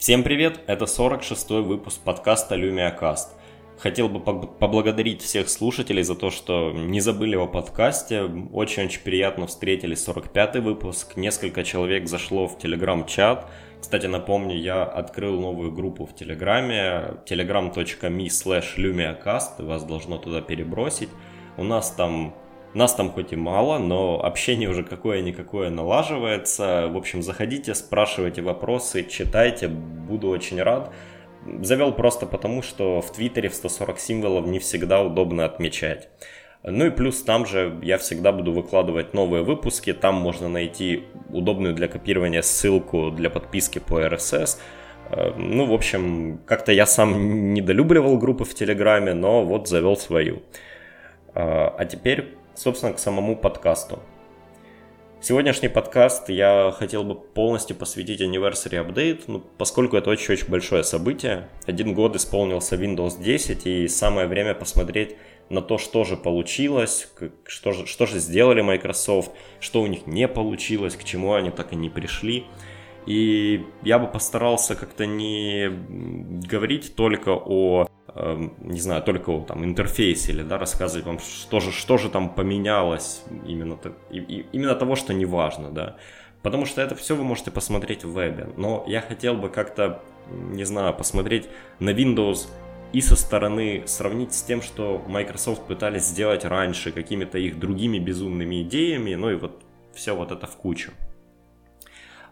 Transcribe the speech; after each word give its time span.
Всем 0.00 0.22
привет, 0.22 0.60
это 0.66 0.86
46-й 0.86 1.60
выпуск 1.60 2.00
подкаста 2.02 2.56
LumiaCast. 2.56 3.36
Хотел 3.76 4.08
бы 4.08 4.18
поблагодарить 4.18 5.20
всех 5.20 5.50
слушателей 5.50 6.02
за 6.04 6.14
то, 6.14 6.30
что 6.30 6.72
не 6.72 7.00
забыли 7.00 7.36
о 7.36 7.46
подкасте. 7.46 8.22
Очень-очень 8.22 9.02
приятно 9.02 9.46
встретили 9.46 9.94
45-й 9.94 10.60
выпуск. 10.60 11.18
Несколько 11.18 11.64
человек 11.64 12.08
зашло 12.08 12.48
в 12.48 12.58
телеграм-чат. 12.58 13.50
Кстати, 13.78 14.06
напомню, 14.06 14.56
я 14.56 14.84
открыл 14.84 15.38
новую 15.38 15.70
группу 15.70 16.06
в 16.06 16.14
Телеграме, 16.14 17.20
telegram.me 17.28 18.24
slash 18.28 18.78
lumiacast, 18.78 19.62
вас 19.62 19.84
должно 19.84 20.16
туда 20.16 20.40
перебросить. 20.40 21.10
У 21.58 21.62
нас 21.62 21.90
там 21.90 22.34
нас 22.74 22.94
там 22.94 23.10
хоть 23.10 23.32
и 23.32 23.36
мало, 23.36 23.78
но 23.78 24.24
общение 24.24 24.68
уже 24.68 24.84
какое-никакое 24.84 25.70
налаживается. 25.70 26.88
В 26.88 26.96
общем, 26.96 27.22
заходите, 27.22 27.74
спрашивайте 27.74 28.42
вопросы, 28.42 29.04
читайте, 29.04 29.68
буду 29.68 30.28
очень 30.28 30.62
рад. 30.62 30.92
Завел 31.62 31.92
просто 31.92 32.26
потому, 32.26 32.62
что 32.62 33.00
в 33.00 33.12
Твиттере 33.12 33.48
в 33.48 33.54
140 33.54 33.98
символов 33.98 34.46
не 34.46 34.58
всегда 34.58 35.02
удобно 35.02 35.44
отмечать. 35.44 36.08
Ну 36.62 36.86
и 36.86 36.90
плюс 36.90 37.22
там 37.22 37.46
же 37.46 37.78
я 37.82 37.96
всегда 37.96 38.32
буду 38.32 38.52
выкладывать 38.52 39.14
новые 39.14 39.42
выпуски, 39.42 39.94
там 39.94 40.16
можно 40.16 40.48
найти 40.48 41.04
удобную 41.30 41.74
для 41.74 41.88
копирования 41.88 42.42
ссылку 42.42 43.10
для 43.10 43.30
подписки 43.30 43.78
по 43.78 44.00
RSS. 44.02 44.58
Э, 45.10 45.32
ну, 45.38 45.64
в 45.64 45.72
общем, 45.72 46.40
как-то 46.44 46.72
я 46.72 46.84
сам 46.84 47.54
недолюбливал 47.54 48.18
группы 48.18 48.44
в 48.44 48.54
Телеграме, 48.54 49.14
но 49.14 49.42
вот 49.42 49.68
завел 49.68 49.96
свою. 49.96 50.42
Э, 51.34 51.70
а 51.78 51.84
теперь, 51.86 52.36
собственно, 52.60 52.92
к 52.92 52.98
самому 52.98 53.36
подкасту. 53.36 54.00
Сегодняшний 55.22 55.68
подкаст 55.68 56.28
я 56.28 56.74
хотел 56.76 57.04
бы 57.04 57.14
полностью 57.14 57.74
посвятить 57.74 58.20
Anniversary 58.20 58.86
Update, 58.86 59.24
ну, 59.28 59.42
поскольку 59.58 59.96
это 59.96 60.10
очень-очень 60.10 60.48
большое 60.48 60.84
событие. 60.84 61.48
Один 61.66 61.94
год 61.94 62.16
исполнился 62.16 62.76
Windows 62.76 63.22
10, 63.22 63.66
и 63.66 63.88
самое 63.88 64.26
время 64.26 64.54
посмотреть 64.54 65.16
на 65.48 65.62
то, 65.62 65.78
что 65.78 66.04
же 66.04 66.16
получилось, 66.16 67.10
что 67.46 67.72
же, 67.72 67.86
что 67.86 68.06
же 68.06 68.18
сделали 68.18 68.60
Microsoft, 68.60 69.30
что 69.58 69.80
у 69.80 69.86
них 69.86 70.06
не 70.06 70.28
получилось, 70.28 70.96
к 70.96 71.04
чему 71.04 71.32
они 71.32 71.50
так 71.50 71.72
и 71.72 71.76
не 71.76 71.88
пришли. 71.88 72.44
И 73.06 73.64
я 73.82 73.98
бы 73.98 74.06
постарался 74.06 74.74
как-то 74.74 75.06
не 75.06 75.70
говорить 76.46 76.94
только 76.94 77.30
о, 77.30 77.88
не 78.60 78.80
знаю, 78.80 79.02
только 79.02 79.38
там, 79.40 79.64
интерфейсе 79.64 80.32
или 80.32 80.42
да, 80.42 80.58
рассказывать 80.58 81.06
вам, 81.06 81.18
что 81.18 81.60
же, 81.60 81.72
что 81.72 81.98
же 81.98 82.08
там 82.08 82.34
поменялось, 82.34 83.22
именно, 83.46 83.78
именно 84.10 84.74
того, 84.74 84.96
что 84.96 85.14
не 85.14 85.24
важно, 85.24 85.70
да. 85.70 85.96
Потому 86.42 86.64
что 86.66 86.80
это 86.80 86.94
все 86.94 87.14
вы 87.14 87.24
можете 87.24 87.50
посмотреть 87.50 88.04
в 88.04 88.12
вебе. 88.12 88.48
Но 88.56 88.84
я 88.86 89.00
хотел 89.00 89.34
бы 89.34 89.50
как-то, 89.50 90.02
не 90.30 90.64
знаю, 90.64 90.94
посмотреть 90.94 91.48
на 91.78 91.90
Windows 91.90 92.48
и 92.92 93.00
со 93.00 93.14
стороны 93.14 93.82
сравнить 93.86 94.32
с 94.32 94.42
тем, 94.42 94.62
что 94.62 95.02
Microsoft 95.06 95.66
пытались 95.66 96.06
сделать 96.06 96.44
раньше 96.44 96.92
какими-то 96.92 97.38
их 97.38 97.58
другими 97.58 97.98
безумными 97.98 98.62
идеями, 98.62 99.14
ну 99.14 99.30
и 99.30 99.36
вот 99.36 99.62
все 99.94 100.16
вот 100.16 100.32
это 100.32 100.46
в 100.46 100.56
кучу. 100.56 100.92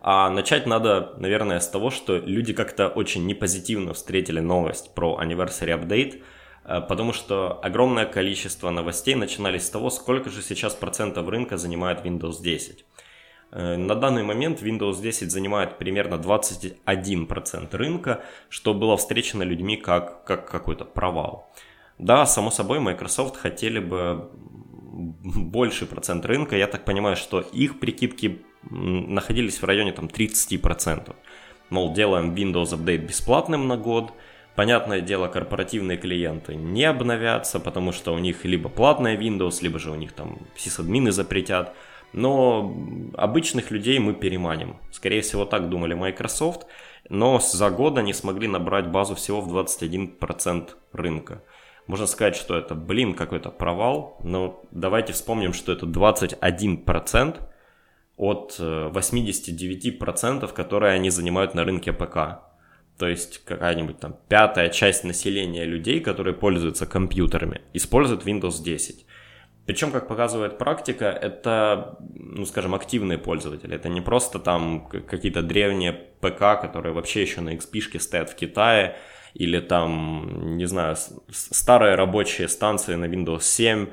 А 0.01 0.31
начать 0.31 0.67
надо, 0.67 1.15
наверное, 1.19 1.61
с 1.61 1.69
того, 1.69 1.91
что 1.91 2.17
люди 2.17 2.53
как-то 2.53 2.89
очень 2.89 3.27
непозитивно 3.27 3.95
встретили 3.95 4.41
новость 4.41 4.95
про 4.95 5.19
Anniversary 5.21 5.79
Update, 5.79 6.23
э, 6.65 6.81
потому 6.83 7.13
что 7.13 7.59
огромное 7.63 8.07
количество 8.07 8.71
новостей 8.71 9.15
начинались 9.15 9.67
с 9.67 9.71
того, 9.71 9.91
сколько 9.91 10.31
же 10.31 10.43
сейчас 10.43 10.75
процентов 10.75 11.29
рынка 11.29 11.57
занимает 11.57 12.05
Windows 12.05 12.41
10. 12.43 12.85
Э, 13.51 13.77
на 13.77 13.95
данный 13.95 14.23
момент 14.23 14.63
Windows 14.63 15.01
10 15.01 15.31
занимает 15.31 15.79
примерно 15.79 16.15
21% 16.15 17.77
рынка, 17.77 18.23
что 18.49 18.75
было 18.75 18.97
встречено 18.97 19.43
людьми 19.43 19.77
как, 19.77 20.25
как 20.25 20.49
какой-то 20.49 20.85
провал. 20.85 21.51
Да, 21.99 22.27
само 22.27 22.51
собой, 22.51 22.79
Microsoft 22.79 23.37
хотели 23.37 23.81
бы 23.81 24.31
больше 25.35 25.87
процент 25.87 26.25
рынка. 26.27 26.57
Я 26.57 26.67
так 26.67 26.85
понимаю, 26.85 27.17
что 27.17 27.41
их 27.41 27.81
прикидки 27.81 28.43
находились 28.71 29.61
в 29.61 29.65
районе 29.65 29.93
там, 29.93 30.07
30%. 30.07 31.15
Мол, 31.71 31.93
делаем 31.95 32.35
Windows 32.35 32.77
Update 32.77 33.07
бесплатным 33.07 33.69
на 33.69 33.77
год. 33.77 34.13
Понятное 34.57 35.01
дело, 35.01 35.29
корпоративные 35.29 35.99
клиенты 35.99 36.55
не 36.57 36.85
обновятся, 36.85 37.61
потому 37.61 37.93
что 37.93 38.13
у 38.13 38.19
них 38.19 38.45
либо 38.45 38.69
платная 38.69 39.17
Windows, 39.17 39.63
либо 39.63 39.79
же 39.79 39.91
у 39.91 39.95
них 39.95 40.13
там 40.13 40.39
сисадмины 40.57 41.13
запретят– 41.13 41.75
но 42.13 42.75
обычных 43.17 43.71
людей 43.71 43.99
мы 43.99 44.15
переманим. 44.15 44.77
Скорее 44.91 45.21
всего, 45.21 45.45
так 45.45 45.69
думали 45.69 45.95
Microsoft, 45.95 46.67
но 47.09 47.39
за 47.39 47.71
год 47.71 47.99
они 47.99 48.13
смогли 48.13 48.49
набрать 48.49 48.89
базу 48.89 49.15
всего 49.15 49.41
в 49.41 49.55
21% 49.55 50.71
рынка. 50.93 51.43
Можно 51.87 52.07
сказать, 52.07 52.37
что 52.37 52.57
это, 52.57 52.75
блин, 52.75 53.15
какой-то 53.15 53.51
провал, 53.51 54.19
но 54.23 54.63
давайте 54.71 55.13
вспомним, 55.13 55.53
что 55.53 55.73
это 55.73 55.87
21% 55.87 57.41
от 58.19 58.57
89%, 58.59 60.45
э, 60.45 60.55
которые 60.55 60.93
они 60.93 61.11
занимают 61.11 61.55
на 61.55 61.65
рынке 61.65 61.93
ПК. 61.93 62.43
То 62.99 63.07
есть 63.09 63.45
какая-нибудь 63.45 64.01
там 64.01 64.17
пятая 64.29 64.69
часть 64.71 65.05
населения 65.05 65.65
людей, 65.65 66.01
которые 66.01 66.35
пользуются 66.35 66.85
компьютерами, 66.85 67.61
используют 67.73 68.27
Windows 68.27 68.63
10. 68.63 69.07
Причем, 69.67 69.93
как 69.93 70.09
показывает 70.09 70.59
практика, 70.59 71.05
это, 71.05 71.99
ну, 72.15 72.47
скажем, 72.47 72.75
активные 72.75 73.19
пользователи. 73.19 73.77
Это 73.77 73.89
не 73.89 74.01
просто 74.01 74.39
там 74.39 74.89
какие-то 74.89 75.43
древние 75.43 75.93
ПК, 75.93 76.61
которые 76.61 76.93
вообще 76.93 77.23
еще 77.23 77.43
на 77.43 77.55
XP 77.55 78.01
стоят 78.01 78.31
в 78.31 78.35
Китае, 78.35 78.97
или 79.35 79.61
там, 79.61 80.57
не 80.57 80.67
знаю, 80.67 80.97
старые 81.31 81.97
рабочие 81.97 82.49
станции 82.49 82.95
на 82.97 83.05
Windows 83.05 83.43
7. 83.43 83.89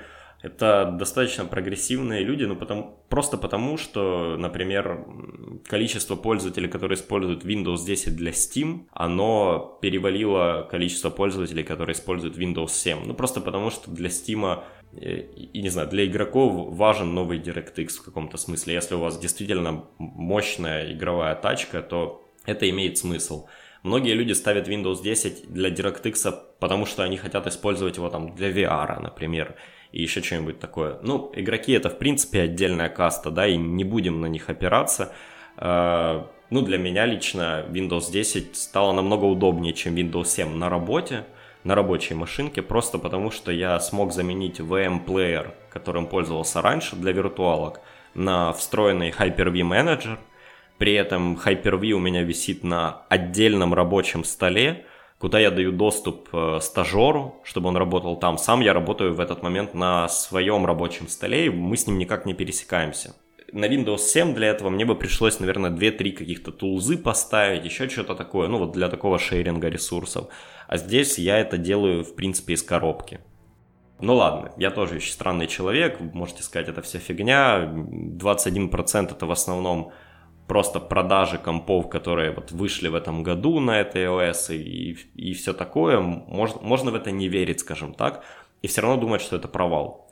Это 0.46 0.96
достаточно 1.00 1.46
прогрессивные 1.46 2.24
люди, 2.24 2.44
ну, 2.44 2.56
потому, 2.56 3.00
просто 3.10 3.36
потому, 3.36 3.78
что, 3.78 4.38
например, 4.38 5.04
количество 5.68 6.16
пользователей, 6.16 6.70
которые 6.70 6.98
используют 6.98 7.44
Windows 7.44 7.84
10 7.84 8.16
для 8.16 8.30
Steam, 8.30 8.86
оно 8.92 9.80
перевалило 9.82 10.68
количество 10.70 11.10
пользователей, 11.10 11.64
которые 11.64 11.96
используют 11.96 12.38
Windows 12.38 12.70
7. 12.70 13.06
Ну, 13.08 13.16
просто 13.16 13.42
потому, 13.42 13.72
что 13.72 13.90
для 13.90 14.10
Steam 14.10 14.64
и, 14.94 15.62
не 15.64 15.70
знаю, 15.70 15.90
для 15.90 16.06
игроков 16.06 16.76
важен 16.76 17.16
новый 17.16 17.40
DirectX 17.40 17.88
в 17.88 18.06
каком-то 18.06 18.38
смысле. 18.38 18.76
Если 18.76 18.94
у 18.94 19.00
вас 19.00 19.18
действительно 19.18 19.86
мощная 19.98 20.94
игровая 20.94 21.34
тачка, 21.34 21.82
то 21.82 22.24
это 22.46 22.70
имеет 22.70 23.00
смысл. 23.00 23.48
Многие 23.82 24.14
люди 24.14 24.34
ставят 24.34 24.68
Windows 24.68 25.02
10 25.02 25.52
для 25.52 25.70
DirectX, 25.70 26.34
потому 26.60 26.86
что 26.86 27.02
они 27.02 27.18
хотят 27.18 27.48
использовать 27.48 27.98
его 27.98 28.10
там 28.10 28.36
для 28.36 28.52
VR, 28.52 29.02
например, 29.02 29.56
и 29.96 30.02
еще 30.02 30.22
что-нибудь 30.22 30.60
такое. 30.60 31.00
Ну, 31.04 31.32
игроки 31.34 31.72
это 31.72 31.90
в 31.90 31.98
принципе 31.98 32.42
отдельная 32.42 32.90
каста, 32.90 33.32
да, 33.32 33.48
и 33.48 33.56
не 33.56 33.86
будем 33.86 34.20
на 34.20 34.26
них 34.26 34.50
опираться. 34.50 35.14
А, 35.56 36.30
ну, 36.50 36.62
для 36.64 36.78
меня 36.78 37.06
лично 37.06 37.66
Windows 37.70 38.12
10 38.12 38.58
стало 38.58 38.92
намного 38.92 39.24
удобнее, 39.24 39.74
чем 39.74 39.96
Windows 39.96 40.26
7 40.26 40.54
на 40.54 40.68
работе, 40.68 41.24
на 41.64 41.76
рабочей 41.76 42.14
машинке, 42.14 42.62
просто 42.62 42.98
потому 42.98 43.32
что 43.32 43.54
я 43.54 43.80
смог 43.80 44.12
заменить 44.12 44.60
VM-плеер, 44.60 45.54
которым 45.70 46.08
пользовался 46.08 46.62
раньше 46.62 46.98
для 46.98 47.14
виртуалок, 47.14 47.80
на 48.16 48.52
встроенный 48.52 49.12
Hyper-V 49.12 49.64
менеджер. 49.64 50.20
При 50.78 50.92
этом 50.92 51.38
Hyper-V 51.38 51.92
у 51.92 52.00
меня 52.00 52.24
висит 52.24 52.66
на 52.66 53.04
отдельном 53.08 53.74
рабочем 53.74 54.26
столе, 54.26 54.86
куда 55.26 55.40
я 55.40 55.50
даю 55.50 55.72
доступ 55.72 56.30
э, 56.34 56.60
стажеру, 56.62 57.42
чтобы 57.44 57.70
он 57.70 57.78
работал 57.78 58.16
там. 58.16 58.38
Сам 58.38 58.62
я 58.62 58.74
работаю 58.74 59.12
в 59.16 59.20
этот 59.20 59.42
момент 59.42 59.74
на 59.74 60.08
своем 60.08 60.68
рабочем 60.68 61.08
столе, 61.08 61.48
и 61.48 61.50
мы 61.50 61.78
с 61.78 61.88
ним 61.88 61.98
никак 61.98 62.28
не 62.28 62.36
пересекаемся 62.36 63.16
на 63.52 63.66
Windows 63.66 64.00
7 64.00 64.36
для 64.36 64.50
этого 64.50 64.70
мне 64.70 64.86
бы 64.86 64.96
пришлось, 64.96 65.40
наверное, 65.40 65.72
2-3 65.72 66.12
каких-то 66.12 66.52
тулзы 66.52 66.98
поставить, 66.98 67.66
еще 67.66 67.90
что-то 67.90 68.14
такое, 68.14 68.48
ну 68.48 68.60
вот 68.60 68.74
для 68.74 68.88
такого 68.88 69.18
шейринга 69.18 69.70
ресурсов. 69.70 70.28
А 70.68 70.78
здесь 70.78 71.18
я 71.18 71.40
это 71.40 71.58
делаю, 71.58 72.04
в 72.04 72.16
принципе, 72.16 72.54
из 72.54 72.62
коробки. 72.62 73.20
Ну 74.00 74.16
ладно, 74.16 74.52
я 74.58 74.70
тоже 74.70 74.96
еще 74.96 75.12
странный 75.12 75.48
человек, 75.48 76.00
можете 76.00 76.44
сказать, 76.44 76.70
это 76.70 76.82
вся 76.84 77.00
фигня. 77.00 77.64
21% 77.74 79.12
это 79.12 79.26
в 79.26 79.32
основном 79.32 79.92
просто 80.48 80.80
продажи 80.80 81.38
компов, 81.38 81.90
которые 81.90 82.32
вот 82.32 82.52
вышли 82.52 82.88
в 82.88 82.96
этом 82.96 83.24
году 83.24 83.60
на 83.60 83.80
этой 83.82 84.06
iOS 84.06 84.56
и, 84.56 84.98
и 85.16 85.34
все 85.34 85.54
такое. 85.54 86.00
Можно, 86.00 86.62
можно 86.62 86.92
в 86.92 86.96
это 86.96 87.12
не 87.12 87.28
верить, 87.28 87.60
скажем 87.60 87.94
так, 87.94 88.24
и 88.62 88.68
все 88.68 88.82
равно 88.82 88.98
думать, 88.98 89.22
что 89.22 89.36
это 89.36 89.48
провал. 89.48 90.10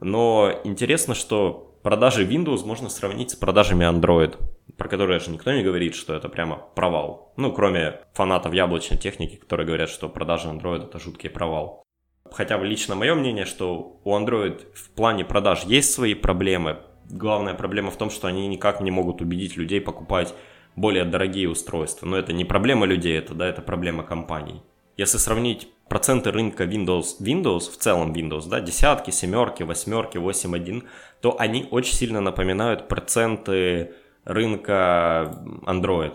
Но 0.00 0.52
интересно, 0.64 1.14
что 1.14 1.76
продажи 1.82 2.26
Windows 2.26 2.64
можно 2.64 2.88
сравнить 2.88 3.30
с 3.30 3.36
продажами 3.36 3.84
Android, 3.84 4.36
про 4.76 4.88
которые 4.88 5.20
же 5.20 5.30
никто 5.30 5.52
не 5.52 5.62
говорит, 5.62 5.94
что 5.94 6.14
это 6.14 6.28
прямо 6.28 6.56
провал. 6.74 7.32
Ну, 7.36 7.52
кроме 7.52 8.00
фанатов 8.14 8.52
яблочной 8.52 8.98
техники, 8.98 9.36
которые 9.36 9.66
говорят, 9.66 9.88
что 9.88 10.08
продажи 10.08 10.48
Android 10.48 10.84
это 10.84 10.98
жуткий 10.98 11.30
провал. 11.30 11.84
Хотя 12.30 12.56
лично 12.58 12.94
мое 12.94 13.14
мнение, 13.14 13.44
что 13.44 14.00
у 14.02 14.16
Android 14.16 14.62
в 14.74 14.90
плане 14.90 15.24
продаж 15.24 15.64
есть 15.64 15.92
свои 15.92 16.14
проблемы. 16.14 16.78
Главная 17.10 17.54
проблема 17.54 17.90
в 17.90 17.96
том, 17.96 18.10
что 18.10 18.28
они 18.28 18.46
никак 18.48 18.80
не 18.80 18.90
могут 18.90 19.20
убедить 19.20 19.56
людей 19.56 19.80
покупать 19.80 20.34
более 20.76 21.04
дорогие 21.04 21.48
устройства. 21.48 22.06
Но 22.06 22.16
это 22.16 22.32
не 22.32 22.44
проблема 22.44 22.86
людей, 22.86 23.18
это, 23.18 23.34
да, 23.34 23.46
это 23.46 23.62
проблема 23.62 24.02
компаний. 24.02 24.62
Если 24.96 25.18
сравнить 25.18 25.68
проценты 25.88 26.30
рынка 26.30 26.64
Windows, 26.64 27.20
Windows, 27.20 27.70
в 27.70 27.76
целом 27.76 28.12
Windows, 28.12 28.48
да, 28.48 28.60
десятки, 28.60 29.10
семерки, 29.10 29.62
восьмерки, 29.62 30.18
8.1, 30.18 30.84
то 31.20 31.38
они 31.38 31.66
очень 31.70 31.94
сильно 31.94 32.20
напоминают 32.20 32.88
проценты 32.88 33.92
рынка 34.24 35.36
Android. 35.66 36.14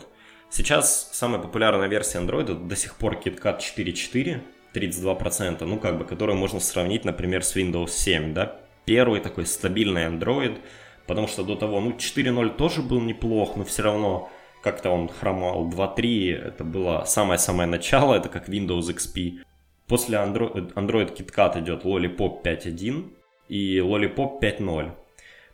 Сейчас 0.50 1.10
самая 1.14 1.42
популярная 1.42 1.88
версия 1.88 2.20
Android 2.20 2.68
до 2.68 2.76
сих 2.76 2.96
пор 2.96 3.16
KitKat 3.16 3.60
4.4, 3.60 4.42
32%, 4.74 5.66
ну 5.66 5.78
как 5.78 5.98
бы, 5.98 6.06
которую 6.06 6.38
можно 6.38 6.60
сравнить, 6.60 7.06
например, 7.06 7.44
с 7.44 7.56
Windows 7.56 7.90
7, 7.90 8.34
да, 8.34 8.60
первый 8.90 9.20
такой 9.20 9.46
стабильный 9.46 10.08
Android, 10.08 10.58
потому 11.06 11.28
что 11.28 11.44
до 11.44 11.56
того, 11.56 11.80
ну 11.80 11.92
4.0 11.92 12.56
тоже 12.56 12.82
был 12.82 13.00
неплох, 13.02 13.56
но 13.56 13.64
все 13.64 13.84
равно 13.84 14.30
как-то 14.64 14.90
он 14.90 15.10
хромал 15.10 15.70
2.3, 15.70 16.48
это 16.48 16.64
было 16.64 17.04
самое-самое 17.06 17.70
начало, 17.70 18.16
это 18.16 18.30
как 18.30 18.50
Windows 18.50 18.90
XP. 18.90 19.44
После 19.88 20.18
Android, 20.18 20.74
Android 20.74 21.16
KitKat 21.16 21.60
идет 21.60 21.86
Lollipop 21.86 22.42
5.1 22.44 23.12
и 23.48 23.78
Lollipop 23.78 24.42
5.0. 24.42 24.92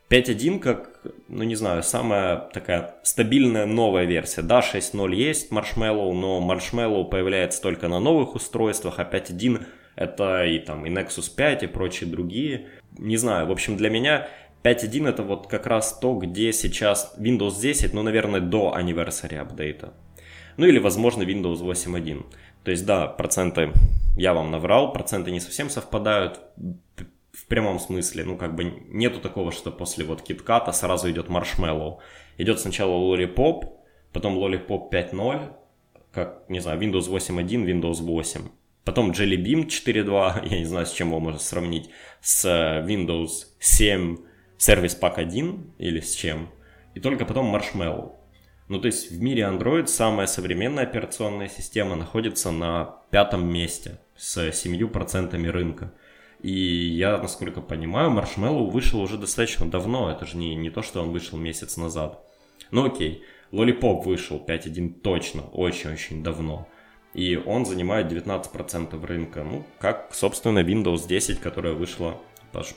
5.1 0.10 0.60
как, 0.60 1.02
ну 1.28 1.44
не 1.44 1.56
знаю, 1.56 1.84
самая 1.84 2.38
такая 2.54 2.96
стабильная 3.04 3.66
новая 3.66 4.06
версия. 4.06 4.44
Да, 4.44 4.62
6.0 4.62 5.14
есть 5.14 5.52
Marshmallow, 5.52 6.14
но 6.14 6.40
Marshmallow 6.40 7.10
появляется 7.10 7.62
только 7.62 7.90
на 7.90 8.00
новых 8.00 8.36
устройствах, 8.36 9.00
а 9.00 9.04
5.1 9.04 9.66
это 9.96 10.46
и 10.46 10.60
там 10.60 10.86
и 10.86 10.90
Nexus 10.90 11.34
5 11.36 11.64
и 11.64 11.68
прочие 11.68 12.10
другие. 12.10 12.68
Не 12.98 13.18
знаю, 13.18 13.48
в 13.48 13.52
общем 13.52 13.78
для 13.78 13.90
меня 13.90 14.28
5.1 14.64 15.10
это 15.10 15.24
вот 15.24 15.48
как 15.48 15.68
раз 15.68 15.98
то, 16.00 16.16
где 16.16 16.52
сейчас 16.52 17.16
Windows 17.18 17.60
10, 17.62 17.94
ну 17.94 18.04
наверное 18.04 18.42
до 18.42 18.76
anniversary 18.78 19.38
апдейта. 19.38 19.94
Ну 20.58 20.66
или 20.66 20.80
возможно 20.80 21.24
Windows 21.24 21.62
8.1. 21.62 22.26
То 22.64 22.72
есть 22.72 22.86
да, 22.86 23.08
проценты 23.08 23.72
я 24.18 24.34
вам 24.34 24.52
наврал, 24.52 24.94
проценты 24.94 25.32
не 25.32 25.40
совсем 25.40 25.70
совпадают 25.70 26.40
в 27.36 27.48
прямом 27.48 27.80
смысле, 27.80 28.24
ну, 28.24 28.38
как 28.38 28.56
бы 28.56 28.64
нету 28.88 29.20
такого, 29.20 29.52
что 29.52 29.72
после 29.72 30.06
вот 30.06 30.28
KitKat 30.28 30.72
сразу 30.72 31.12
идет 31.12 31.28
Marshmallow. 31.28 31.98
Идет 32.38 32.60
сначала 32.60 32.94
Lollipop, 32.94 33.74
потом 34.14 34.38
Lollipop 34.38 34.90
5.0, 34.90 35.54
как, 36.12 36.50
не 36.50 36.60
знаю, 36.60 36.80
Windows 36.80 37.10
8.1, 37.10 37.66
Windows 37.66 38.02
8. 38.02 38.42
Потом 38.86 39.12
Jelly 39.12 39.36
Bean 39.36 39.66
4.2, 39.66 40.48
я 40.50 40.60
не 40.60 40.66
знаю, 40.66 40.86
с 40.86 40.94
чем 40.94 41.10
его 41.10 41.20
можно 41.20 41.40
сравнить, 41.40 41.90
с 42.22 42.46
Windows 42.86 43.48
7 43.60 44.18
Service 44.58 45.00
Pack 45.00 45.16
1 45.16 45.74
или 45.80 46.00
с 46.00 46.16
чем. 46.16 46.50
И 46.94 47.00
только 47.00 47.26
потом 47.26 47.54
Marshmallow. 47.54 48.14
Ну, 48.68 48.80
то 48.80 48.88
есть 48.88 49.12
в 49.12 49.22
мире 49.22 49.44
Android 49.44 49.88
самая 49.88 50.28
современная 50.28 50.84
операционная 50.84 51.50
система 51.50 51.96
находится 51.96 52.52
на 52.52 53.02
пятом 53.12 53.48
месте 53.52 54.00
с 54.16 54.38
7% 54.38 55.50
рынка. 55.52 55.94
И 56.42 56.52
я, 56.52 57.18
насколько 57.18 57.62
понимаю, 57.62 58.12
Маршмеллоу 58.12 58.70
вышел 58.70 59.02
уже 59.02 59.18
достаточно 59.18 59.70
давно. 59.70 60.12
Это 60.12 60.26
же 60.26 60.38
не, 60.38 60.56
не 60.56 60.70
то, 60.70 60.82
что 60.84 61.02
он 61.02 61.12
вышел 61.12 61.38
месяц 61.38 61.78
назад. 61.78 62.24
Ну 62.72 62.86
окей, 62.86 63.24
Lollipop 63.52 64.04
вышел 64.04 64.44
5.1 64.46 65.02
точно, 65.02 65.42
очень-очень 65.42 66.24
давно. 66.24 66.68
И 67.16 67.38
он 67.38 67.66
занимает 67.66 68.12
19% 68.12 69.06
рынка. 69.06 69.44
Ну, 69.44 69.64
как, 69.80 70.10
собственно, 70.14 70.60
Windows 70.60 71.08
10, 71.08 71.40
которая 71.40 71.74
вышла, 71.74 72.18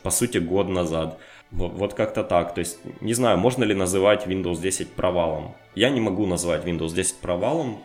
по, 0.03 0.11
сути, 0.11 0.39
год 0.39 0.69
назад. 0.69 1.19
Вот, 1.51 1.73
вот 1.73 1.95
как-то 1.95 2.23
так. 2.23 2.55
То 2.55 2.61
есть, 2.61 2.79
не 3.01 3.15
знаю, 3.15 3.39
можно 3.39 3.65
ли 3.65 3.75
называть 3.75 4.27
Windows 4.27 4.61
10 4.61 4.93
провалом. 4.93 5.55
Я 5.75 5.91
не 5.91 6.01
могу 6.01 6.25
назвать 6.27 6.65
Windows 6.65 6.95
10 6.95 7.17
провалом, 7.17 7.79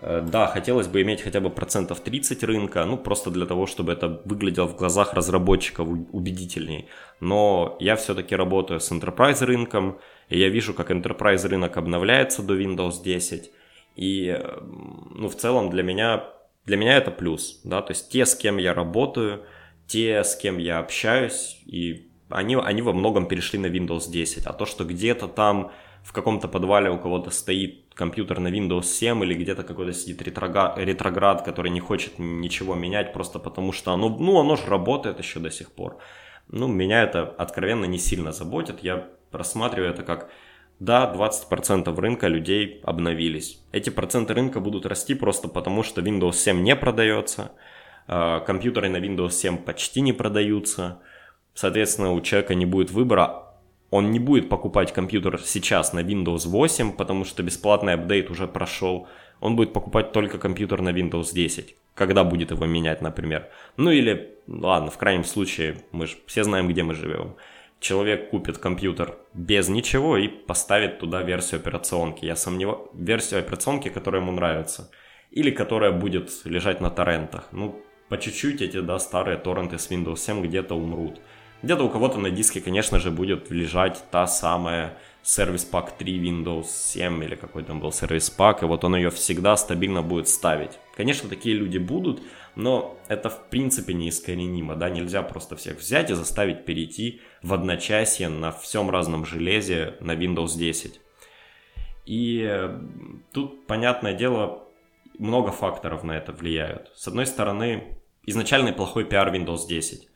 Э, 0.00 0.20
да, 0.20 0.46
хотелось 0.46 0.86
бы 0.86 1.02
иметь 1.02 1.22
хотя 1.22 1.40
бы 1.40 1.50
процентов 1.50 2.00
30 2.00 2.44
рынка, 2.44 2.84
ну 2.84 2.96
просто 2.96 3.30
для 3.30 3.46
того, 3.46 3.66
чтобы 3.66 3.92
это 3.92 4.20
выглядело 4.24 4.66
в 4.66 4.76
глазах 4.76 5.14
разработчиков 5.14 5.88
убедительней. 6.12 6.88
Но 7.20 7.76
я 7.80 7.96
все-таки 7.96 8.36
работаю 8.36 8.80
с 8.80 8.92
enterprise 8.92 9.44
рынком, 9.44 9.98
и 10.28 10.38
я 10.38 10.48
вижу, 10.48 10.74
как 10.74 10.90
enterprise 10.90 11.46
рынок 11.48 11.76
обновляется 11.76 12.42
до 12.42 12.56
Windows 12.56 13.02
10. 13.02 13.50
И 13.98 14.40
ну, 15.16 15.28
в 15.28 15.34
целом 15.34 15.70
для 15.70 15.82
меня, 15.82 16.24
для 16.64 16.76
меня 16.76 16.96
это 16.96 17.10
плюс. 17.10 17.60
Да? 17.64 17.82
То 17.82 17.90
есть 17.90 18.10
те, 18.10 18.26
с 18.26 18.36
кем 18.36 18.58
я 18.58 18.72
работаю, 18.72 19.44
те, 19.88 20.22
с 20.22 20.36
кем 20.36 20.58
я 20.58 20.78
общаюсь, 20.78 21.60
и 21.66 22.08
они, 22.30 22.54
они 22.54 22.80
во 22.80 22.92
многом 22.92 23.26
перешли 23.26 23.58
на 23.58 23.66
Windows 23.66 24.08
10. 24.08 24.46
А 24.46 24.52
то, 24.52 24.66
что 24.66 24.84
где-то 24.84 25.26
там 25.26 25.72
в 26.04 26.12
каком-то 26.12 26.46
подвале 26.46 26.90
у 26.90 26.98
кого-то 26.98 27.30
стоит 27.30 27.92
компьютер 27.94 28.38
на 28.38 28.48
Windows 28.48 28.84
7 28.84 29.24
или 29.24 29.34
где-то 29.34 29.64
какой-то 29.64 29.92
сидит 29.92 30.22
ретроград, 30.22 30.78
ретроград, 30.78 31.42
который 31.42 31.72
не 31.72 31.80
хочет 31.80 32.20
ничего 32.20 32.76
менять 32.76 33.12
просто 33.12 33.40
потому 33.40 33.72
что 33.72 33.92
оно, 33.92 34.08
ну, 34.08 34.38
оно 34.38 34.54
же 34.54 34.66
работает 34.66 35.18
еще 35.18 35.40
до 35.40 35.50
сих 35.50 35.72
пор. 35.72 35.98
Ну, 36.46 36.68
меня 36.68 37.02
это 37.02 37.24
откровенно 37.24 37.86
не 37.86 37.98
сильно 37.98 38.30
заботит. 38.30 38.84
Я 38.84 39.08
рассматриваю 39.32 39.90
это 39.90 40.04
как 40.04 40.30
да, 40.80 41.12
20% 41.12 41.94
рынка 42.00 42.28
людей 42.28 42.80
обновились. 42.84 43.60
Эти 43.72 43.90
проценты 43.90 44.34
рынка 44.34 44.60
будут 44.60 44.86
расти 44.86 45.14
просто 45.14 45.48
потому, 45.48 45.82
что 45.82 46.00
Windows 46.00 46.34
7 46.34 46.62
не 46.62 46.76
продается, 46.76 47.52
а, 48.06 48.40
компьютеры 48.40 48.88
на 48.88 48.98
Windows 48.98 49.32
7 49.32 49.58
почти 49.58 50.00
не 50.00 50.12
продаются, 50.12 51.00
соответственно, 51.54 52.12
у 52.12 52.20
человека 52.20 52.54
не 52.54 52.64
будет 52.64 52.90
выбора, 52.90 53.48
он 53.90 54.10
не 54.10 54.18
будет 54.18 54.48
покупать 54.48 54.92
компьютер 54.92 55.40
сейчас 55.42 55.92
на 55.92 56.00
Windows 56.00 56.46
8, 56.46 56.92
потому 56.92 57.24
что 57.24 57.42
бесплатный 57.42 57.94
апдейт 57.94 58.30
уже 58.30 58.46
прошел. 58.46 59.08
Он 59.40 59.56
будет 59.56 59.72
покупать 59.72 60.12
только 60.12 60.38
компьютер 60.38 60.82
на 60.82 60.90
Windows 60.90 61.32
10, 61.32 61.74
когда 61.94 62.24
будет 62.24 62.50
его 62.50 62.66
менять, 62.66 63.00
например. 63.00 63.48
Ну 63.76 63.90
или, 63.90 64.34
ладно, 64.46 64.90
в 64.90 64.98
крайнем 64.98 65.24
случае, 65.24 65.76
мы 65.90 66.06
же 66.06 66.16
все 66.26 66.44
знаем, 66.44 66.68
где 66.68 66.82
мы 66.82 66.94
живем. 66.94 67.36
Человек 67.80 68.30
купит 68.30 68.58
компьютер 68.58 69.16
без 69.34 69.68
ничего 69.68 70.16
и 70.16 70.26
поставит 70.26 70.98
туда 70.98 71.22
версию 71.22 71.60
операционки. 71.60 72.24
Я 72.24 72.34
сомневаюсь, 72.34 72.88
версию 72.92 73.40
операционки, 73.40 73.88
которая 73.88 74.20
ему 74.20 74.32
нравится. 74.32 74.90
Или 75.30 75.50
которая 75.50 75.92
будет 75.92 76.30
лежать 76.44 76.80
на 76.80 76.90
торрентах. 76.90 77.48
Ну, 77.52 77.80
по 78.08 78.18
чуть-чуть 78.18 78.62
эти, 78.62 78.80
да, 78.80 78.98
старые 78.98 79.38
торренты 79.38 79.78
с 79.78 79.90
Windows 79.90 80.16
7 80.16 80.42
где-то 80.42 80.74
умрут. 80.74 81.20
Где-то 81.62 81.84
у 81.84 81.88
кого-то 81.88 82.18
на 82.18 82.30
диске, 82.30 82.60
конечно 82.60 82.98
же, 82.98 83.10
будет 83.10 83.50
лежать 83.50 84.02
та 84.10 84.26
самая 84.26 84.96
Service 85.24 85.68
Pack 85.70 85.90
3 85.98 86.18
Windows 86.20 86.66
7 86.66 87.22
или 87.24 87.34
какой 87.34 87.64
там 87.64 87.80
был 87.80 87.90
Service 87.90 88.32
Pack, 88.36 88.62
и 88.62 88.64
вот 88.64 88.84
он 88.84 88.96
ее 88.96 89.10
всегда 89.10 89.56
стабильно 89.56 90.02
будет 90.02 90.28
ставить. 90.28 90.78
Конечно, 90.96 91.28
такие 91.28 91.56
люди 91.56 91.78
будут, 91.78 92.22
но 92.54 92.96
это 93.08 93.28
в 93.28 93.48
принципе 93.50 93.92
неискоренимо, 93.92 94.76
да, 94.76 94.88
нельзя 94.88 95.22
просто 95.22 95.56
всех 95.56 95.78
взять 95.78 96.10
и 96.10 96.14
заставить 96.14 96.64
перейти 96.64 97.20
в 97.42 97.54
одночасье 97.54 98.28
на 98.28 98.52
всем 98.52 98.90
разном 98.90 99.24
железе 99.24 99.94
на 100.00 100.12
Windows 100.12 100.56
10. 100.56 101.00
И 102.06 102.70
тут, 103.32 103.66
понятное 103.66 104.14
дело, 104.14 104.64
много 105.18 105.52
факторов 105.52 106.04
на 106.04 106.12
это 106.12 106.32
влияют. 106.32 106.90
С 106.94 107.06
одной 107.08 107.26
стороны, 107.26 107.98
изначальный 108.24 108.72
плохой 108.72 109.04
пиар 109.04 109.34
Windows 109.34 109.66
10. 109.68 110.08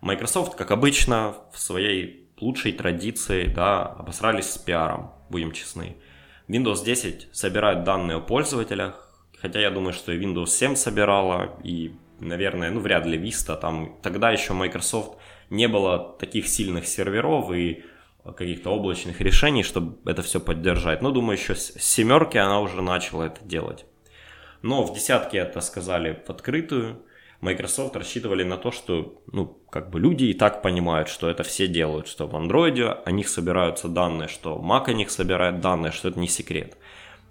Microsoft, 0.00 0.56
как 0.56 0.70
обычно, 0.70 1.34
в 1.52 1.58
своей 1.58 2.28
лучшей 2.40 2.72
традиции, 2.72 3.46
да, 3.46 3.86
обосрались 3.86 4.50
с 4.50 4.58
пиаром, 4.58 5.12
будем 5.30 5.52
честны. 5.52 5.96
Windows 6.48 6.84
10 6.84 7.28
собирает 7.32 7.84
данные 7.84 8.18
о 8.18 8.20
пользователях, 8.20 9.10
хотя 9.38 9.60
я 9.60 9.70
думаю, 9.70 9.92
что 9.92 10.12
и 10.12 10.20
Windows 10.20 10.48
7 10.48 10.76
собирала, 10.76 11.58
и, 11.64 11.94
наверное, 12.20 12.70
ну, 12.70 12.80
вряд 12.80 13.06
ли 13.06 13.18
Vista, 13.18 13.56
там 13.56 13.98
тогда 14.02 14.30
еще 14.30 14.52
Microsoft 14.52 15.18
не 15.50 15.68
было 15.68 16.16
таких 16.18 16.48
сильных 16.48 16.86
серверов 16.86 17.50
и 17.52 17.84
каких-то 18.36 18.70
облачных 18.70 19.20
решений, 19.20 19.62
чтобы 19.62 19.98
это 20.10 20.22
все 20.22 20.40
поддержать. 20.40 21.02
Но, 21.02 21.10
думаю, 21.10 21.38
еще 21.38 21.54
с 21.54 21.74
семерки 21.78 22.38
она 22.38 22.60
уже 22.60 22.82
начала 22.82 23.24
это 23.24 23.44
делать. 23.44 23.86
Но 24.62 24.82
в 24.82 24.94
десятке 24.94 25.38
это 25.38 25.60
сказали 25.60 26.20
в 26.26 26.30
открытую, 26.30 27.02
Microsoft 27.40 27.94
рассчитывали 27.96 28.42
на 28.44 28.56
то, 28.56 28.70
что, 28.70 29.22
ну, 29.30 29.58
как 29.70 29.90
бы 29.90 30.00
люди 30.00 30.24
и 30.24 30.34
так 30.34 30.62
понимают, 30.62 31.08
что 31.08 31.28
это 31.28 31.42
все 31.42 31.66
делают, 31.66 32.08
что 32.08 32.26
в 32.26 32.34
Android 32.34 33.02
о 33.04 33.10
них 33.10 33.28
собираются 33.28 33.88
данные, 33.88 34.28
что 34.28 34.56
Mac 34.56 34.88
о 34.88 34.94
них 34.94 35.10
собирает 35.10 35.60
данные, 35.60 35.92
что 35.92 36.08
это 36.08 36.18
не 36.18 36.28
секрет. 36.28 36.76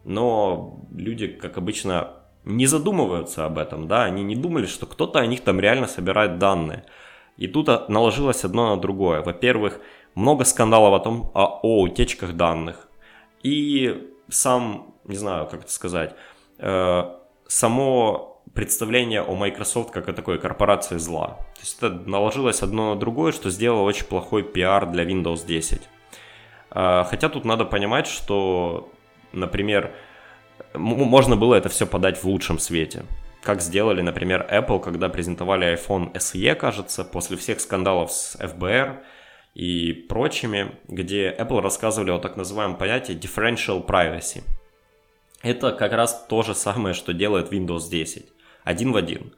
Но 0.03 0.85
люди, 0.95 1.27
как 1.27 1.57
обычно, 1.57 2.13
не 2.43 2.67
задумываются 2.67 3.45
об 3.45 3.57
этом, 3.57 3.87
да, 3.87 4.03
они 4.03 4.23
не 4.23 4.35
думали, 4.35 4.67
что 4.67 4.85
кто-то 4.85 5.19
о 5.19 5.25
них 5.25 5.41
там 5.41 5.59
реально 5.59 5.87
собирает 5.87 6.37
данные. 6.37 6.85
И 7.37 7.47
тут 7.47 7.67
наложилось 7.89 8.45
одно 8.45 8.75
на 8.75 8.81
другое. 8.81 9.21
Во-первых, 9.21 9.79
много 10.15 10.45
скандалов 10.45 11.01
о 11.01 11.03
том, 11.03 11.31
о, 11.33 11.59
о 11.61 11.81
утечках 11.81 12.33
данных. 12.33 12.87
И 13.43 14.09
сам, 14.29 14.93
не 15.03 15.15
знаю, 15.15 15.47
как 15.47 15.61
это 15.61 15.71
сказать, 15.71 16.15
э, 16.59 17.03
само 17.47 18.41
представление 18.53 19.21
о 19.21 19.35
Microsoft 19.35 19.91
как 19.91 20.07
о 20.07 20.13
такой 20.13 20.39
корпорации 20.39 20.97
зла. 20.97 21.37
То 21.55 21.61
есть 21.61 21.77
это 21.77 21.89
наложилось 21.89 22.63
одно 22.63 22.93
на 22.93 22.99
другое, 22.99 23.33
что 23.33 23.49
сделало 23.49 23.81
очень 23.81 24.05
плохой 24.05 24.43
пиар 24.43 24.89
для 24.89 25.03
Windows 25.03 25.45
10. 25.45 25.81
А, 26.71 27.03
хотя 27.03 27.27
тут 27.27 27.43
надо 27.43 27.65
понимать, 27.65 28.07
что 28.07 28.89
например, 29.35 29.91
можно 30.73 31.35
было 31.35 31.55
это 31.55 31.69
все 31.69 31.85
подать 31.85 32.17
в 32.17 32.25
лучшем 32.25 32.59
свете. 32.59 33.03
Как 33.45 33.61
сделали, 33.61 34.01
например, 34.01 34.47
Apple, 34.51 34.79
когда 34.79 35.07
презентовали 35.07 35.75
iPhone 35.75 36.11
SE, 36.13 36.55
кажется, 36.55 37.03
после 37.05 37.37
всех 37.37 37.59
скандалов 37.59 38.11
с 38.11 38.35
FBR 38.37 39.03
и 39.53 39.93
прочими, 39.93 40.71
где 40.87 41.29
Apple 41.31 41.61
рассказывали 41.61 42.09
о 42.09 42.17
так 42.17 42.37
называемом 42.37 42.75
понятии 42.75 43.15
differential 43.15 43.85
privacy. 43.85 44.41
Это 45.43 45.73
как 45.73 45.91
раз 45.91 46.25
то 46.27 46.41
же 46.41 46.55
самое, 46.55 46.95
что 46.95 47.13
делает 47.13 47.53
Windows 47.53 47.87
10. 47.87 48.25
Один 48.63 48.91
в 48.91 48.97
один. 48.97 49.35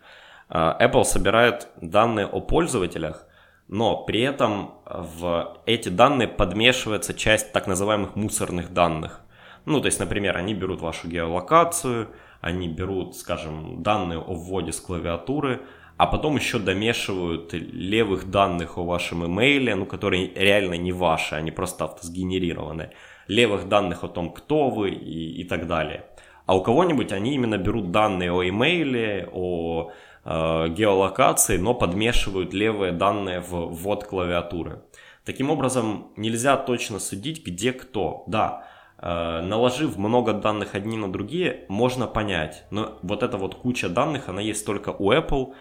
А, 0.48 0.78
Apple 0.80 1.04
собирает 1.04 1.68
данные 1.82 2.28
о 2.28 2.40
пользователях, 2.40 3.28
но 3.68 4.06
при 4.06 4.22
этом 4.22 4.76
в 4.86 5.60
эти 5.66 5.90
данные 5.90 6.30
подмешивается 6.30 7.14
часть 7.14 7.52
так 7.52 7.68
называемых 7.68 8.16
мусорных 8.16 8.72
данных. 8.72 9.20
Ну, 9.66 9.82
то 9.82 9.88
есть, 9.88 10.00
например, 10.00 10.38
они 10.38 10.54
берут 10.54 10.80
вашу 10.80 11.10
геолокацию, 11.10 12.08
они 12.48 12.68
берут, 12.70 13.16
скажем, 13.16 13.84
данные 13.84 14.20
о 14.20 14.34
вводе 14.34 14.72
с 14.72 14.80
клавиатуры, 14.80 15.62
а 15.98 16.08
потом 16.08 16.36
еще 16.36 16.60
домешивают 16.60 17.54
левых 17.54 18.30
данных 18.30 18.77
о 18.77 18.86
вашем 18.86 19.25
имейле, 19.25 19.75
ну, 19.75 19.86
которые 19.86 20.32
реально 20.34 20.75
не 20.75 20.92
ваши, 20.92 21.36
они 21.36 21.51
просто 21.51 21.86
автосгенерированы, 21.86 22.92
левых 23.27 23.68
данных 23.68 24.04
о 24.04 24.08
том, 24.08 24.32
кто 24.32 24.70
вы 24.70 24.92
и, 24.92 25.42
и 25.42 25.44
так 25.44 25.68
далее. 25.68 26.06
А 26.46 26.56
у 26.56 26.62
кого-нибудь 26.62 27.12
они 27.12 27.34
именно 27.36 27.58
берут 27.58 27.92
данные 27.92 28.32
о 28.32 28.48
имейле, 28.48 29.27
о 29.34 29.92
э, 30.24 30.68
геолокации, 30.70 31.58
но 31.58 31.74
подмешивают 31.74 32.54
левые 32.54 32.94
данные 32.94 33.42
в 33.42 33.74
ввод 33.74 34.06
клавиатуры. 34.06 34.84
Таким 35.25 35.50
образом, 35.50 36.13
нельзя 36.16 36.56
точно 36.56 37.00
судить, 37.00 37.46
где 37.46 37.74
кто. 37.74 38.24
Да, 38.27 38.66
наложив 39.01 39.98
много 39.98 40.34
данных 40.34 40.75
одни 40.75 40.98
на 40.98 41.12
другие, 41.12 41.66
можно 41.68 42.08
понять. 42.08 42.66
Но 42.72 42.98
вот 43.04 43.24
эта 43.24 43.38
вот 43.38 43.56
куча 43.56 43.89
данных, 43.89 44.30
она 44.30 44.42
есть 44.42 44.66
только 44.66 44.89
у 44.89 45.12
Apple, 45.12 45.54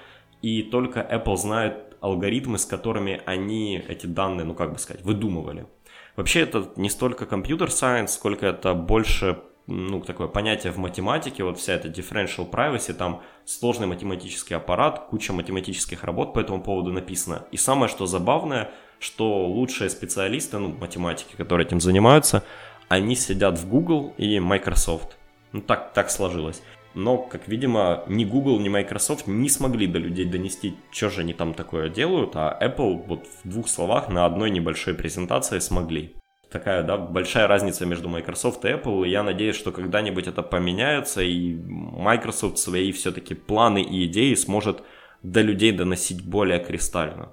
и 0.43 0.63
только 0.63 1.01
Apple 1.01 1.37
знает 1.37 1.97
алгоритмы, 2.01 2.59
с 2.59 2.65
которыми 2.65 3.21
они 3.27 3.83
эти 3.89 4.07
данные, 4.07 4.45
ну 4.45 4.55
как 4.55 4.73
бы 4.73 4.79
сказать, 4.79 5.03
выдумывали. 5.03 5.67
Вообще 6.17 6.41
это 6.41 6.71
не 6.77 6.89
столько 6.89 7.27
компьютер 7.27 7.71
сайенс, 7.71 8.15
сколько 8.15 8.47
это 8.47 8.75
больше 8.75 9.39
ну, 9.67 10.01
такое 10.01 10.29
понятие 10.29 10.73
в 10.73 10.79
математике, 10.79 11.43
вот 11.43 11.59
вся 11.59 11.75
эта 11.75 11.89
differential 11.89 12.49
privacy, 12.49 12.93
там 12.93 13.23
сложный 13.45 13.87
математический 13.87 14.57
аппарат, 14.57 15.09
куча 15.11 15.33
математических 15.33 16.05
работ 16.05 16.33
по 16.35 16.39
этому 16.39 16.63
поводу 16.63 16.93
написано. 16.93 17.47
И 17.51 17.57
самое, 17.57 17.89
что 17.89 18.07
забавное, 18.07 18.71
что 19.01 19.47
лучшие 19.47 19.91
специалисты, 19.91 20.59
ну, 20.59 20.69
математики, 20.69 21.35
которые 21.37 21.67
этим 21.67 21.81
занимаются, 21.81 22.45
они 22.89 23.17
сидят 23.17 23.59
в 23.59 23.69
Google 23.69 24.15
и 24.17 24.39
Microsoft. 24.41 25.17
Ну, 25.53 25.61
так, 25.61 25.93
так 25.93 26.11
сложилось. 26.11 26.63
Но, 26.95 27.19
как 27.19 27.47
видимо, 27.47 28.05
ни 28.09 28.25
Google, 28.25 28.59
ни 28.59 28.71
Microsoft 28.71 29.27
не 29.27 29.51
смогли 29.51 29.87
до 29.87 29.99
людей 29.99 30.25
донести, 30.25 30.77
что 30.91 31.11
же 31.11 31.21
они 31.21 31.35
там 31.35 31.53
такое 31.53 31.91
делают, 31.91 32.33
а 32.37 32.59
Apple 32.59 33.05
вот 33.07 33.27
в 33.45 33.49
двух 33.49 33.69
словах 33.69 34.09
на 34.09 34.25
одной 34.25 34.51
небольшой 34.51 34.95
презентации 34.95 35.59
смогли. 35.59 36.15
Такая, 36.51 36.83
да, 36.85 36.97
большая 36.97 37.49
разница 37.49 37.85
между 37.85 38.09
Microsoft 38.09 38.65
и 38.65 38.69
Apple, 38.69 39.07
и 39.07 39.11
я 39.11 39.23
надеюсь, 39.23 39.57
что 39.57 39.73
когда-нибудь 39.73 40.27
это 40.27 40.43
поменяется, 40.43 41.21
и 41.21 41.55
Microsoft 41.55 42.57
свои 42.57 42.93
все-таки 42.93 43.35
планы 43.35 43.83
и 43.83 44.07
идеи 44.07 44.33
сможет 44.35 44.83
до 45.23 45.43
людей 45.43 45.73
доносить 45.73 46.25
более 46.25 46.61
кристально. 46.61 47.33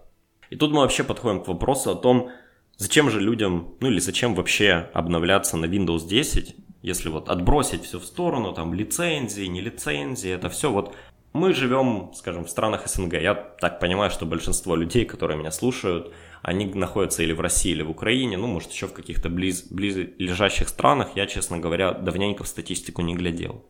И 0.50 0.57
тут 0.57 0.72
мы 0.72 0.81
вообще 0.81 1.03
подходим 1.03 1.41
к 1.41 1.48
вопросу 1.48 1.91
о 1.91 1.95
том, 1.95 2.31
Зачем 2.77 3.10
же 3.10 3.20
людям, 3.20 3.75
ну 3.80 3.88
или 3.88 4.00
зачем 4.00 4.36
вообще 4.36 4.89
обновляться 4.94 5.58
на 5.58 5.65
Windows 5.65 6.08
10, 6.08 6.56
если 6.82 7.10
вот 7.10 7.30
отбросить 7.30 7.86
все 7.86 8.00
в 8.00 8.06
сторону, 8.06 8.53
там 8.53 8.74
лицензии, 8.74 9.46
не 9.46 9.62
лицензии, 9.62 10.30
это 10.30 10.50
все 10.50 10.72
вот 10.72 10.96
мы 11.34 11.53
живем, 11.53 12.12
скажем, 12.13 12.46
в 12.46 12.50
странах 12.50 12.88
СНГ. 12.88 13.13
Я 13.13 13.34
так 13.34 13.80
понимаю, 13.80 14.12
что 14.12 14.25
большинство 14.25 14.75
людей, 14.75 15.03
которые 15.03 15.38
меня 15.38 15.51
слушают, 15.51 16.13
они 16.44 16.65
находятся 16.65 17.24
или 17.24 17.34
в 17.34 17.42
России, 17.42 17.72
или 17.72 17.82
в 17.82 17.89
Украине, 17.89 18.38
ну, 18.38 18.48
может, 18.48 18.72
еще 18.72 18.88
в 18.88 18.94
каких-то 18.94 19.30
близ, 19.30 19.63
близ 19.63 19.96
лежащих 20.20 20.70
странах. 20.70 21.10
Я, 21.15 21.25
честно 21.25 21.58
говоря, 21.58 21.92
давненько 21.94 22.44
в 22.44 22.48
статистику 22.48 23.01
не 23.01 23.15
глядел. 23.15 23.65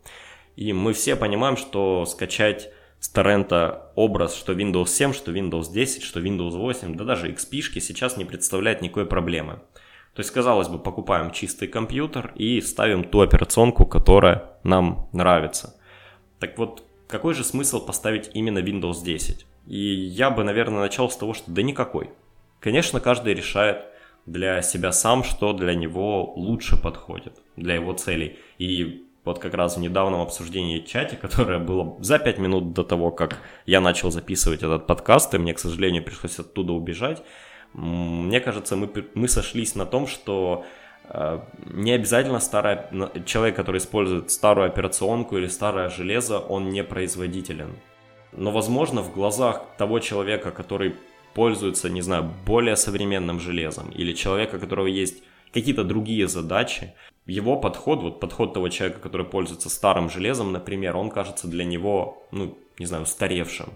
И 0.57 0.73
мы 0.73 0.93
все 0.93 1.15
понимаем, 1.15 1.55
что 1.55 2.05
скачать 2.05 2.69
с 3.03 3.09
торрента 3.09 3.91
образ, 3.95 4.33
что 4.33 4.53
Windows 4.53 4.87
7, 4.87 5.11
что 5.11 5.33
Windows 5.33 5.73
10, 5.73 6.03
что 6.03 6.21
Windows 6.21 6.51
8, 6.51 6.95
да 6.95 7.03
даже 7.03 7.29
XP 7.29 7.81
сейчас 7.81 8.15
не 8.15 8.23
представляет 8.23 8.81
никакой 8.81 9.05
проблемы. 9.05 9.59
То 10.13 10.21
есть, 10.21 10.31
казалось 10.31 10.69
бы, 10.69 10.79
покупаем 10.79 11.31
чистый 11.31 11.67
компьютер 11.67 12.31
и 12.35 12.61
ставим 12.61 13.03
ту 13.03 13.19
операционку, 13.19 13.85
которая 13.85 14.51
нам 14.63 15.09
нравится. 15.11 15.75
Так 16.39 16.57
вот, 16.57 16.85
какой 17.09 17.33
же 17.33 17.43
смысл 17.43 17.85
поставить 17.85 18.31
именно 18.33 18.59
Windows 18.59 19.03
10? 19.03 19.45
И 19.67 19.77
я 19.77 20.29
бы, 20.29 20.45
наверное, 20.45 20.79
начал 20.79 21.09
с 21.09 21.17
того, 21.17 21.33
что 21.33 21.51
да 21.51 21.61
никакой. 21.61 22.09
Конечно, 22.61 23.01
каждый 23.01 23.33
решает 23.33 23.83
для 24.25 24.61
себя 24.61 24.93
сам, 24.93 25.25
что 25.25 25.51
для 25.51 25.75
него 25.75 26.31
лучше 26.37 26.81
подходит, 26.81 27.33
для 27.57 27.75
его 27.75 27.91
целей. 27.91 28.39
И 28.59 29.05
вот 29.25 29.39
как 29.39 29.53
раз 29.53 29.77
в 29.77 29.79
недавнем 29.79 30.19
обсуждении 30.19 30.79
чате, 30.79 31.15
которое 31.21 31.59
было 31.59 31.95
за 31.99 32.19
5 32.19 32.39
минут 32.39 32.73
до 32.73 32.83
того, 32.83 33.11
как 33.11 33.37
я 33.65 33.81
начал 33.81 34.11
записывать 34.11 34.63
этот 34.63 34.87
подкаст, 34.87 35.33
и 35.33 35.37
мне, 35.37 35.53
к 35.53 35.59
сожалению, 35.59 36.03
пришлось 36.03 36.39
оттуда 36.39 36.73
убежать, 36.73 37.23
мне 37.73 38.39
кажется, 38.39 38.75
мы, 38.75 38.89
мы 39.15 39.27
сошлись 39.27 39.75
на 39.75 39.85
том, 39.85 40.05
что 40.05 40.63
э, 41.05 41.39
не 41.65 41.91
обязательно 41.91 42.39
старая, 42.39 42.89
человек, 43.25 43.55
который 43.55 43.79
использует 43.79 44.29
старую 44.29 44.67
операционку 44.67 45.37
или 45.37 45.47
старое 45.47 45.89
железо, 45.89 46.37
он 46.39 46.69
не 46.69 46.83
производителен. 46.83 47.75
Но, 48.31 48.51
возможно, 48.51 49.01
в 49.01 49.13
глазах 49.13 49.63
того 49.77 49.99
человека, 49.99 50.51
который 50.51 50.95
пользуется, 51.33 51.89
не 51.89 52.01
знаю, 52.01 52.31
более 52.45 52.75
современным 52.75 53.39
железом, 53.39 53.89
или 53.89 54.13
человека, 54.13 54.57
у 54.57 54.59
которого 54.59 54.87
есть 54.87 55.23
какие-то 55.51 55.83
другие 55.83 56.27
задачи, 56.27 56.93
его 57.25 57.57
подход, 57.57 58.01
вот 58.01 58.19
подход 58.19 58.53
того 58.53 58.69
человека, 58.69 58.99
который 58.99 59.25
пользуется 59.25 59.69
старым 59.69 60.09
железом, 60.09 60.51
например, 60.51 60.97
он 60.97 61.09
кажется 61.09 61.47
для 61.47 61.63
него, 61.63 62.23
ну, 62.31 62.57
не 62.79 62.85
знаю, 62.85 63.03
устаревшим. 63.03 63.69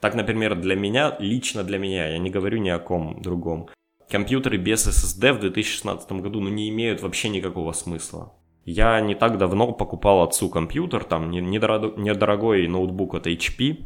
Так, 0.00 0.14
например, 0.14 0.54
для 0.54 0.76
меня, 0.76 1.16
лично 1.18 1.64
для 1.64 1.78
меня, 1.78 2.08
я 2.08 2.18
не 2.18 2.30
говорю 2.30 2.58
ни 2.58 2.68
о 2.68 2.78
ком 2.78 3.20
другом, 3.22 3.68
компьютеры 4.08 4.58
без 4.58 4.86
SSD 4.86 5.32
в 5.32 5.40
2016 5.40 6.12
году, 6.12 6.40
ну, 6.40 6.50
не 6.50 6.68
имеют 6.68 7.02
вообще 7.02 7.28
никакого 7.30 7.72
смысла. 7.72 8.32
Я 8.66 9.00
не 9.00 9.14
так 9.14 9.38
давно 9.38 9.72
покупал 9.72 10.22
отцу 10.22 10.48
компьютер, 10.48 11.04
там 11.04 11.30
недорогой 11.30 12.66
ноутбук 12.66 13.14
от 13.14 13.26
HP, 13.26 13.84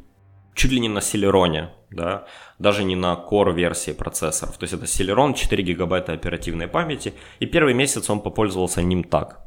чуть 0.58 0.72
ли 0.72 0.80
не 0.80 0.88
на 0.88 0.98
Celeron, 0.98 1.68
да, 1.90 2.26
даже 2.58 2.84
не 2.84 2.96
на 2.96 3.14
Core 3.14 3.54
версии 3.54 3.92
процессоров. 3.92 4.58
То 4.58 4.64
есть 4.64 4.74
это 4.74 4.86
Celeron, 4.86 5.34
4 5.34 5.62
гигабайта 5.62 6.12
оперативной 6.12 6.66
памяти, 6.66 7.14
и 7.38 7.46
первый 7.46 7.74
месяц 7.74 8.10
он 8.10 8.20
попользовался 8.20 8.82
ним 8.82 9.04
так. 9.04 9.40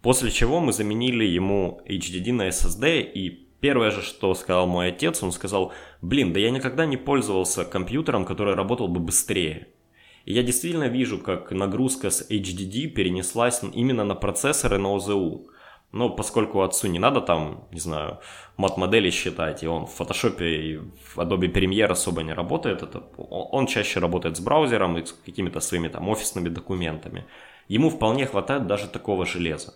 После 0.00 0.30
чего 0.30 0.58
мы 0.60 0.72
заменили 0.72 1.24
ему 1.24 1.80
HDD 1.86 2.32
на 2.32 2.48
SSD, 2.48 3.02
и 3.02 3.30
первое 3.60 3.90
же, 3.90 4.00
что 4.00 4.34
сказал 4.34 4.66
мой 4.66 4.88
отец, 4.88 5.22
он 5.22 5.32
сказал, 5.32 5.72
блин, 6.00 6.32
да 6.32 6.40
я 6.40 6.50
никогда 6.50 6.86
не 6.86 6.96
пользовался 6.96 7.64
компьютером, 7.64 8.24
который 8.24 8.54
работал 8.54 8.88
бы 8.88 9.00
быстрее. 9.00 9.68
И 10.24 10.32
я 10.32 10.42
действительно 10.42 10.88
вижу, 10.88 11.18
как 11.18 11.52
нагрузка 11.52 12.08
с 12.08 12.30
HDD 12.30 12.86
перенеслась 12.86 13.60
именно 13.74 14.04
на 14.04 14.14
процессоры 14.14 14.78
на 14.78 14.96
OZU. 14.96 15.46
Но 15.92 16.08
поскольку 16.08 16.62
отцу 16.62 16.88
не 16.88 16.98
надо 16.98 17.20
там, 17.20 17.64
не 17.70 17.80
знаю, 17.80 18.18
мат-модели 18.56 19.10
считать, 19.10 19.62
и 19.62 19.66
он 19.66 19.86
в 19.86 20.00
Photoshop 20.00 20.42
и 20.42 20.78
в 20.78 21.18
Adobe 21.18 21.52
Premiere 21.52 21.92
особо 21.92 22.22
не 22.22 22.32
работает, 22.32 22.82
это, 22.82 23.02
он 23.18 23.66
чаще 23.66 24.00
работает 24.00 24.38
с 24.38 24.40
браузером 24.40 24.96
и 24.96 25.04
с 25.04 25.12
какими-то 25.12 25.60
своими 25.60 25.88
там 25.88 26.08
офисными 26.08 26.48
документами. 26.48 27.26
Ему 27.68 27.90
вполне 27.90 28.26
хватает 28.26 28.66
даже 28.66 28.88
такого 28.88 29.26
железа. 29.26 29.74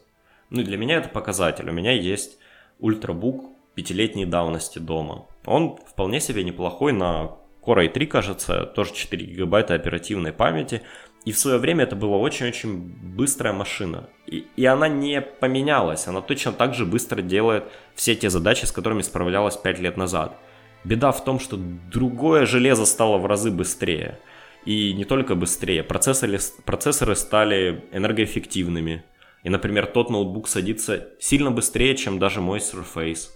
Ну 0.48 0.62
и 0.62 0.64
для 0.64 0.78
меня 0.78 0.96
это 0.96 1.10
показатель. 1.10 1.68
У 1.68 1.72
меня 1.72 1.92
есть 1.92 2.38
ультрабук 2.78 3.44
пятилетней 3.74 4.24
давности 4.24 4.78
дома. 4.78 5.26
Он 5.44 5.76
вполне 5.86 6.20
себе 6.20 6.44
неплохой 6.44 6.92
на 6.92 7.36
Core 7.62 7.92
i3, 7.92 8.06
кажется, 8.06 8.64
тоже 8.64 8.94
4 8.94 9.26
гигабайта 9.26 9.74
оперативной 9.74 10.32
памяти. 10.32 10.82
И 11.26 11.32
в 11.32 11.38
свое 11.38 11.58
время 11.58 11.82
это 11.82 11.96
была 11.96 12.18
очень-очень 12.18 12.76
быстрая 12.76 13.52
машина. 13.52 14.08
И, 14.28 14.46
и 14.54 14.64
она 14.64 14.86
не 14.86 15.20
поменялась, 15.20 16.06
она 16.06 16.20
точно 16.20 16.52
так 16.52 16.72
же 16.72 16.86
быстро 16.86 17.20
делает 17.20 17.64
все 17.96 18.14
те 18.14 18.30
задачи, 18.30 18.64
с 18.64 18.70
которыми 18.70 19.02
справлялась 19.02 19.56
5 19.56 19.80
лет 19.80 19.96
назад. 19.96 20.38
Беда 20.84 21.10
в 21.10 21.24
том, 21.24 21.40
что 21.40 21.56
другое 21.56 22.46
железо 22.46 22.86
стало 22.86 23.18
в 23.18 23.26
разы 23.26 23.50
быстрее. 23.50 24.20
И 24.64 24.92
не 24.92 25.04
только 25.04 25.34
быстрее, 25.34 25.82
процессоры, 25.82 26.38
процессоры 26.64 27.16
стали 27.16 27.84
энергоэффективными. 27.90 29.02
И, 29.42 29.48
например, 29.48 29.86
тот 29.86 30.10
ноутбук 30.10 30.46
садится 30.46 31.08
сильно 31.18 31.50
быстрее, 31.50 31.96
чем 31.96 32.20
даже 32.20 32.40
мой 32.40 32.60
Surface. 32.60 33.30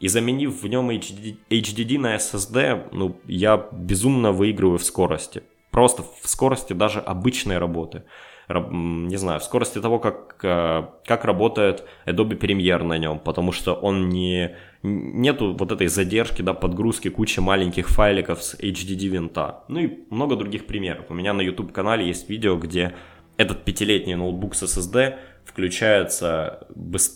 И 0.00 0.08
заменив 0.08 0.62
в 0.62 0.66
нем 0.66 0.90
HDD, 0.90 1.36
HDD 1.48 1.98
на 1.98 2.16
SSD, 2.16 2.88
ну, 2.92 3.18
я 3.26 3.56
безумно 3.72 4.32
выигрываю 4.32 4.78
в 4.78 4.84
скорости. 4.84 5.42
Просто 5.72 6.04
в 6.22 6.28
скорости 6.28 6.74
даже 6.74 7.00
обычной 7.00 7.58
работы. 7.58 8.04
не 8.48 9.16
знаю, 9.16 9.40
в 9.40 9.44
скорости 9.44 9.80
того, 9.80 9.98
как, 9.98 10.38
э, 10.42 10.82
как 11.06 11.24
работает 11.24 11.84
Adobe 12.06 12.38
Premiere 12.38 12.82
на 12.82 12.98
нем, 12.98 13.18
потому 13.18 13.52
что 13.52 13.72
он 13.72 14.10
не, 14.10 14.54
нету 14.82 15.56
вот 15.58 15.72
этой 15.72 15.86
задержки, 15.86 16.42
да, 16.42 16.52
подгрузки 16.52 17.08
кучи 17.08 17.40
маленьких 17.40 17.88
файликов 17.88 18.42
с 18.42 18.54
HDD 18.60 19.08
винта. 19.08 19.64
Ну 19.68 19.80
и 19.80 20.04
много 20.10 20.36
других 20.36 20.66
примеров. 20.66 21.06
У 21.08 21.14
меня 21.14 21.32
на 21.32 21.40
YouTube 21.40 21.72
канале 21.72 22.06
есть 22.06 22.28
видео, 22.28 22.56
где 22.56 22.94
этот 23.38 23.64
пятилетний 23.64 24.14
ноутбук 24.14 24.54
с 24.54 24.64
SSD 24.64 25.16
включается 25.44 26.66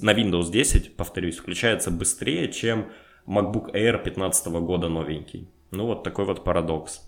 на 0.00 0.14
Windows 0.14 0.50
10, 0.50 0.96
повторюсь, 0.96 1.36
включается 1.36 1.90
быстрее, 1.90 2.50
чем 2.50 2.86
MacBook 3.26 3.74
Air 3.74 4.02
15 4.02 4.46
года 4.46 4.88
новенький. 4.88 5.48
Ну 5.70 5.86
вот 5.86 6.02
такой 6.02 6.24
вот 6.24 6.44
парадокс. 6.44 7.05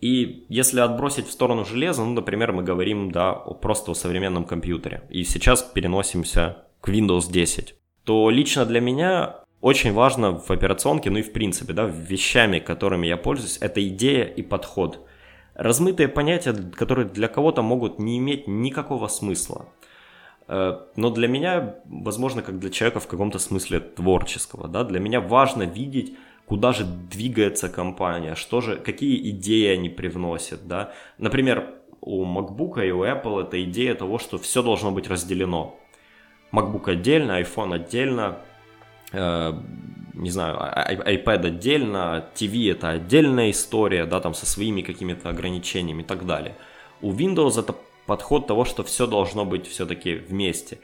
И 0.00 0.44
если 0.48 0.80
отбросить 0.80 1.26
в 1.26 1.32
сторону 1.32 1.64
железа, 1.64 2.04
ну, 2.04 2.12
например, 2.12 2.52
мы 2.52 2.62
говорим, 2.62 3.10
да, 3.10 3.32
просто 3.32 3.92
о 3.92 3.94
современном 3.94 4.44
компьютере, 4.44 5.02
и 5.10 5.24
сейчас 5.24 5.62
переносимся 5.62 6.64
к 6.80 6.88
Windows 6.88 7.30
10, 7.30 7.74
то 8.04 8.30
лично 8.30 8.66
для 8.66 8.80
меня 8.80 9.40
очень 9.60 9.92
важно 9.92 10.38
в 10.38 10.50
операционке, 10.50 11.10
ну 11.10 11.18
и 11.18 11.22
в 11.22 11.32
принципе, 11.32 11.72
да, 11.72 11.86
вещами, 11.86 12.58
которыми 12.58 13.06
я 13.06 13.16
пользуюсь, 13.16 13.58
это 13.60 13.86
идея 13.88 14.24
и 14.24 14.42
подход. 14.42 15.06
Размытые 15.54 16.08
понятия, 16.08 16.52
которые 16.52 17.08
для 17.08 17.28
кого-то 17.28 17.62
могут 17.62 17.98
не 17.98 18.18
иметь 18.18 18.46
никакого 18.46 19.08
смысла. 19.08 19.66
Э, 20.48 20.78
но 20.96 21.10
для 21.10 21.28
меня, 21.28 21.76
возможно, 21.86 22.42
как 22.42 22.58
для 22.58 22.70
человека 22.70 23.00
в 23.00 23.06
каком-то 23.06 23.38
смысле 23.38 23.80
творческого, 23.80 24.68
да, 24.68 24.84
для 24.84 25.00
меня 25.00 25.20
важно 25.20 25.62
видеть 25.62 26.14
куда 26.46 26.72
же 26.72 26.84
двигается 26.84 27.68
компания, 27.68 28.34
что 28.34 28.60
же, 28.60 28.76
какие 28.76 29.30
идеи 29.30 29.66
они 29.68 29.88
привносят, 29.88 30.66
да. 30.66 30.92
Например, 31.18 31.74
у 32.00 32.24
MacBook 32.24 32.86
и 32.86 32.90
у 32.92 33.04
Apple 33.04 33.42
это 33.42 33.62
идея 33.64 33.94
того, 33.94 34.18
что 34.18 34.38
все 34.38 34.62
должно 34.62 34.92
быть 34.92 35.08
разделено. 35.08 35.76
MacBook 36.52 36.88
отдельно, 36.88 37.40
iPhone 37.40 37.74
отдельно, 37.74 38.38
э, 39.12 39.52
не 40.14 40.30
знаю, 40.30 40.56
iPad 40.56 41.46
отдельно, 41.46 42.28
TV 42.34 42.70
это 42.70 42.90
отдельная 42.90 43.50
история, 43.50 44.06
да, 44.06 44.20
там 44.20 44.32
со 44.32 44.46
своими 44.46 44.82
какими-то 44.82 45.28
ограничениями 45.28 46.02
и 46.02 46.06
так 46.06 46.26
далее. 46.26 46.54
У 47.02 47.12
Windows 47.12 47.58
это 47.58 47.74
подход 48.06 48.46
того, 48.46 48.64
что 48.64 48.84
все 48.84 49.08
должно 49.08 49.44
быть 49.44 49.66
все-таки 49.66 50.14
вместе. 50.14 50.78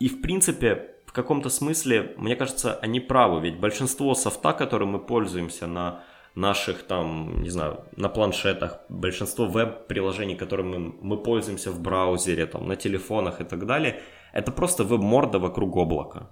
И 0.00 0.08
в 0.08 0.20
принципе 0.20 0.93
каком-то 1.14 1.48
смысле, 1.48 2.14
мне 2.16 2.36
кажется, 2.36 2.74
они 2.82 3.00
правы, 3.00 3.40
ведь 3.40 3.60
большинство 3.60 4.14
софта, 4.14 4.52
которым 4.52 4.90
мы 4.90 4.98
пользуемся 4.98 5.66
на 5.66 6.02
наших 6.34 6.82
там, 6.82 7.42
не 7.42 7.50
знаю, 7.50 7.84
на 7.96 8.08
планшетах, 8.08 8.80
большинство 8.88 9.46
веб-приложений, 9.46 10.34
которыми 10.36 10.78
мы, 10.78 10.94
мы 11.00 11.22
пользуемся 11.22 11.70
в 11.70 11.80
браузере, 11.80 12.46
там, 12.46 12.66
на 12.68 12.76
телефонах 12.76 13.40
и 13.40 13.44
так 13.44 13.66
далее, 13.66 14.00
это 14.32 14.52
просто 14.52 14.84
веб-морда 14.84 15.38
вокруг 15.38 15.76
облака. 15.76 16.30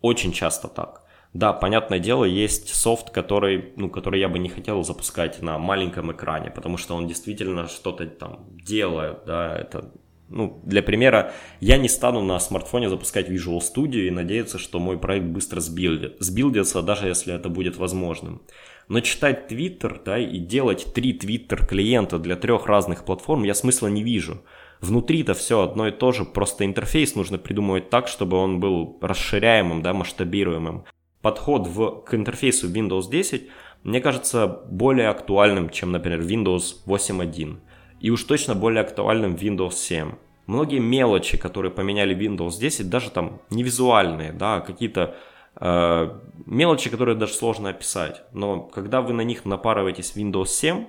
Очень 0.00 0.32
часто 0.32 0.68
так. 0.68 1.02
Да, 1.34 1.52
понятное 1.52 1.98
дело, 1.98 2.24
есть 2.24 2.74
софт, 2.74 3.10
который, 3.10 3.72
ну, 3.76 3.90
который 3.90 4.20
я 4.20 4.28
бы 4.28 4.38
не 4.38 4.48
хотел 4.48 4.82
запускать 4.82 5.42
на 5.42 5.58
маленьком 5.58 6.10
экране, 6.12 6.50
потому 6.50 6.78
что 6.78 6.94
он 6.94 7.06
действительно 7.06 7.68
что-то 7.68 8.06
там 8.06 8.46
делает, 8.52 9.24
да, 9.26 9.58
это 9.58 9.92
ну, 10.32 10.60
для 10.64 10.82
примера, 10.82 11.32
я 11.60 11.76
не 11.76 11.88
стану 11.88 12.22
на 12.22 12.40
смартфоне 12.40 12.88
запускать 12.88 13.28
Visual 13.28 13.60
Studio 13.60 14.06
и 14.06 14.10
надеяться, 14.10 14.58
что 14.58 14.80
мой 14.80 14.98
проект 14.98 15.26
быстро 15.26 15.60
сбилдит, 15.60 16.16
сбилдится, 16.20 16.82
даже 16.82 17.06
если 17.06 17.34
это 17.34 17.48
будет 17.48 17.76
возможным. 17.76 18.42
Но 18.88 19.00
читать 19.00 19.52
Twitter, 19.52 20.00
да, 20.04 20.18
и 20.18 20.38
делать 20.38 20.92
три 20.94 21.16
Twitter 21.16 21.66
клиента 21.66 22.18
для 22.18 22.36
трех 22.36 22.66
разных 22.66 23.04
платформ 23.04 23.44
я 23.44 23.54
смысла 23.54 23.88
не 23.88 24.02
вижу. 24.02 24.42
Внутри-то 24.80 25.34
все 25.34 25.60
одно 25.60 25.88
и 25.88 25.92
то 25.92 26.10
же, 26.12 26.24
просто 26.24 26.64
интерфейс 26.64 27.14
нужно 27.14 27.38
придумывать 27.38 27.90
так, 27.90 28.08
чтобы 28.08 28.36
он 28.38 28.58
был 28.58 28.98
расширяемым, 29.00 29.82
да, 29.82 29.92
масштабируемым. 29.92 30.84
Подход 31.20 31.68
в, 31.68 32.02
к 32.02 32.14
интерфейсу 32.14 32.68
Windows 32.68 33.08
10 33.08 33.48
мне 33.84 34.00
кажется 34.00 34.46
более 34.46 35.08
актуальным, 35.08 35.70
чем, 35.70 35.92
например, 35.92 36.20
Windows 36.20 36.84
8.1 36.86 37.58
и 38.02 38.10
уж 38.10 38.24
точно 38.24 38.54
более 38.56 38.80
актуальным 38.80 39.36
Windows 39.36 39.74
7. 39.74 40.12
Многие 40.46 40.80
мелочи, 40.80 41.38
которые 41.38 41.70
поменяли 41.70 42.16
Windows 42.16 42.58
10, 42.58 42.90
даже 42.90 43.10
там 43.10 43.40
не 43.48 43.62
визуальные, 43.62 44.32
да, 44.32 44.56
а 44.56 44.60
какие-то 44.60 45.14
э, 45.60 46.18
мелочи, 46.44 46.90
которые 46.90 47.16
даже 47.16 47.32
сложно 47.32 47.68
описать. 47.68 48.24
Но 48.32 48.60
когда 48.60 49.02
вы 49.02 49.12
на 49.12 49.20
них 49.20 49.44
напарываетесь 49.44 50.16
Windows 50.16 50.46
7 50.46 50.86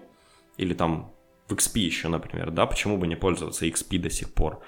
или 0.58 0.74
там 0.74 1.12
в 1.48 1.54
XP 1.54 1.80
еще, 1.82 2.08
например, 2.08 2.50
да, 2.50 2.66
почему 2.66 2.98
бы 2.98 3.06
не 3.06 3.16
пользоваться 3.16 3.68
XP 3.68 4.00
до 4.00 4.10
сих 4.10 4.34
пор, 4.34 4.62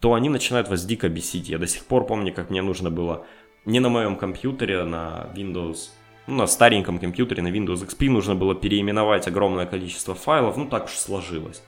то 0.00 0.14
они 0.14 0.28
начинают 0.28 0.68
вас 0.68 0.84
дико 0.84 1.08
бесить. 1.08 1.48
Я 1.48 1.58
до 1.58 1.68
сих 1.68 1.84
пор 1.84 2.04
помню, 2.04 2.34
как 2.34 2.50
мне 2.50 2.62
нужно 2.62 2.90
было 2.90 3.26
не 3.64 3.78
на 3.78 3.90
моем 3.90 4.16
компьютере, 4.16 4.80
а 4.80 4.84
на 4.84 5.30
Windows 5.36 5.90
ну, 6.26 6.34
на 6.34 6.46
стареньком 6.48 6.98
компьютере, 6.98 7.42
на 7.42 7.48
Windows 7.48 7.86
XP 7.86 8.10
нужно 8.10 8.34
было 8.34 8.56
переименовать 8.56 9.28
огромное 9.28 9.66
количество 9.66 10.16
файлов, 10.16 10.56
ну 10.56 10.68
так 10.68 10.86
уж 10.86 10.92
сложилось. 10.92 11.62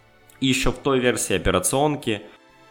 И 0.44 0.46
еще 0.46 0.72
в 0.72 0.78
той 0.78 0.98
версии 1.00 1.35
операционки 1.35 2.20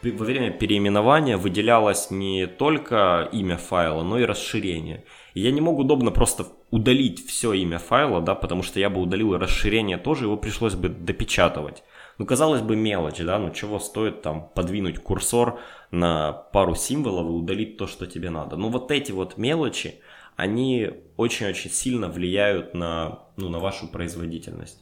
во 0.04 0.26
время 0.26 0.52
переименования 0.52 1.40
выделялось 1.40 2.12
не 2.12 2.46
только 2.46 3.28
имя 3.32 3.58
файла, 3.58 4.04
но 4.04 4.20
и 4.20 4.26
расширение. 4.26 5.06
И 5.34 5.42
я 5.42 5.50
не 5.50 5.60
мог 5.60 5.80
удобно 5.80 6.12
просто 6.12 6.46
удалить 6.70 7.28
все 7.28 7.52
имя 7.54 7.80
файла, 7.80 8.22
да, 8.22 8.36
потому 8.36 8.62
что 8.62 8.80
я 8.80 8.92
бы 8.92 9.02
удалил 9.02 9.36
расширение 9.40 9.98
тоже, 9.98 10.26
его 10.26 10.38
пришлось 10.38 10.76
бы 10.76 10.88
допечатывать. 10.88 11.82
Ну, 12.20 12.28
казалось 12.28 12.62
бы, 12.62 12.76
мелочь, 12.76 13.18
да, 13.18 13.40
ну 13.40 13.50
чего 13.50 13.80
стоит 13.80 14.22
там 14.22 14.52
подвинуть 14.54 15.00
курсор 15.00 15.60
на 15.90 16.32
пару 16.32 16.76
символов 16.76 17.26
и 17.26 17.30
удалить 17.30 17.78
то, 17.78 17.88
что 17.88 18.06
тебе 18.06 18.30
надо. 18.30 18.56
Но 18.56 18.70
вот 18.70 18.92
эти 18.92 19.12
вот 19.12 19.40
мелочи, 19.40 19.96
они 20.36 20.92
очень-очень 21.18 21.72
сильно 21.72 22.08
влияют 22.08 22.76
на, 22.76 23.24
ну, 23.36 23.50
на 23.50 23.58
вашу 23.58 23.88
производительность. 23.88 24.80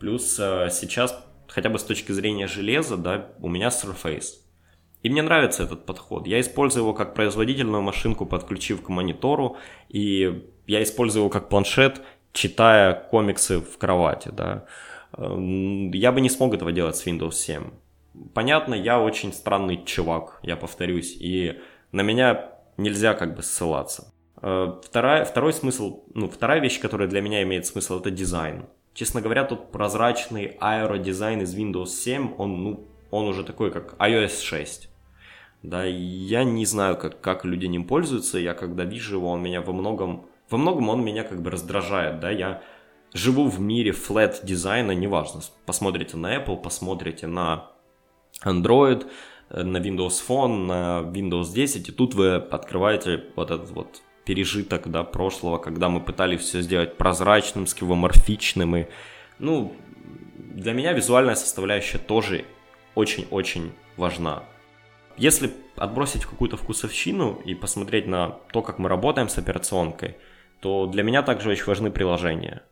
Плюс 0.00 0.36
э, 0.40 0.68
сейчас 0.72 1.27
хотя 1.48 1.68
бы 1.68 1.78
с 1.78 1.84
точки 1.84 2.12
зрения 2.12 2.46
железа, 2.46 2.96
да, 2.96 3.30
у 3.40 3.48
меня 3.48 3.68
Surface. 3.68 4.34
И 5.02 5.10
мне 5.10 5.22
нравится 5.22 5.62
этот 5.62 5.86
подход. 5.86 6.26
Я 6.26 6.40
использую 6.40 6.82
его 6.82 6.94
как 6.94 7.14
производительную 7.14 7.82
машинку, 7.82 8.26
подключив 8.26 8.82
к 8.82 8.88
монитору, 8.88 9.56
и 9.88 10.44
я 10.66 10.82
использую 10.82 11.22
его 11.22 11.30
как 11.30 11.48
планшет, 11.48 12.02
читая 12.32 12.94
комиксы 12.94 13.60
в 13.60 13.78
кровати, 13.78 14.30
да. 14.32 14.66
Эм, 15.16 15.90
я 15.92 16.12
бы 16.12 16.20
не 16.20 16.28
смог 16.28 16.54
этого 16.54 16.72
делать 16.72 16.96
с 16.96 17.06
Windows 17.06 17.32
7. 17.32 17.70
Понятно, 18.34 18.74
я 18.74 19.00
очень 19.00 19.32
странный 19.32 19.84
чувак, 19.84 20.40
я 20.42 20.56
повторюсь, 20.56 21.16
и 21.18 21.60
на 21.92 22.02
меня 22.02 22.50
нельзя 22.76 23.14
как 23.14 23.36
бы 23.36 23.42
ссылаться. 23.42 24.12
Э, 24.42 24.74
вторая, 24.82 25.24
второй 25.24 25.52
смысл, 25.52 26.04
ну, 26.14 26.28
вторая 26.28 26.60
вещь, 26.60 26.80
которая 26.80 27.08
для 27.08 27.20
меня 27.20 27.42
имеет 27.42 27.66
смысл, 27.66 28.00
это 28.00 28.10
дизайн. 28.10 28.66
Честно 28.98 29.20
говоря, 29.20 29.44
тут 29.44 29.70
прозрачный 29.70 30.56
аэродизайн 30.58 31.42
из 31.42 31.54
Windows 31.54 31.86
7, 31.86 32.34
он, 32.36 32.64
ну, 32.64 32.88
он 33.12 33.28
уже 33.28 33.44
такой, 33.44 33.70
как 33.70 33.94
iOS 34.00 34.42
6. 34.42 34.88
Да, 35.62 35.84
я 35.84 36.42
не 36.42 36.66
знаю, 36.66 36.96
как, 36.96 37.20
как 37.20 37.44
люди 37.44 37.66
ним 37.66 37.84
пользуются, 37.84 38.40
я 38.40 38.54
когда 38.54 38.82
вижу 38.82 39.18
его, 39.18 39.30
он 39.30 39.40
меня 39.40 39.60
во 39.60 39.72
многом, 39.72 40.26
во 40.50 40.58
многом 40.58 40.88
он 40.88 41.04
меня 41.04 41.22
как 41.22 41.42
бы 41.42 41.48
раздражает, 41.48 42.18
да, 42.18 42.32
я 42.32 42.60
живу 43.14 43.46
в 43.46 43.60
мире 43.60 43.92
flat 43.92 44.40
дизайна, 44.42 44.90
неважно, 44.90 45.42
посмотрите 45.64 46.16
на 46.16 46.34
Apple, 46.34 46.60
посмотрите 46.60 47.28
на 47.28 47.70
Android, 48.44 49.06
э, 49.50 49.62
на 49.62 49.76
Windows 49.76 50.20
Phone, 50.28 50.66
на 50.66 51.02
Windows 51.08 51.54
10, 51.54 51.88
и 51.88 51.92
тут 51.92 52.14
вы 52.14 52.34
открываете 52.34 53.26
вот 53.36 53.52
этот 53.52 53.70
вот 53.70 54.02
пережиток 54.28 54.90
да, 54.90 55.04
прошлого, 55.04 55.56
когда 55.56 55.88
мы 55.88 56.00
пытались 56.00 56.42
все 56.42 56.60
сделать 56.60 56.98
прозрачным, 56.98 57.66
скивоморфичным. 57.66 58.76
И, 58.76 58.86
ну, 59.38 59.72
для 60.36 60.74
меня 60.74 60.92
визуальная 60.92 61.34
составляющая 61.34 61.96
тоже 61.96 62.44
очень-очень 62.94 63.72
важна. 63.96 64.42
Если 65.16 65.50
отбросить 65.76 66.26
какую-то 66.26 66.58
вкусовщину 66.58 67.40
и 67.46 67.54
посмотреть 67.54 68.06
на 68.06 68.36
то, 68.52 68.60
как 68.60 68.78
мы 68.78 68.90
работаем 68.90 69.30
с 69.30 69.38
операционкой, 69.38 70.18
то 70.60 70.86
для 70.86 71.02
меня 71.02 71.22
также 71.22 71.48
очень 71.48 71.64
важны 71.64 71.90
приложения. 71.90 72.62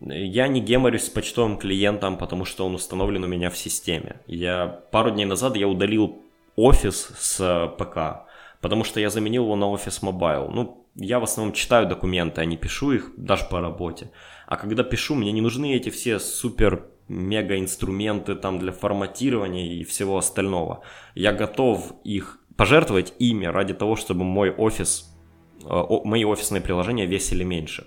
Я 0.00 0.48
не 0.48 0.60
геморюсь 0.60 1.04
с 1.04 1.08
почтовым 1.08 1.56
клиентом, 1.56 2.16
потому 2.16 2.44
что 2.44 2.66
он 2.66 2.74
установлен 2.74 3.22
у 3.22 3.28
меня 3.28 3.50
в 3.50 3.56
системе. 3.56 4.16
Я 4.26 4.66
пару 4.90 5.12
дней 5.12 5.24
назад 5.24 5.54
я 5.54 5.68
удалил 5.68 6.20
офис 6.56 7.12
с 7.16 7.74
ПК, 7.78 8.26
потому 8.60 8.82
что 8.82 8.98
я 8.98 9.08
заменил 9.08 9.44
его 9.44 9.56
на 9.56 9.68
Office 9.68 10.02
Mobile. 10.02 10.48
Ну, 10.48 10.79
я 10.94 11.20
в 11.20 11.24
основном 11.24 11.54
читаю 11.54 11.86
документы, 11.86 12.40
а 12.40 12.44
не 12.44 12.56
пишу 12.56 12.92
их 12.92 13.12
даже 13.16 13.44
по 13.44 13.60
работе. 13.60 14.10
А 14.46 14.56
когда 14.56 14.82
пишу, 14.82 15.14
мне 15.14 15.32
не 15.32 15.40
нужны 15.40 15.74
эти 15.74 15.90
все 15.90 16.18
супер 16.18 16.86
мега 17.08 17.58
инструменты 17.58 18.34
там 18.34 18.58
для 18.58 18.72
форматирования 18.72 19.74
и 19.74 19.84
всего 19.84 20.16
остального. 20.16 20.82
Я 21.14 21.32
готов 21.32 21.92
их 22.04 22.38
пожертвовать 22.56 23.14
ими 23.18 23.46
ради 23.46 23.74
того, 23.74 23.96
чтобы 23.96 24.24
мой 24.24 24.50
офис, 24.50 25.16
э, 25.64 25.82
мои 26.04 26.24
офисные 26.24 26.60
приложения 26.60 27.06
весили 27.06 27.42
меньше. 27.42 27.86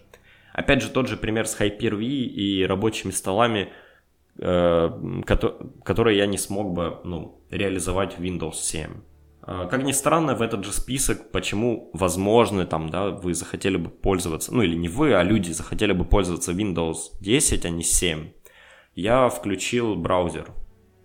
Опять 0.54 0.82
же, 0.82 0.90
тот 0.90 1.08
же 1.08 1.18
пример 1.18 1.48
с 1.48 1.60
Hyper-V 1.60 2.04
и 2.04 2.66
рабочими 2.66 3.12
столами. 3.12 3.72
э, 4.40 4.90
которые 5.86 6.18
я 6.18 6.26
не 6.26 6.40
смог 6.40 6.74
бы 6.74 6.98
ну, 7.04 7.40
реализовать 7.52 8.18
в 8.18 8.22
Windows 8.22 8.56
7. 8.56 8.90
Э, 9.46 9.68
как 9.70 9.84
ни 9.84 9.92
странно, 9.92 10.36
в 10.36 10.42
этот 10.42 10.64
же 10.64 10.72
список, 10.72 11.32
почему, 11.32 11.90
возможно, 11.94 12.66
там, 12.66 12.90
да, 12.90 13.10
вы 13.10 13.34
захотели 13.34 13.78
бы 13.78 13.90
пользоваться, 13.90 14.54
ну 14.54 14.62
или 14.62 14.76
не 14.76 14.90
вы, 14.90 15.14
а 15.14 15.24
люди 15.24 15.52
захотели 15.52 15.92
бы 15.92 16.06
пользоваться 16.06 16.54
Windows 16.54 16.96
10, 17.20 17.66
а 17.66 17.70
не 17.70 17.84
7, 17.84 18.30
я 18.96 19.30
включил 19.30 19.96
браузер. 19.96 20.48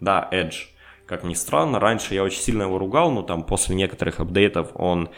Да, 0.00 0.28
Edge. 0.32 0.68
Как 1.06 1.24
ни 1.24 1.34
странно, 1.34 1.80
раньше 1.80 2.14
я 2.14 2.22
очень 2.22 2.40
сильно 2.40 2.64
его 2.64 2.78
ругал, 2.78 3.10
но 3.10 3.22
там 3.22 3.42
после 3.42 3.74
некоторых 3.74 4.20
апдейтов 4.20 4.70
он, 4.74 5.08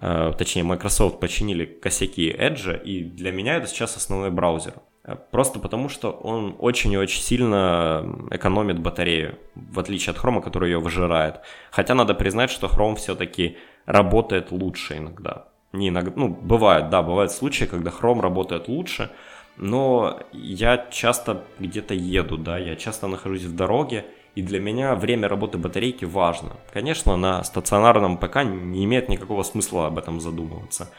э, 0.00 0.32
точнее, 0.38 0.62
Microsoft 0.62 1.20
починили 1.20 1.66
косяки 1.66 2.30
Edge, 2.30 2.82
и 2.82 3.02
для 3.02 3.32
меня 3.32 3.56
это 3.56 3.66
сейчас 3.66 3.96
основной 3.96 4.30
браузер. 4.30 4.74
Э, 5.10 5.16
просто 5.30 5.58
потому, 5.58 5.88
что 5.88 6.10
он 6.10 6.54
очень 6.58 6.92
и 6.92 6.98
очень 6.98 7.22
сильно 7.22 8.04
экономит 8.30 8.78
батарею, 8.78 9.38
в 9.54 9.78
отличие 9.78 10.14
от 10.14 10.18
Chrome, 10.18 10.42
который 10.42 10.70
ее 10.70 10.78
выжирает. 10.78 11.40
Хотя 11.70 11.94
надо 11.94 12.14
признать, 12.14 12.50
что 12.50 12.66
Chrome 12.66 12.96
все-таки 12.96 13.56
работает 13.86 14.52
лучше 14.52 14.98
иногда. 14.98 15.44
Не 15.72 15.88
иногда, 15.88 16.12
ну, 16.16 16.28
бывает, 16.28 16.90
да, 16.90 17.02
бывают 17.02 17.32
случаи, 17.32 17.64
когда 17.64 17.90
Chrome 17.90 18.20
работает 18.20 18.68
лучше, 18.68 19.10
но 19.56 20.20
я 20.32 20.86
часто 20.90 21.44
где-то 21.58 21.94
еду, 21.94 22.36
да, 22.36 22.58
я 22.58 22.76
часто 22.76 23.06
нахожусь 23.06 23.44
в 23.44 23.54
дороге, 23.54 24.04
и 24.36 24.42
для 24.42 24.60
меня 24.60 24.94
время 24.94 25.28
работы 25.28 25.58
батарейки 25.58 26.04
важно. 26.04 26.56
Конечно, 26.72 27.16
на 27.16 27.42
стационарном 27.44 28.16
ПК 28.16 28.44
не 28.44 28.84
имеет 28.84 29.08
никакого 29.08 29.42
смысла 29.42 29.86
об 29.86 29.98
этом 29.98 30.20
задумываться. 30.20 30.90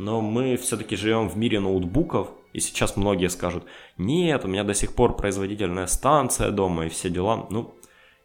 Но 0.00 0.22
мы 0.22 0.56
все-таки 0.56 0.96
живем 0.96 1.28
в 1.28 1.36
мире 1.36 1.60
ноутбуков, 1.60 2.28
и 2.54 2.60
сейчас 2.60 2.96
многие 2.96 3.28
скажут, 3.28 3.64
нет, 3.98 4.46
у 4.46 4.48
меня 4.48 4.64
до 4.64 4.72
сих 4.72 4.94
пор 4.94 5.14
производительная 5.14 5.86
станция 5.88 6.50
дома 6.50 6.86
и 6.86 6.88
все 6.88 7.10
дела. 7.10 7.46
Ну, 7.50 7.74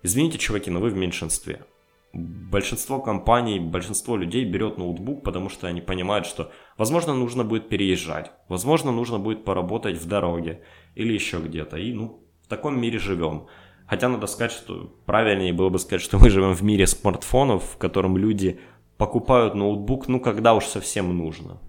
извините, 0.02 0.38
чуваки, 0.38 0.72
но 0.72 0.80
вы 0.80 0.90
в 0.90 0.96
меньшинстве. 0.96 1.66
Большинство 2.14 3.02
компаний, 3.02 3.60
большинство 3.60 4.16
людей 4.16 4.46
берет 4.46 4.78
ноутбук, 4.78 5.22
потому 5.22 5.50
что 5.50 5.68
они 5.68 5.82
понимают, 5.82 6.26
что, 6.26 6.50
возможно, 6.78 7.14
нужно 7.14 7.44
будет 7.44 7.68
переезжать, 7.68 8.32
возможно, 8.48 8.94
нужно 8.94 9.20
будет 9.20 9.44
поработать 9.44 9.98
в 9.98 10.08
дороге 10.08 10.62
или 10.96 11.12
еще 11.12 11.40
где-то. 11.40 11.76
И, 11.76 11.92
ну, 11.92 12.24
в 12.42 12.48
таком 12.48 12.80
мире 12.80 13.00
живем. 13.00 13.48
Хотя 13.86 14.08
надо 14.08 14.28
сказать, 14.28 14.54
что 14.54 14.96
правильнее 15.06 15.52
было 15.52 15.68
бы 15.68 15.78
сказать, 15.78 16.02
что 16.02 16.20
мы 16.20 16.30
живем 16.30 16.54
в 16.54 16.62
мире 16.64 16.88
смартфонов, 16.88 17.72
в 17.74 17.78
котором 17.78 18.16
люди 18.16 18.62
покупают 18.98 19.56
ноутбук, 19.56 20.08
ну, 20.08 20.20
когда 20.20 20.54
уж 20.54 20.66
совсем 20.66 21.18
нужно. 21.18 21.60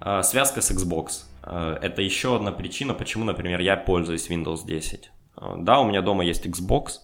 А, 0.00 0.22
связка 0.22 0.60
с 0.60 0.70
Xbox. 0.70 1.24
А, 1.42 1.78
это 1.80 2.02
еще 2.02 2.36
одна 2.36 2.52
причина, 2.52 2.94
почему, 2.94 3.24
например, 3.24 3.60
я 3.60 3.76
пользуюсь 3.76 4.28
Windows 4.28 4.66
10. 4.66 5.10
А, 5.36 5.56
да, 5.56 5.80
у 5.80 5.88
меня 5.88 6.02
дома 6.02 6.24
есть 6.24 6.46
Xbox, 6.46 7.00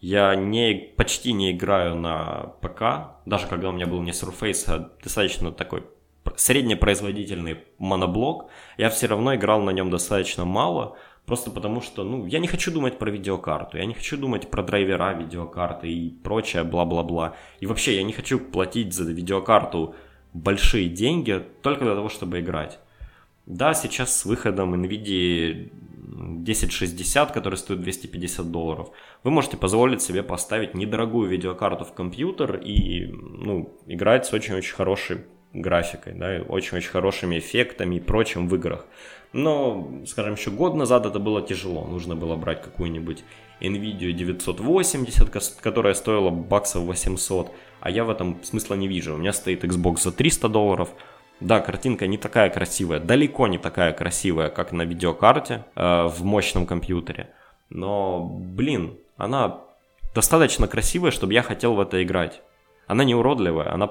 я 0.00 0.34
не, 0.34 0.92
почти 0.96 1.32
не 1.32 1.52
играю 1.52 1.96
на 1.96 2.54
ПК, 2.60 3.22
даже 3.26 3.46
когда 3.46 3.70
у 3.70 3.72
меня 3.72 3.86
был 3.86 4.02
не 4.02 4.10
Surface, 4.10 4.64
а 4.68 4.90
достаточно 5.02 5.50
такой 5.50 5.84
среднепроизводительный 6.36 7.64
моноблок, 7.78 8.50
я 8.76 8.90
все 8.90 9.06
равно 9.06 9.34
играл 9.34 9.62
на 9.62 9.70
нем 9.70 9.90
достаточно 9.90 10.44
мало, 10.44 10.96
Просто 11.26 11.50
потому 11.50 11.80
что, 11.80 12.04
ну, 12.04 12.26
я 12.26 12.38
не 12.38 12.46
хочу 12.46 12.70
думать 12.70 12.98
про 12.98 13.10
видеокарту, 13.10 13.78
я 13.78 13.86
не 13.86 13.94
хочу 13.94 14.18
думать 14.18 14.50
про 14.50 14.62
драйвера 14.62 15.14
видеокарты 15.14 15.90
и 15.90 16.10
прочее, 16.10 16.64
бла-бла-бла. 16.64 17.34
И 17.60 17.66
вообще, 17.66 17.96
я 17.96 18.02
не 18.02 18.12
хочу 18.12 18.38
платить 18.38 18.92
за 18.92 19.10
видеокарту 19.10 19.94
большие 20.34 20.88
деньги 20.88 21.42
только 21.62 21.84
для 21.84 21.94
того, 21.94 22.10
чтобы 22.10 22.40
играть. 22.40 22.78
Да, 23.46 23.72
сейчас 23.72 24.14
с 24.16 24.24
выходом 24.26 24.74
NVIDIA 24.74 25.70
1060, 26.14 27.32
который 27.32 27.56
стоит 27.56 27.80
250 27.80 28.50
долларов, 28.50 28.90
вы 29.22 29.30
можете 29.30 29.56
позволить 29.56 30.02
себе 30.02 30.22
поставить 30.22 30.74
недорогую 30.74 31.28
видеокарту 31.28 31.84
в 31.84 31.92
компьютер 31.92 32.56
и 32.56 33.06
ну, 33.06 33.74
играть 33.86 34.26
с 34.26 34.32
очень-очень 34.32 34.74
хорошей 34.74 35.24
графикой, 35.52 36.14
да, 36.14 36.42
очень-очень 36.48 36.90
хорошими 36.90 37.38
эффектами 37.38 37.96
и 37.96 38.00
прочим 38.00 38.48
в 38.48 38.54
играх. 38.54 38.86
Но, 39.34 39.90
скажем, 40.06 40.34
еще 40.34 40.52
год 40.52 40.74
назад 40.76 41.06
это 41.06 41.18
было 41.18 41.42
тяжело. 41.42 41.84
Нужно 41.84 42.14
было 42.14 42.36
брать 42.36 42.62
какую-нибудь 42.62 43.24
NVIDIA 43.60 44.12
980, 44.12 45.60
которая 45.60 45.94
стоила 45.94 46.30
баксов 46.30 46.84
800, 46.84 47.50
а 47.80 47.90
я 47.90 48.04
в 48.04 48.10
этом 48.10 48.38
смысла 48.44 48.74
не 48.74 48.86
вижу. 48.86 49.14
У 49.14 49.16
меня 49.16 49.32
стоит 49.32 49.64
Xbox 49.64 50.02
за 50.02 50.12
300 50.12 50.48
долларов. 50.48 50.90
Да, 51.40 51.58
картинка 51.58 52.06
не 52.06 52.16
такая 52.16 52.48
красивая, 52.48 53.00
далеко 53.00 53.48
не 53.48 53.58
такая 53.58 53.92
красивая, 53.92 54.50
как 54.50 54.70
на 54.70 54.82
видеокарте 54.82 55.64
э, 55.74 56.06
в 56.06 56.24
мощном 56.24 56.64
компьютере. 56.64 57.30
Но, 57.70 58.22
блин, 58.24 58.98
она 59.16 59.62
достаточно 60.14 60.68
красивая, 60.68 61.10
чтобы 61.10 61.32
я 61.32 61.42
хотел 61.42 61.74
в 61.74 61.80
это 61.80 62.00
играть. 62.04 62.40
Она 62.86 63.02
не 63.02 63.16
уродливая, 63.16 63.74
она 63.74 63.90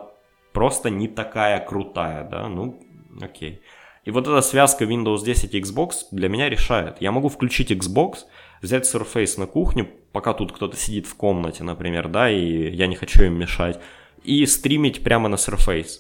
просто 0.54 0.90
не 0.90 1.10
такая 1.10 1.60
крутая, 1.60 2.24
да, 2.24 2.48
ну, 2.48 2.82
окей. 3.22 3.62
И 4.06 4.12
вот 4.12 4.28
эта 4.28 4.42
связка 4.42 4.86
Windows 4.86 5.24
10 5.24 5.54
и 5.54 5.62
Xbox 5.62 5.92
для 6.12 6.28
меня 6.30 6.50
решает. 6.50 6.98
Я 7.00 7.12
могу 7.12 7.30
включить 7.30 7.72
Xbox, 7.72 8.20
взять 8.62 8.84
Surface 8.84 9.40
на 9.40 9.48
кухню, 9.48 9.90
пока 10.12 10.34
тут 10.34 10.52
кто-то 10.52 10.76
сидит 10.76 11.08
в 11.08 11.16
комнате, 11.16 11.64
например, 11.64 12.10
да, 12.10 12.30
и 12.30 12.70
я 12.70 12.88
не 12.88 12.96
хочу 12.96 13.24
им 13.24 13.38
мешать, 13.38 13.80
и 14.24 14.46
стримить 14.46 15.04
прямо 15.04 15.30
на 15.30 15.36
Surface. 15.36 16.00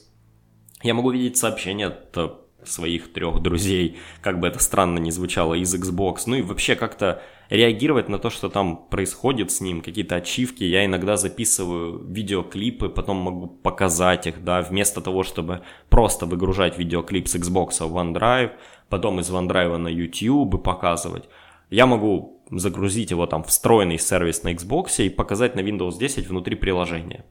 Я 0.82 0.94
могу 0.94 1.12
видеть 1.12 1.38
сообщения 1.38 1.88
от 1.88 2.42
своих 2.66 3.14
трех 3.14 3.42
друзей, 3.42 3.98
как 4.22 4.40
бы 4.40 4.48
это 4.48 4.60
странно 4.60 5.00
ни 5.00 5.10
звучало, 5.10 5.54
из 5.54 5.74
Xbox. 5.74 6.24
Ну 6.26 6.36
и 6.36 6.42
вообще 6.42 6.76
как-то 6.76 7.22
реагировать 7.54 8.10
на 8.10 8.18
то, 8.18 8.32
что 8.32 8.50
там 8.50 8.78
происходит 8.90 9.52
с 9.52 9.62
ним, 9.62 9.82
какие-то 9.82 10.16
ачивки. 10.16 10.64
Я 10.64 10.86
иногда 10.86 11.18
записываю 11.18 12.04
видеоклипы, 12.04 12.90
потом 12.90 13.18
могу 13.18 13.48
показать 13.48 14.26
их, 14.26 14.44
да, 14.44 14.62
вместо 14.62 15.02
того, 15.02 15.22
чтобы 15.22 15.62
просто 15.90 16.26
выгружать 16.26 16.80
видеоклип 16.80 17.28
с 17.28 17.36
Xbox 17.36 17.88
в 17.88 17.96
OneDrive, 17.96 18.54
потом 18.90 19.20
из 19.20 19.30
OneDrive 19.30 19.78
на 19.78 19.88
YouTube 19.88 20.56
и 20.56 20.58
показывать. 20.58 21.30
Я 21.70 21.86
могу 21.86 22.42
загрузить 22.50 23.12
его 23.12 23.28
там 23.28 23.44
встроенный 23.44 24.00
сервис 24.00 24.42
на 24.42 24.54
Xbox 24.54 25.06
и 25.06 25.10
показать 25.10 25.56
на 25.56 25.60
Windows 25.60 26.00
10 26.00 26.28
внутри 26.28 26.56
приложения. 26.56 27.24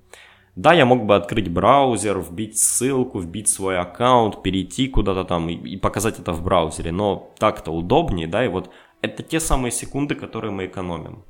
Да, 0.55 0.73
я 0.73 0.85
мог 0.85 1.05
бы 1.05 1.17
открыть 1.17 1.51
браузер, 1.51 2.21
вбить 2.21 2.59
ссылку, 2.59 3.19
вбить 3.19 3.49
свой 3.49 3.79
аккаунт, 3.79 4.43
перейти 4.43 4.87
куда-то 4.87 5.25
там 5.25 5.49
и, 5.49 5.55
и 5.55 5.77
показать 5.79 6.21
это 6.21 6.33
в 6.33 6.45
браузере, 6.45 6.93
но 6.93 7.33
так-то 7.39 7.73
удобнее, 7.73 8.29
да, 8.29 8.45
и 8.45 8.49
вот 8.49 8.71
это 9.03 9.23
те 9.23 9.41
самые 9.41 9.73
секунды, 9.73 10.15
которые 10.15 10.53
мы 10.53 10.67
экономим. 10.67 11.25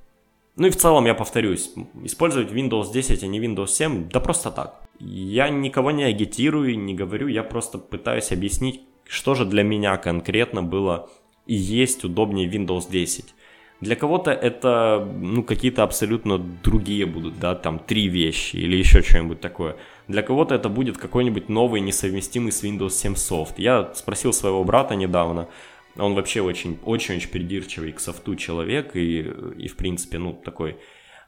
Ну 0.56 0.66
и 0.66 0.70
в 0.70 0.76
целом, 0.76 1.06
я 1.06 1.14
повторюсь, 1.14 1.72
использовать 2.04 2.52
Windows 2.52 2.92
10, 2.92 3.22
а 3.22 3.26
не 3.26 3.40
Windows 3.40 3.68
7, 3.68 4.10
да 4.10 4.20
просто 4.20 4.50
так. 4.50 4.82
Я 5.00 5.48
никого 5.48 5.90
не 5.90 6.04
агитирую, 6.04 6.78
не 6.78 6.94
говорю, 6.94 7.26
я 7.26 7.42
просто 7.42 7.78
пытаюсь 7.78 8.32
объяснить, 8.32 8.82
что 9.08 9.34
же 9.34 9.46
для 9.46 9.62
меня 9.62 9.96
конкретно 9.96 10.62
было 10.62 11.08
и 11.46 11.54
есть 11.54 12.04
удобнее 12.04 12.48
Windows 12.48 12.90
10. 12.90 13.34
Для 13.80 13.96
кого-то 13.96 14.30
это 14.30 15.08
ну, 15.20 15.42
какие-то 15.42 15.82
абсолютно 15.82 16.38
другие 16.38 17.04
будут, 17.04 17.40
да, 17.40 17.56
там 17.56 17.80
три 17.80 18.06
вещи 18.06 18.56
или 18.56 18.76
еще 18.76 19.02
что-нибудь 19.02 19.40
такое. 19.40 19.76
Для 20.06 20.22
кого-то 20.22 20.54
это 20.54 20.68
будет 20.68 20.98
какой-нибудь 20.98 21.48
новый, 21.48 21.80
несовместимый 21.80 22.52
с 22.52 22.62
Windows 22.62 22.90
7 22.90 23.16
софт. 23.16 23.58
Я 23.58 23.92
спросил 23.94 24.32
своего 24.32 24.62
брата 24.62 24.94
недавно, 24.94 25.48
он 25.96 26.14
вообще 26.14 26.40
очень-очень 26.40 27.28
придирчивый 27.28 27.92
к 27.92 28.00
софту 28.00 28.36
человек 28.36 28.96
и, 28.96 29.20
и 29.20 29.68
в 29.68 29.76
принципе, 29.76 30.18
ну, 30.18 30.32
такой, 30.32 30.78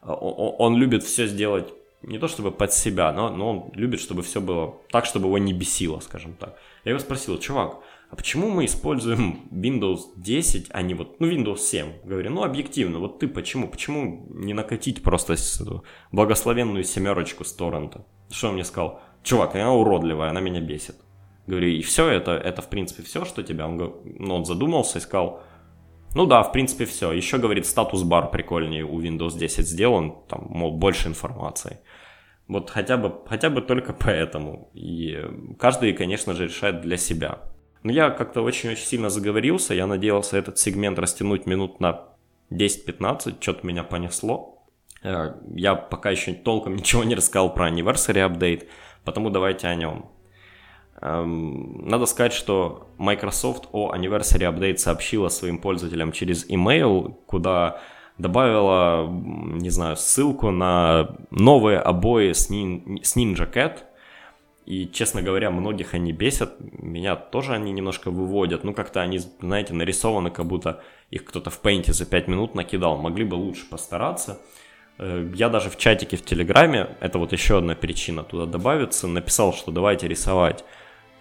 он, 0.03 0.55
он 0.59 0.77
любит 0.77 1.03
все 1.03 1.27
сделать 1.27 1.72
не 2.07 2.18
то 2.18 2.29
чтобы 2.29 2.50
под 2.50 2.72
себя, 2.72 3.12
но, 3.12 3.31
но 3.31 3.50
он 3.50 3.72
любит, 3.74 4.00
чтобы 4.00 4.22
все 4.22 4.40
было 4.40 4.77
так, 4.90 5.07
чтобы 5.07 5.27
его 5.27 5.38
не 5.38 5.53
бесило, 5.53 6.00
скажем 6.00 6.35
так. 6.35 6.59
Я 6.85 6.90
его 6.90 6.98
спросил, 6.98 7.38
чувак, 7.38 7.79
а 8.11 8.16
почему 8.16 8.48
мы 8.50 8.66
используем 8.66 9.48
Windows 9.50 10.00
10, 10.16 10.68
а 10.70 10.83
не 10.83 10.94
вот, 10.94 11.18
ну, 11.20 11.31
Windows 11.31 11.59
7? 11.59 12.05
Говорю, 12.05 12.31
ну, 12.31 12.44
объективно, 12.44 12.98
вот 12.98 13.18
ты 13.18 13.29
почему? 13.29 13.68
Почему 13.68 14.27
не 14.31 14.55
накатить 14.55 15.03
просто 15.03 15.37
благословенную 16.12 16.85
семерочку 16.85 17.44
с 17.44 17.53
торрента? 17.53 18.05
Что 18.31 18.48
он 18.48 18.55
мне 18.55 18.64
сказал? 18.64 19.00
Чувак, 19.22 19.55
она 19.55 19.72
уродливая, 19.72 20.31
она 20.31 20.40
меня 20.40 20.61
бесит. 20.61 20.96
Говорю, 21.47 21.69
и 21.69 21.83
все 21.83 22.09
это, 22.09 22.33
это 22.33 22.63
в 22.63 22.69
принципе 22.69 23.03
все, 23.03 23.25
что 23.25 23.43
тебя? 23.43 23.67
Он, 23.67 23.77
ну, 24.05 24.35
он 24.35 24.45
задумался 24.45 24.99
и 24.99 25.01
сказал, 25.01 25.43
ну 26.15 26.27
да, 26.27 26.43
в 26.43 26.53
принципе 26.53 26.85
все. 26.85 27.13
Еще, 27.13 27.39
говорит, 27.39 27.67
статус-бар 27.67 28.31
прикольнее 28.31 28.85
у 28.85 29.01
Windows 29.01 29.37
10 29.37 29.67
сделан, 29.67 30.15
там, 30.29 30.47
мол, 30.49 30.77
больше 30.77 31.09
информации. 31.09 31.81
Вот 32.47 32.71
хотя 32.71 32.97
бы, 32.97 33.13
хотя 33.27 33.51
бы 33.51 33.63
только 33.63 33.93
поэтому. 33.99 34.71
И 34.75 35.21
каждый, 35.59 35.93
конечно 35.93 36.35
же, 36.35 36.45
решает 36.45 36.81
для 36.83 36.97
себя. 36.97 37.41
Но 37.83 37.93
я 37.93 38.11
как-то 38.11 38.41
очень-очень 38.41 38.87
сильно 38.87 39.11
заговорился, 39.11 39.75
я 39.75 39.87
надеялся 39.87 40.39
этот 40.39 40.59
сегмент 40.59 40.99
растянуть 40.99 41.45
минут 41.45 41.81
на 41.81 42.09
10-15, 42.51 43.37
что-то 43.41 43.67
меня 43.67 43.85
понесло. 43.85 44.65
Э, 45.03 45.35
я 45.55 45.75
пока 45.75 46.11
еще 46.11 46.33
толком 46.33 46.77
ничего 46.77 47.05
не 47.05 47.15
рассказал 47.15 47.53
про 47.53 47.69
Anniversary 47.69 48.27
Update, 48.27 48.69
потому 49.05 49.29
давайте 49.29 49.67
о 49.67 49.75
нем. 49.75 50.13
Эм, 51.01 51.87
надо 51.89 52.07
сказать, 52.07 52.33
что 52.33 52.89
Microsoft 52.99 53.69
о 53.73 53.95
Anniversary 53.95 54.51
Update 54.51 54.79
сообщила 54.79 55.29
своим 55.29 55.59
пользователям 55.59 56.13
через 56.13 56.49
email, 56.49 57.15
куда 57.27 57.81
добавила, 58.19 59.09
не 59.09 59.71
знаю, 59.71 59.97
ссылку 59.97 60.51
на 60.51 61.17
новые 61.31 61.79
обои 61.79 62.33
с, 62.33 62.49
нин, 62.49 63.01
с 63.03 63.17
Ninja 63.17 63.51
Cat. 63.53 63.79
И, 64.67 64.89
честно 64.89 65.21
говоря, 65.21 65.51
многих 65.51 65.93
они 65.93 66.13
бесят. 66.13 66.55
Меня 66.61 67.17
тоже 67.17 67.53
они 67.53 67.71
немножко 67.73 68.11
выводят. 68.11 68.65
Ну, 68.65 68.73
как-то 68.73 69.03
они, 69.03 69.19
знаете, 69.19 69.75
нарисованы, 69.75 70.31
как 70.31 70.47
будто 70.47 70.81
их 71.11 71.25
кто-то 71.25 71.51
в 71.51 71.61
пейнте 71.61 71.93
за 71.93 72.07
5 72.07 72.29
минут 72.29 72.55
накидал. 72.55 72.97
Могли 72.97 73.25
бы 73.25 73.35
лучше 73.35 73.69
постараться. 73.69 74.41
Э, 74.99 75.31
я 75.35 75.49
даже 75.49 75.69
в 75.69 75.77
чатике 75.77 76.17
в 76.17 76.25
Телеграме, 76.25 76.97
это 77.01 77.19
вот 77.19 77.33
еще 77.33 77.59
одна 77.59 77.75
причина 77.75 78.23
туда 78.23 78.47
добавится, 78.47 79.07
написал, 79.07 79.53
что 79.53 79.71
давайте 79.71 80.09
рисовать 80.09 80.65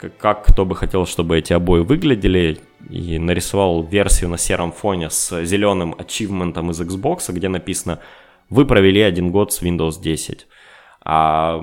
как 0.10 0.46
кто 0.46 0.66
бы 0.66 0.76
хотел, 0.76 1.06
чтобы 1.06 1.38
эти 1.38 1.54
обои 1.54 1.82
выглядели, 1.82 2.60
и 2.90 3.18
нарисовал 3.18 3.84
версию 3.84 4.30
на 4.30 4.38
сером 4.38 4.72
фоне 4.72 5.10
с 5.10 5.44
зеленым 5.46 5.96
ачивментом 5.98 6.72
из 6.72 6.82
Xbox, 6.82 7.32
где 7.32 7.50
написано 7.50 8.00
«Вы 8.50 8.66
провели 8.66 9.02
один 9.02 9.32
год 9.32 9.54
с 9.54 9.62
Windows 9.62 10.02
10». 10.02 10.42
А 11.06 11.62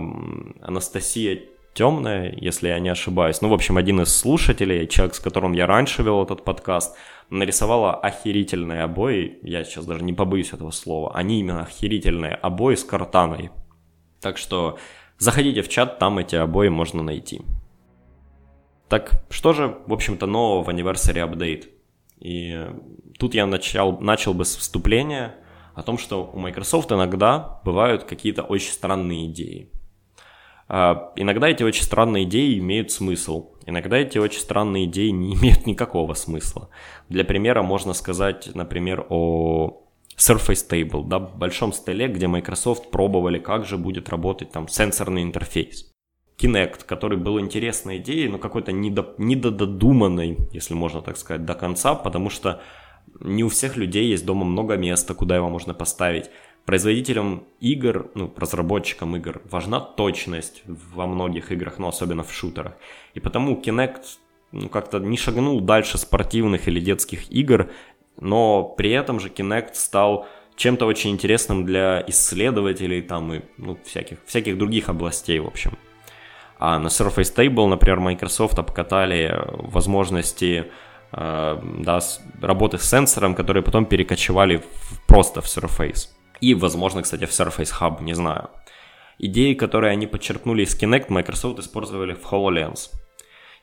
Анастасия 0.62 1.40
Темная, 1.72 2.35
если 2.37 2.68
я 2.68 2.81
не 2.81 2.88
ошибаюсь, 2.88 3.40
ну, 3.40 3.48
в 3.48 3.55
общем, 3.55 3.76
один 3.76 4.00
из 4.00 4.14
слушателей, 4.14 4.88
человек, 4.88 5.14
с 5.14 5.20
которым 5.20 5.53
я 5.53 5.66
раньше 5.66 6.03
вел 6.03 6.22
этот 6.22 6.44
подкаст, 6.44 6.96
нарисовала 7.31 7.94
охерительные 7.94 8.83
обои, 8.83 9.38
я 9.42 9.62
сейчас 9.62 9.87
даже 9.87 10.03
не 10.03 10.12
побоюсь 10.12 10.53
этого 10.53 10.72
слова, 10.72 11.14
они 11.14 11.40
именно 11.40 11.62
охерительные 11.62 12.35
обои 12.35 12.74
с 12.74 12.83
картаной. 12.83 13.50
Так 14.20 14.37
что 14.37 14.79
заходите 15.18 15.62
в 15.62 15.68
чат, 15.68 16.00
там 16.00 16.18
эти 16.18 16.35
обои 16.35 16.68
можно 16.68 17.05
найти. 17.05 17.40
Так 18.90 19.22
что 19.31 19.53
же, 19.53 19.79
в 19.87 19.92
общем-то, 19.92 20.26
нового 20.26 20.64
в 20.64 20.68
Anniversary 20.68 21.24
Update? 21.24 21.68
И 22.18 22.66
тут 23.18 23.35
я 23.35 23.46
начал, 23.46 24.00
начал 24.00 24.35
бы 24.35 24.44
с 24.44 24.57
вступления 24.57 25.37
о 25.76 25.85
том, 25.85 25.96
что 25.96 26.29
у 26.35 26.38
Microsoft 26.40 26.90
иногда 26.90 27.61
бывают 27.64 28.03
какие-то 28.03 28.42
очень 28.42 28.72
странные 28.72 29.26
идеи. 29.26 29.70
А, 30.66 31.12
иногда 31.14 31.48
эти 31.48 31.62
очень 31.62 31.85
странные 31.85 32.24
идеи 32.24 32.59
имеют 32.59 32.90
смысл, 32.90 33.53
иногда 33.64 33.96
эти 33.96 34.18
очень 34.18 34.40
странные 34.40 34.87
идеи 34.87 35.11
не 35.11 35.35
имеют 35.40 35.66
никакого 35.66 36.14
смысла. 36.14 36.68
Для 37.09 37.24
примера 37.24 37.62
можно 37.62 37.92
сказать, 37.92 38.50
например, 38.55 39.07
о 39.09 39.85
Surface 40.16 40.68
Table, 40.68 41.05
да, 41.07 41.20
большом 41.20 41.72
столе, 41.72 42.09
где 42.09 42.26
Microsoft 42.26 42.90
пробовали, 42.90 43.38
как 43.38 43.66
же 43.66 43.79
будет 43.79 44.09
работать 44.09 44.50
там 44.50 44.66
сенсорный 44.66 45.22
интерфейс. 45.22 45.89
Kinect, 46.40 46.87
который 46.87 47.18
был 47.18 47.38
интересной 47.38 47.98
идеей, 47.98 48.29
но 48.29 48.38
какой-то 48.38 48.72
недо, 48.72 49.14
недодуманной, 49.18 50.38
если 50.53 50.74
можно 50.74 51.03
так 51.03 51.16
сказать, 51.16 51.44
до 51.44 51.55
конца, 51.55 51.94
потому 51.94 52.31
что 52.31 52.61
не 53.20 53.44
у 53.44 53.48
всех 53.48 53.76
людей 53.76 54.07
есть 54.09 54.24
дома 54.24 54.44
много 54.44 54.76
места, 54.76 55.14
куда 55.14 55.37
его 55.37 55.48
можно 55.50 55.74
поставить. 55.74 56.31
Производителям 56.64 57.44
игр, 57.59 58.11
ну, 58.14 58.33
разработчикам 58.37 59.16
игр 59.16 59.42
важна 59.50 59.81
точность 59.81 60.62
во 60.66 61.07
многих 61.07 61.53
играх, 61.53 61.79
но 61.79 61.88
особенно 61.88 62.22
в 62.22 62.33
шутерах. 62.33 62.76
И 63.14 63.20
потому 63.20 63.61
Kinect 63.61 64.03
ну, 64.53 64.68
как-то 64.68 64.98
не 64.98 65.16
шагнул 65.16 65.61
дальше 65.61 65.98
спортивных 65.98 66.68
или 66.68 66.81
детских 66.81 67.31
игр, 67.31 67.70
но 68.18 68.62
при 68.62 68.90
этом 68.90 69.20
же 69.20 69.29
Kinect 69.29 69.74
стал 69.74 70.26
чем-то 70.57 70.87
очень 70.87 71.11
интересным 71.11 71.64
для 71.64 72.05
исследователей 72.07 73.03
там 73.03 73.33
и 73.33 73.40
ну, 73.57 73.79
всяких, 73.85 74.18
всяких 74.26 74.59
других 74.59 74.88
областей, 74.88 75.38
в 75.38 75.46
общем. 75.46 75.79
А 76.61 76.79
на 76.79 76.88
Surface 76.88 77.35
Table, 77.35 77.66
например, 77.66 78.01
Microsoft 78.01 78.59
обкатали 78.59 79.35
возможности 79.49 80.70
э, 81.11 81.59
да, 81.79 82.01
работы 82.42 82.77
с 82.77 82.83
сенсором, 82.83 83.35
которые 83.35 83.62
потом 83.62 83.87
перекочевали 83.87 84.59
в, 84.59 85.07
просто 85.07 85.40
в 85.40 85.46
Surface. 85.46 86.09
И, 86.42 86.55
возможно, 86.55 87.01
кстати, 87.01 87.25
в 87.25 87.31
Surface 87.31 87.73
Hub, 87.81 88.03
не 88.03 88.12
знаю. 88.12 88.51
Идеи, 89.18 89.55
которые 89.55 89.92
они 89.92 90.07
подчеркнули 90.07 90.64
из 90.64 90.79
Kinect, 90.79 91.07
Microsoft 91.09 91.59
использовали 91.59 92.12
в 92.12 92.31
HoloLens. 92.31 92.90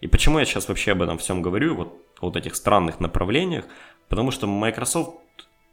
И 0.01 0.07
почему 0.07 0.39
я 0.39 0.45
сейчас 0.45 0.67
вообще 0.67 0.93
об 0.93 1.03
этом 1.03 1.19
всем 1.19 1.43
говорю, 1.43 1.75
вот 1.75 1.93
вот 2.19 2.35
этих 2.35 2.55
странных 2.55 2.99
направлениях? 2.99 3.65
Потому 4.09 4.31
что 4.31 4.47
Microsoft 4.47 5.17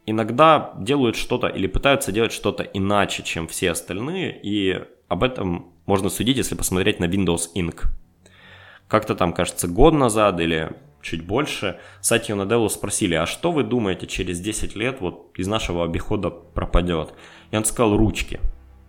иногда 0.05 0.73
делают 0.77 1.15
что-то 1.15 1.47
или 1.47 1.65
пытаются 1.65 2.11
делать 2.11 2.31
что-то 2.31 2.61
иначе, 2.61 3.23
чем 3.23 3.47
все 3.47 3.71
остальные, 3.71 4.39
и 4.43 4.79
об 5.07 5.23
этом 5.23 5.74
можно 5.85 6.09
судить, 6.09 6.37
если 6.37 6.55
посмотреть 6.55 6.99
на 6.99 7.05
Windows 7.05 7.49
Inc. 7.55 7.85
Как-то 8.87 9.15
там, 9.15 9.33
кажется, 9.33 9.67
год 9.67 9.93
назад 9.93 10.39
или 10.39 10.71
чуть 11.01 11.25
больше, 11.25 11.79
Сатью 12.01 12.35
Наделу 12.35 12.69
спросили, 12.69 13.15
а 13.15 13.25
что 13.25 13.51
вы 13.51 13.63
думаете 13.63 14.07
через 14.07 14.39
10 14.39 14.75
лет 14.75 15.01
вот 15.01 15.31
из 15.37 15.47
нашего 15.47 15.83
обихода 15.83 16.29
пропадет? 16.29 17.13
И 17.51 17.57
он 17.57 17.65
сказал 17.65 17.97
ручки. 17.97 18.39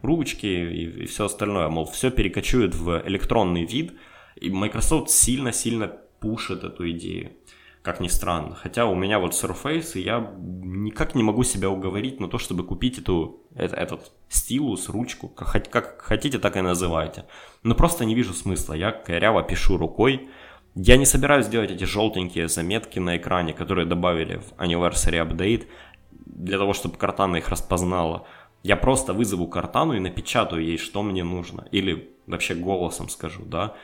Ручки 0.03 0.47
и, 0.47 1.03
и 1.03 1.07
все 1.07 1.27
остальное, 1.27 1.69
мол, 1.69 1.87
все 1.87 2.11
перекочует 2.11 2.75
в 2.75 3.03
электронный 3.07 3.65
вид, 3.65 3.95
и 4.37 4.51
Microsoft 4.51 5.11
сильно-сильно 5.11 5.89
пушит 6.21 6.65
эту 6.65 6.91
идею 6.91 7.33
как 7.87 8.01
ни 8.01 8.09
странно. 8.09 8.57
Хотя 8.57 8.87
у 8.87 8.97
меня 8.97 9.21
вот 9.21 9.33
Surface, 9.33 9.93
и 9.95 10.01
я 10.01 10.33
никак 10.39 11.15
не 11.15 11.23
могу 11.23 11.45
себя 11.45 11.71
уговорить 11.71 12.19
на 12.19 12.29
то, 12.29 12.37
чтобы 12.37 12.65
купить 12.65 12.99
эту, 12.99 13.45
это, 13.55 13.77
этот 13.77 14.11
стилус, 14.29 14.89
ручку, 14.89 15.29
как, 15.29 15.71
как 15.71 16.03
хотите, 16.03 16.39
так 16.41 16.57
и 16.57 16.63
называйте. 16.63 17.27
Но 17.63 17.77
просто 17.77 18.05
не 18.05 18.17
вижу 18.17 18.35
смысла. 18.35 18.75
Я 18.75 18.91
коряво 18.91 19.45
пишу 19.45 19.77
рукой. 19.77 20.29
Я 20.75 20.97
не 20.97 21.07
собираюсь 21.07 21.47
делать 21.47 21.71
эти 21.71 21.85
желтенькие 21.85 22.49
заметки 22.49 22.99
на 22.99 23.19
экране, 23.19 23.53
которые 23.53 23.87
добавили 23.87 24.39
в 24.39 24.61
Anniversary 24.61 25.25
Update, 25.25 25.69
для 26.27 26.59
того, 26.59 26.73
чтобы 26.73 26.97
Картана 26.97 27.37
их 27.37 27.49
распознала. 27.51 28.27
Я 28.65 28.77
просто 28.77 29.13
вызову 29.13 29.47
Картану 29.47 29.95
и 29.95 30.01
напечатаю 30.01 30.65
ей, 30.65 30.77
что 30.77 31.05
мне 31.05 31.23
нужно. 31.23 31.69
Или 31.71 32.11
вообще 32.27 32.57
голосом 32.57 33.09
скажу, 33.09 33.45
да 33.45 33.77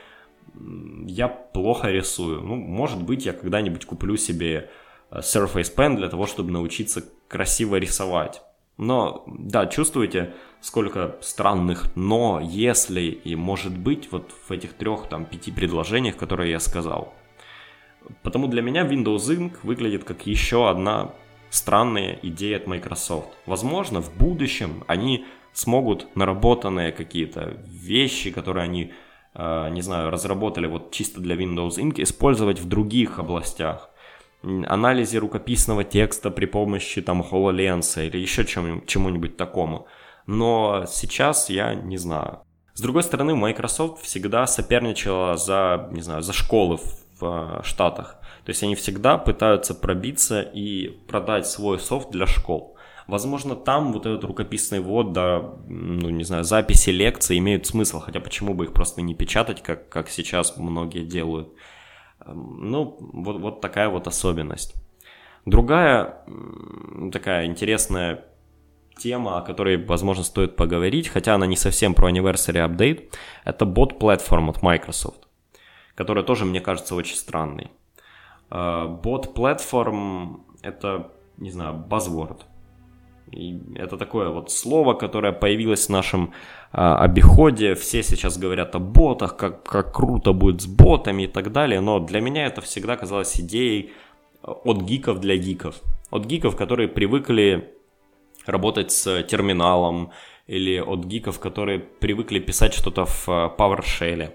я 1.05 1.27
плохо 1.27 1.89
рисую. 1.89 2.41
Ну, 2.41 2.55
может 2.55 3.01
быть, 3.01 3.25
я 3.25 3.33
когда-нибудь 3.33 3.85
куплю 3.85 4.17
себе 4.17 4.69
э, 5.11 5.19
Surface 5.19 5.73
Pen 5.75 5.95
для 5.95 6.09
того, 6.09 6.27
чтобы 6.27 6.51
научиться 6.51 7.03
красиво 7.27 7.77
рисовать. 7.77 8.41
Но, 8.77 9.23
да, 9.27 9.67
чувствуете, 9.67 10.33
сколько 10.61 11.17
странных 11.21 11.95
«но», 11.95 12.39
«если» 12.41 13.01
и 13.01 13.35
«может 13.35 13.77
быть» 13.77 14.11
вот 14.11 14.31
в 14.47 14.51
этих 14.51 14.73
трех, 14.73 15.07
там, 15.09 15.25
пяти 15.25 15.51
предложениях, 15.51 16.17
которые 16.17 16.51
я 16.51 16.59
сказал. 16.59 17.13
Потому 18.23 18.47
для 18.47 18.61
меня 18.61 18.85
Windows 18.85 19.29
Inc. 19.29 19.57
выглядит 19.63 20.03
как 20.03 20.25
еще 20.25 20.69
одна 20.69 21.13
странная 21.49 22.17
идея 22.23 22.57
от 22.57 22.67
Microsoft. 22.67 23.29
Возможно, 23.45 24.01
в 24.01 24.15
будущем 24.17 24.83
они 24.87 25.25
смогут 25.53 26.07
наработанные 26.15 26.91
какие-то 26.91 27.57
вещи, 27.67 28.31
которые 28.31 28.63
они 28.63 28.91
не 29.35 29.81
знаю, 29.81 30.11
разработали 30.11 30.67
вот 30.67 30.91
чисто 30.91 31.19
для 31.19 31.35
Windows 31.35 31.77
Inc. 31.77 32.01
использовать 32.01 32.59
в 32.59 32.67
других 32.67 33.19
областях. 33.19 33.89
Анализе 34.43 35.19
рукописного 35.19 35.83
текста 35.83 36.29
при 36.29 36.45
помощи 36.45 37.01
там 37.01 37.21
HoloLens 37.21 38.05
или 38.05 38.17
еще 38.17 38.45
чему-нибудь 38.45 39.37
такому. 39.37 39.87
Но 40.27 40.85
сейчас 40.87 41.49
я 41.49 41.73
не 41.73 41.97
знаю. 41.97 42.41
С 42.73 42.81
другой 42.81 43.03
стороны, 43.03 43.35
Microsoft 43.35 44.03
всегда 44.03 44.47
соперничала 44.47 45.37
за, 45.37 45.89
не 45.91 46.01
знаю, 46.01 46.21
за 46.23 46.33
школы 46.33 46.77
в 46.77 47.23
э, 47.23 47.61
Штатах. 47.63 48.17
То 48.45 48.49
есть 48.49 48.63
они 48.63 48.75
всегда 48.75 49.17
пытаются 49.17 49.75
пробиться 49.75 50.41
и 50.41 50.89
продать 51.07 51.47
свой 51.47 51.79
софт 51.79 52.09
для 52.09 52.25
школ. 52.25 52.72
Возможно, 53.07 53.55
там 53.55 53.91
вот 53.91 54.05
этот 54.05 54.23
рукописный 54.23 54.79
ввод, 54.79 55.11
да, 55.11 55.55
ну, 55.67 56.09
не 56.09 56.23
знаю, 56.23 56.43
записи 56.43 56.89
лекций 56.89 57.37
имеют 57.37 57.65
смысл, 57.65 57.99
хотя 57.99 58.19
почему 58.19 58.53
бы 58.53 58.65
их 58.65 58.73
просто 58.73 59.01
не 59.01 59.13
печатать, 59.13 59.61
как, 59.61 59.89
как 59.89 60.09
сейчас 60.09 60.57
многие 60.57 61.03
делают. 61.03 61.49
Эм, 62.25 62.71
ну, 62.71 62.97
вот, 62.99 63.39
вот 63.41 63.61
такая 63.61 63.89
вот 63.89 64.07
особенность. 64.07 64.75
Другая 65.45 66.23
такая 67.11 67.45
интересная 67.45 68.23
тема, 68.97 69.37
о 69.37 69.41
которой, 69.41 69.83
возможно, 69.83 70.23
стоит 70.23 70.55
поговорить, 70.55 71.09
хотя 71.09 71.35
она 71.35 71.45
не 71.45 71.57
совсем 71.57 71.93
про 71.93 72.09
Anniversary 72.09 72.65
Update, 72.65 73.09
это 73.43 73.65
бот-платформ 73.65 74.49
от 74.49 74.61
Microsoft, 74.61 75.27
которая 75.95 76.23
тоже, 76.23 76.45
мне 76.45 76.61
кажется, 76.61 76.95
очень 76.95 77.17
странной. 77.17 77.71
Бот-платформ— 78.49 80.45
это, 80.61 81.11
не 81.37 81.51
знаю, 81.51 81.83
buzzword— 81.89 82.43
и 83.33 83.59
это 83.75 83.97
такое 83.97 84.29
вот 84.29 84.51
слово, 84.51 84.93
которое 84.93 85.33
появилось 85.33 85.87
в 85.87 85.89
нашем 85.89 86.33
а, 86.71 86.97
обиходе. 86.99 87.75
Все 87.75 88.03
сейчас 88.03 88.37
говорят 88.37 88.75
о 88.75 88.79
ботах, 88.79 89.35
как, 89.37 89.63
как 89.63 89.93
круто 89.93 90.33
будет 90.33 90.61
с 90.61 90.67
ботами 90.67 91.23
и 91.23 91.27
так 91.27 91.51
далее. 91.51 91.81
Но 91.81 91.99
для 91.99 92.21
меня 92.21 92.45
это 92.45 92.61
всегда 92.61 92.95
казалось 92.95 93.39
идеей 93.39 93.91
от 94.41 94.81
гиков 94.81 95.19
для 95.19 95.35
гиков. 95.37 95.75
От 96.11 96.25
гиков, 96.25 96.55
которые 96.55 96.87
привыкли 96.87 97.73
работать 98.45 98.91
с 98.91 99.23
терминалом, 99.23 100.11
или 100.47 100.79
от 100.79 101.05
гиков, 101.05 101.39
которые 101.39 101.79
привыкли 101.79 102.39
писать 102.39 102.73
что-то 102.73 103.05
в 103.05 103.29
а, 103.29 103.55
PowerShell. 103.57 104.31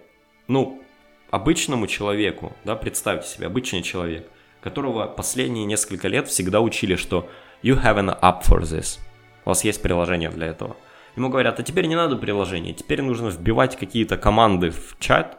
Ну, 0.47 0.83
обычному 1.31 1.87
человеку, 1.87 2.53
да, 2.65 2.77
представьте 2.77 3.29
себе, 3.29 3.47
обычный 3.47 3.83
человек, 3.83 4.29
которого 4.63 5.07
последние 5.07 5.67
несколько 5.67 6.09
лет 6.09 6.29
всегда 6.29 6.61
учили, 6.61 6.97
что 6.97 7.29
You 7.63 7.83
have 7.83 7.99
an 7.99 8.19
app 8.21 8.43
for 8.45 8.61
this. 8.63 8.99
У 9.45 9.49
вас 9.49 9.65
есть 9.65 9.83
приложение 9.83 10.31
для 10.31 10.47
этого. 10.47 10.77
Ему 11.17 11.29
говорят, 11.29 11.59
а 11.59 11.63
теперь 11.63 11.87
не 11.87 11.97
надо 11.97 12.17
приложение, 12.17 12.75
теперь 12.75 13.03
нужно 13.03 13.29
вбивать 13.29 13.77
какие-то 13.77 14.17
команды 14.17 14.71
в 14.71 14.97
чат, 15.01 15.39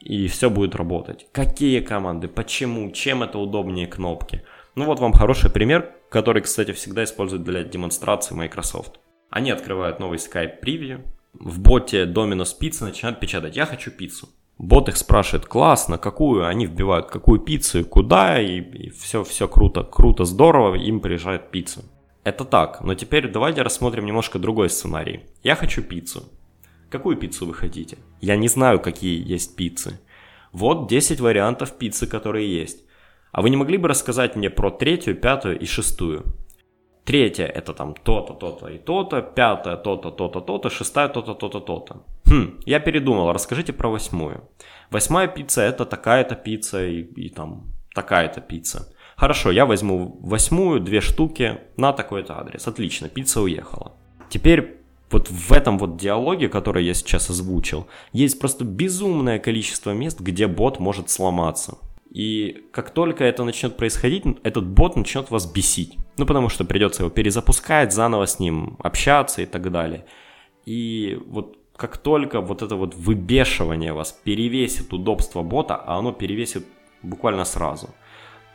и 0.00 0.28
все 0.28 0.48
будет 0.48 0.74
работать. 0.74 1.26
Какие 1.32 1.80
команды, 1.80 2.28
почему, 2.28 2.90
чем 2.92 3.22
это 3.22 3.38
удобнее 3.38 3.86
кнопки. 3.86 4.42
Ну 4.74 4.84
вот 4.84 5.00
вам 5.00 5.12
хороший 5.12 5.50
пример, 5.50 5.92
который, 6.08 6.40
кстати, 6.42 6.72
всегда 6.72 7.04
используют 7.04 7.44
для 7.44 7.64
демонстрации 7.64 8.34
Microsoft. 8.34 9.00
Они 9.28 9.50
открывают 9.50 9.98
новый 9.98 10.18
Skype 10.18 10.62
Preview, 10.62 11.04
в 11.34 11.60
боте 11.60 12.04
Domino's 12.04 12.54
Pizza 12.58 12.84
начинают 12.84 13.20
печатать 13.20 13.56
«Я 13.56 13.66
хочу 13.66 13.90
пиццу». 13.90 14.28
Бот 14.58 14.88
их 14.88 14.96
спрашивает, 14.96 15.46
классно, 15.46 15.98
какую, 15.98 16.46
они 16.46 16.66
вбивают 16.66 17.06
какую 17.06 17.38
пиццу 17.38 17.80
и 17.80 17.84
куда, 17.84 18.42
и, 18.42 18.60
и 18.60 18.90
все, 18.90 19.22
все 19.22 19.46
круто, 19.46 19.84
круто, 19.84 20.24
здорово, 20.24 20.74
им 20.74 21.00
приезжает 21.00 21.50
пицца. 21.50 21.84
Это 22.24 22.44
так, 22.44 22.80
но 22.82 22.94
теперь 22.94 23.30
давайте 23.30 23.62
рассмотрим 23.62 24.04
немножко 24.04 24.40
другой 24.40 24.68
сценарий. 24.68 25.20
Я 25.44 25.54
хочу 25.54 25.82
пиццу. 25.82 26.24
Какую 26.90 27.16
пиццу 27.16 27.46
вы 27.46 27.54
хотите? 27.54 27.98
Я 28.20 28.36
не 28.36 28.48
знаю, 28.48 28.80
какие 28.80 29.24
есть 29.24 29.54
пиццы. 29.54 30.00
Вот 30.52 30.88
10 30.88 31.20
вариантов 31.20 31.78
пиццы, 31.78 32.08
которые 32.08 32.52
есть. 32.52 32.84
А 33.30 33.42
вы 33.42 33.50
не 33.50 33.56
могли 33.56 33.76
бы 33.76 33.88
рассказать 33.88 34.34
мне 34.34 34.50
про 34.50 34.70
третью, 34.70 35.14
пятую 35.14 35.58
и 35.58 35.66
шестую? 35.66 36.24
Третья 37.08 37.46
это 37.46 37.72
там 37.72 37.94
то-то, 37.94 38.34
то-то 38.34 38.68
и 38.68 38.76
то-то, 38.76 39.22
пятая 39.22 39.78
то-то, 39.78 40.10
то-то, 40.10 40.40
то-то, 40.40 40.68
шестая 40.68 41.08
то-то, 41.08 41.32
то-то, 41.34 41.60
то-то. 41.60 42.02
Хм, 42.26 42.60
я 42.66 42.80
передумал, 42.80 43.32
расскажите 43.32 43.72
про 43.72 43.88
восьмую. 43.88 44.42
Восьмая 44.90 45.26
пицца 45.26 45.62
это 45.62 45.86
такая-то 45.86 46.34
пицца 46.34 46.84
и, 46.84 47.00
и 47.00 47.30
там 47.30 47.72
такая-то 47.94 48.42
пицца. 48.42 48.92
Хорошо, 49.16 49.50
я 49.52 49.64
возьму 49.64 50.18
восьмую, 50.20 50.80
две 50.80 51.00
штуки 51.00 51.58
на 51.78 51.94
такой-то 51.94 52.38
адрес. 52.38 52.68
Отлично, 52.68 53.08
пицца 53.08 53.40
уехала. 53.40 53.92
Теперь 54.28 54.76
вот 55.10 55.30
в 55.30 55.52
этом 55.52 55.78
вот 55.78 55.96
диалоге, 55.96 56.50
который 56.50 56.84
я 56.84 56.92
сейчас 56.92 57.30
озвучил, 57.30 57.86
есть 58.12 58.38
просто 58.38 58.64
безумное 58.64 59.38
количество 59.38 59.92
мест, 59.92 60.20
где 60.20 60.46
бот 60.46 60.78
может 60.78 61.08
сломаться. 61.08 61.78
И 62.10 62.64
как 62.72 62.90
только 62.90 63.24
это 63.24 63.44
начнет 63.44 63.76
происходить, 63.76 64.24
этот 64.42 64.66
бот 64.66 64.96
начнет 64.96 65.30
вас 65.30 65.50
бесить. 65.50 65.96
Ну, 66.16 66.26
потому 66.26 66.48
что 66.48 66.64
придется 66.64 67.02
его 67.02 67.10
перезапускать, 67.10 67.92
заново 67.92 68.26
с 68.26 68.40
ним 68.40 68.76
общаться 68.80 69.42
и 69.42 69.46
так 69.46 69.70
далее. 69.70 70.06
И 70.64 71.20
вот 71.26 71.58
как 71.76 71.96
только 71.96 72.40
вот 72.40 72.62
это 72.62 72.76
вот 72.76 72.94
выбешивание 72.94 73.92
вас 73.92 74.12
перевесит 74.12 74.92
удобство 74.92 75.42
бота, 75.42 75.76
а 75.76 75.98
оно 75.98 76.12
перевесит 76.12 76.66
буквально 77.02 77.44
сразу, 77.44 77.90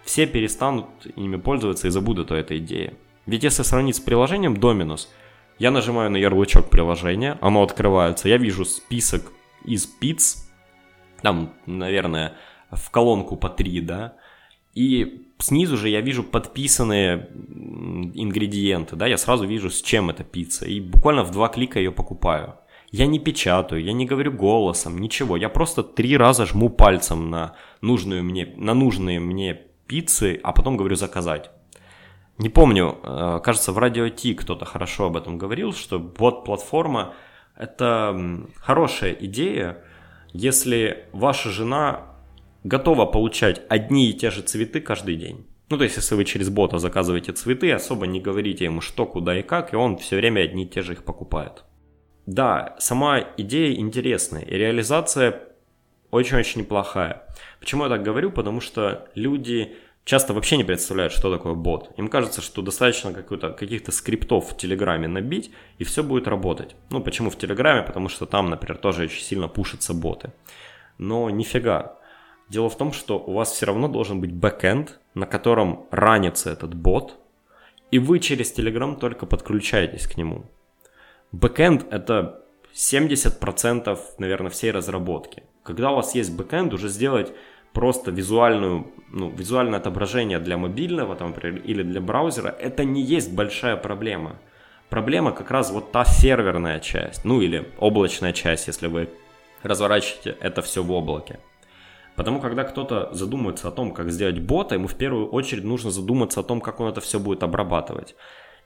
все 0.04 0.28
перестанут 0.28 0.88
ими 1.16 1.38
пользоваться 1.38 1.88
и 1.88 1.92
забудут 1.92 2.32
о 2.32 2.36
этой 2.36 2.58
идее. 2.58 2.96
Ведь 3.26 3.44
если 3.44 3.64
сравнить 3.64 3.96
с 3.96 4.02
приложением 4.02 4.56
Dominus, 4.56 5.08
я 5.58 5.72
нажимаю 5.72 6.12
на 6.12 6.18
ярлычок 6.18 6.70
приложения, 6.70 7.38
оно 7.40 7.64
открывается, 7.64 8.28
я 8.28 8.38
вижу 8.38 8.66
список 8.66 9.32
из 9.64 9.86
пиц, 9.86 10.50
там, 11.22 11.54
наверное, 11.66 12.34
в 12.76 12.90
колонку 12.92 13.36
по 13.36 13.50
3, 13.50 13.82
да, 13.82 14.16
и 14.74 15.28
снизу 15.38 15.78
же 15.78 15.90
я 15.90 16.02
вижу 16.02 16.24
подписанные 16.24 17.30
ингредиенты, 18.14 18.96
да, 18.96 19.08
я 19.08 19.18
сразу 19.18 19.46
вижу, 19.46 19.70
с 19.70 19.82
чем 19.82 20.10
эта 20.10 20.24
пицца, 20.24 20.66
и 20.66 20.80
буквально 20.80 21.24
в 21.24 21.32
два 21.32 21.48
клика 21.50 21.80
ее 21.80 21.92
покупаю. 21.92 22.56
Я 22.92 23.08
не 23.08 23.20
печатаю, 23.20 23.84
я 23.84 23.92
не 23.94 24.06
говорю 24.06 24.32
голосом, 24.32 25.00
ничего, 25.00 25.36
я 25.38 25.50
просто 25.50 25.84
три 25.84 26.16
раза 26.16 26.46
жму 26.46 26.70
пальцем 26.70 27.30
на 27.30 27.56
нужную 27.82 28.24
мне, 28.24 28.54
на 28.56 28.74
нужные 28.74 29.20
мне 29.20 29.62
пиццы, 29.88 30.40
а 30.44 30.52
потом 30.54 30.78
говорю 30.78 30.96
заказать. 30.96 31.52
Не 32.38 32.50
помню, 32.50 32.98
э, 33.04 33.40
кажется, 33.44 33.72
в 33.72 33.78
радио 33.78 34.10
Ти 34.10 34.34
кто-то 34.34 34.66
хорошо 34.66 35.06
об 35.06 35.18
этом 35.18 35.38
говорил, 35.38 35.74
что 35.74 36.00
бот-платформа– 36.00 37.14
это 37.56 38.46
хорошая 38.58 39.14
идея, 39.14 39.84
если 40.32 41.06
ваша 41.14 41.50
жена 41.50 42.13
готова 42.64 43.06
получать 43.06 43.62
одни 43.70 44.10
и 44.10 44.14
те 44.14 44.32
же 44.32 44.42
цветы 44.42 44.82
каждый 44.82 45.16
день. 45.16 45.46
Ну, 45.70 45.78
то 45.78 45.84
есть, 45.84 45.96
если 45.96 46.16
вы 46.16 46.26
через 46.26 46.50
бота 46.50 46.78
заказываете 46.78 47.32
цветы, 47.32 47.72
особо 47.72 48.06
не 48.06 48.20
говорите 48.20 48.66
ему 48.66 48.82
что, 48.82 49.06
куда 49.06 49.40
и 49.40 49.42
как, 49.42 49.74
и 49.74 49.76
он 49.76 49.98
все 49.98 50.18
время 50.18 50.42
одни 50.42 50.66
и 50.66 50.70
те 50.70 50.82
же 50.82 50.94
их 50.94 51.04
покупает. 51.04 51.64
Да, 52.26 52.76
сама 52.80 53.20
идея 53.38 53.76
интересная, 53.76 54.44
и 54.44 54.56
реализация 54.56 55.42
очень-очень 56.12 56.62
неплохая. 56.62 57.24
Почему 57.60 57.84
я 57.84 57.90
так 57.90 58.04
говорю? 58.04 58.32
Потому 58.32 58.62
что 58.62 59.10
люди 59.16 59.76
часто 60.06 60.34
вообще 60.34 60.58
не 60.58 60.64
представляют, 60.64 61.12
что 61.12 61.32
такое 61.32 61.54
бот. 61.54 61.92
Им 61.98 62.08
кажется, 62.08 62.42
что 62.42 62.62
достаточно 62.62 63.14
каких-то 63.14 63.92
скриптов 63.92 64.52
в 64.52 64.58
Телеграме 64.58 65.08
набить, 65.08 65.52
и 65.80 65.84
все 65.84 66.04
будет 66.04 66.28
работать. 66.28 66.76
Ну, 66.92 67.02
почему 67.02 67.30
в 67.30 67.38
Телеграме? 67.38 67.82
Потому 67.82 68.10
что 68.10 68.26
там, 68.26 68.50
например, 68.50 68.78
тоже 68.78 69.04
очень 69.04 69.24
сильно 69.24 69.48
пушатся 69.48 69.94
боты. 69.94 70.32
Но 70.98 71.30
нифига. 71.30 71.98
Дело 72.54 72.70
в 72.70 72.78
том, 72.78 72.94
что 72.94 73.18
у 73.18 73.34
вас 73.34 73.52
все 73.52 73.66
равно 73.66 73.88
должен 73.88 74.22
быть 74.22 74.32
бэкэнд, 74.32 75.00
на 75.16 75.26
котором 75.26 75.88
ранится 75.90 76.52
этот 76.52 76.76
бот, 76.76 77.18
и 77.90 77.98
вы 77.98 78.20
через 78.20 78.56
Telegram 78.56 78.96
только 78.96 79.26
подключаетесь 79.26 80.06
к 80.06 80.18
нему. 80.18 80.44
Бэкэнд— 81.32 81.88
это 81.92 82.44
70%, 82.76 83.98
наверное, 84.20 84.52
всей 84.52 84.70
разработки. 84.70 85.42
Когда 85.64 85.90
у 85.90 85.96
вас 85.96 86.14
есть 86.14 86.32
бэкэнд, 86.32 86.76
уже 86.76 86.90
сделать 86.90 87.34
просто 87.74 88.12
визуальную, 88.12 88.86
ну, 89.10 89.32
визуальное 89.32 89.80
отображение 89.80 90.38
для 90.38 90.56
мобильного 90.56 91.16
там, 91.16 91.32
или 91.32 91.82
для 91.82 92.02
браузера, 92.02 92.50
это 92.50 92.84
не 92.84 93.02
есть 93.02 93.34
большая 93.34 93.78
проблема. 93.78 94.36
Проблема 94.90 95.32
как 95.32 95.50
раз 95.50 95.72
вот 95.72 95.92
та 95.92 96.06
серверная 96.06 96.80
часть, 96.80 97.26
ну 97.26 97.42
или 97.42 97.72
облачная 97.80 98.32
часть, 98.32 98.68
если 98.68 98.86
вы 98.86 99.10
разворачиваете 99.64 100.38
это 100.40 100.62
все 100.62 100.84
в 100.84 100.92
облаке. 100.92 101.40
Потому 102.16 102.40
когда 102.40 102.64
кто-то 102.64 103.10
задумается 103.12 103.68
о 103.68 103.72
том, 103.72 103.92
как 103.92 104.12
сделать 104.12 104.40
бота, 104.40 104.76
ему 104.76 104.88
в 104.88 104.96
первую 104.96 105.28
очередь 105.30 105.64
нужно 105.64 105.92
задуматься 105.92 106.42
о 106.42 106.44
том, 106.44 106.62
как 106.62 106.80
он 106.80 106.90
это 106.90 107.02
все 107.02 107.20
будет 107.20 107.44
обрабатывать. 107.44 108.16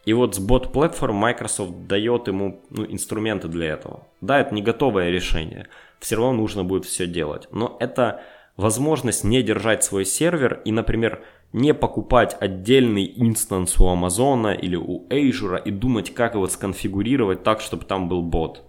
И 0.05 0.13
вот 0.13 0.35
с 0.35 0.39
бот 0.39 0.73
Platform 0.73 1.13
Microsoft 1.13 1.87
дает 1.87 2.27
ему 2.27 2.61
ну, 2.69 2.85
инструменты 2.85 3.47
для 3.47 3.73
этого. 3.73 4.07
Да, 4.21 4.39
это 4.39 4.53
не 4.53 4.61
готовое 4.61 5.09
решение, 5.09 5.67
все 5.99 6.15
равно 6.15 6.33
нужно 6.33 6.63
будет 6.63 6.85
все 6.85 7.07
делать. 7.07 7.47
Но 7.51 7.75
это 7.79 8.21
возможность 8.55 9.23
не 9.23 9.41
держать 9.43 9.83
свой 9.83 10.05
сервер 10.05 10.61
и, 10.65 10.71
например, 10.71 11.23
не 11.53 11.73
покупать 11.73 12.35
отдельный 12.39 13.11
инстанс 13.15 13.79
у 13.79 13.87
Амазона 13.87 14.53
или 14.53 14.75
у 14.75 15.07
Azure 15.09 15.61
и 15.63 15.71
думать, 15.71 16.13
как 16.13 16.35
его 16.35 16.47
сконфигурировать 16.47 17.43
так, 17.43 17.61
чтобы 17.61 17.85
там 17.85 18.09
был 18.09 18.21
бот. 18.21 18.63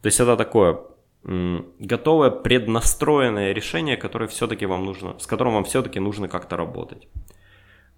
То 0.00 0.06
есть 0.06 0.20
это 0.20 0.36
такое 0.36 0.80
готовое 1.24 2.30
преднастроенное 2.30 3.52
решение, 3.52 3.96
которое 3.96 4.26
все-таки 4.26 4.66
вам 4.66 4.84
нужно, 4.84 5.18
с 5.18 5.26
которым 5.26 5.54
вам 5.54 5.64
все-таки 5.64 6.00
нужно 6.00 6.28
как-то 6.28 6.56
работать. 6.56 7.08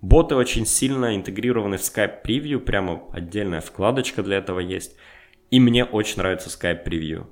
Боты 0.01 0.35
очень 0.35 0.67
сильно 0.67 1.17
интегрированы 1.17 1.79
в 1.79 1.81
Skype 1.81 2.23
Preview, 2.25 2.59
прямо 2.59 3.03
отдельная 3.13 3.63
вкладочка 3.63 4.23
для 4.23 4.37
этого 4.37 4.61
есть. 4.61 4.97
И 5.51 5.59
мне 5.59 5.85
очень 5.85 6.19
нравится 6.19 6.51
Skype 6.51 6.85
Preview. 6.85 7.27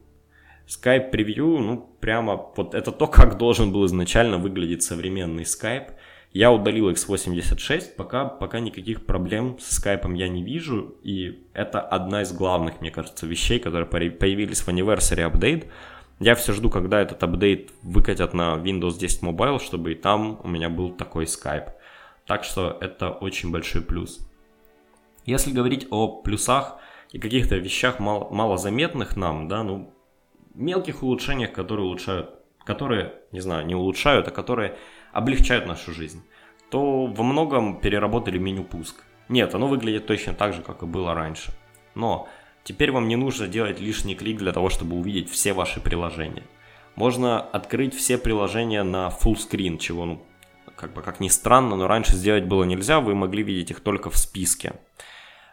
Skype 0.66 1.12
Preview, 1.12 1.58
ну, 1.58 1.96
прямо 2.00 2.50
вот 2.56 2.74
это 2.74 2.90
то, 2.92 3.06
как 3.06 3.36
должен 3.36 3.72
был 3.72 3.84
изначально 3.84 4.38
выглядеть 4.38 4.82
современный 4.82 5.42
Skype. 5.42 5.92
Я 6.32 6.50
удалил 6.50 6.88
X86, 6.90 7.94
пока, 7.96 8.24
пока 8.24 8.58
никаких 8.58 9.04
проблем 9.04 9.58
с 9.60 9.76
скайпом 9.76 10.14
я 10.14 10.28
не 10.28 10.42
вижу, 10.42 10.96
и 11.02 11.46
это 11.52 11.80
одна 11.80 12.22
из 12.22 12.32
главных, 12.32 12.80
мне 12.80 12.90
кажется, 12.90 13.26
вещей, 13.26 13.58
которые 13.58 13.86
появились 13.86 14.62
в 14.62 14.68
Anniversary 14.68 15.30
Update. 15.30 15.68
Я 16.20 16.34
все 16.34 16.54
жду, 16.54 16.70
когда 16.70 17.02
этот 17.02 17.22
апдейт 17.22 17.72
выкатят 17.82 18.32
на 18.32 18.54
Windows 18.54 18.98
10 18.98 19.22
Mobile, 19.22 19.60
чтобы 19.60 19.92
и 19.92 19.94
там 19.94 20.40
у 20.42 20.48
меня 20.48 20.70
был 20.70 20.92
такой 20.92 21.26
скайп. 21.26 21.64
Так 22.26 22.44
что 22.44 22.78
это 22.80 23.10
очень 23.10 23.50
большой 23.50 23.82
плюс. 23.82 24.26
Если 25.26 25.52
говорить 25.52 25.86
о 25.90 26.22
плюсах 26.22 26.78
и 27.10 27.18
каких-то 27.18 27.56
вещах 27.56 27.98
мало, 27.98 28.30
малозаметных 28.30 29.16
нам, 29.16 29.48
да, 29.48 29.62
ну, 29.62 29.92
мелких 30.54 31.02
улучшениях, 31.02 31.52
которые 31.52 31.84
улучшают, 31.84 32.30
которые, 32.64 33.14
не 33.32 33.40
знаю, 33.40 33.66
не 33.66 33.74
улучшают, 33.74 34.28
а 34.28 34.30
которые 34.30 34.78
облегчают 35.12 35.66
нашу 35.66 35.92
жизнь, 35.92 36.22
то 36.70 37.06
во 37.06 37.22
многом 37.22 37.80
переработали 37.80 38.38
меню 38.38 38.64
пуск. 38.64 39.04
Нет, 39.28 39.54
оно 39.54 39.68
выглядит 39.68 40.06
точно 40.06 40.34
так 40.34 40.52
же, 40.52 40.62
как 40.62 40.82
и 40.82 40.86
было 40.86 41.14
раньше. 41.14 41.52
Но 41.94 42.28
теперь 42.64 42.92
вам 42.92 43.08
не 43.08 43.16
нужно 43.16 43.46
делать 43.46 43.80
лишний 43.80 44.14
клик 44.14 44.38
для 44.38 44.52
того, 44.52 44.70
чтобы 44.70 44.96
увидеть 44.96 45.30
все 45.30 45.52
ваши 45.52 45.80
приложения. 45.80 46.44
Можно 46.96 47.40
открыть 47.40 47.94
все 47.94 48.18
приложения 48.18 48.82
на 48.82 49.08
full 49.08 49.36
screen, 49.36 49.78
чего, 49.78 50.04
ну, 50.04 50.22
как 50.76 50.92
бы 50.92 51.02
как 51.02 51.20
ни 51.20 51.28
странно, 51.28 51.76
но 51.76 51.86
раньше 51.86 52.16
сделать 52.16 52.44
было 52.44 52.64
нельзя, 52.64 53.00
вы 53.00 53.14
могли 53.14 53.42
видеть 53.42 53.70
их 53.70 53.80
только 53.80 54.10
в 54.10 54.16
списке. 54.16 54.74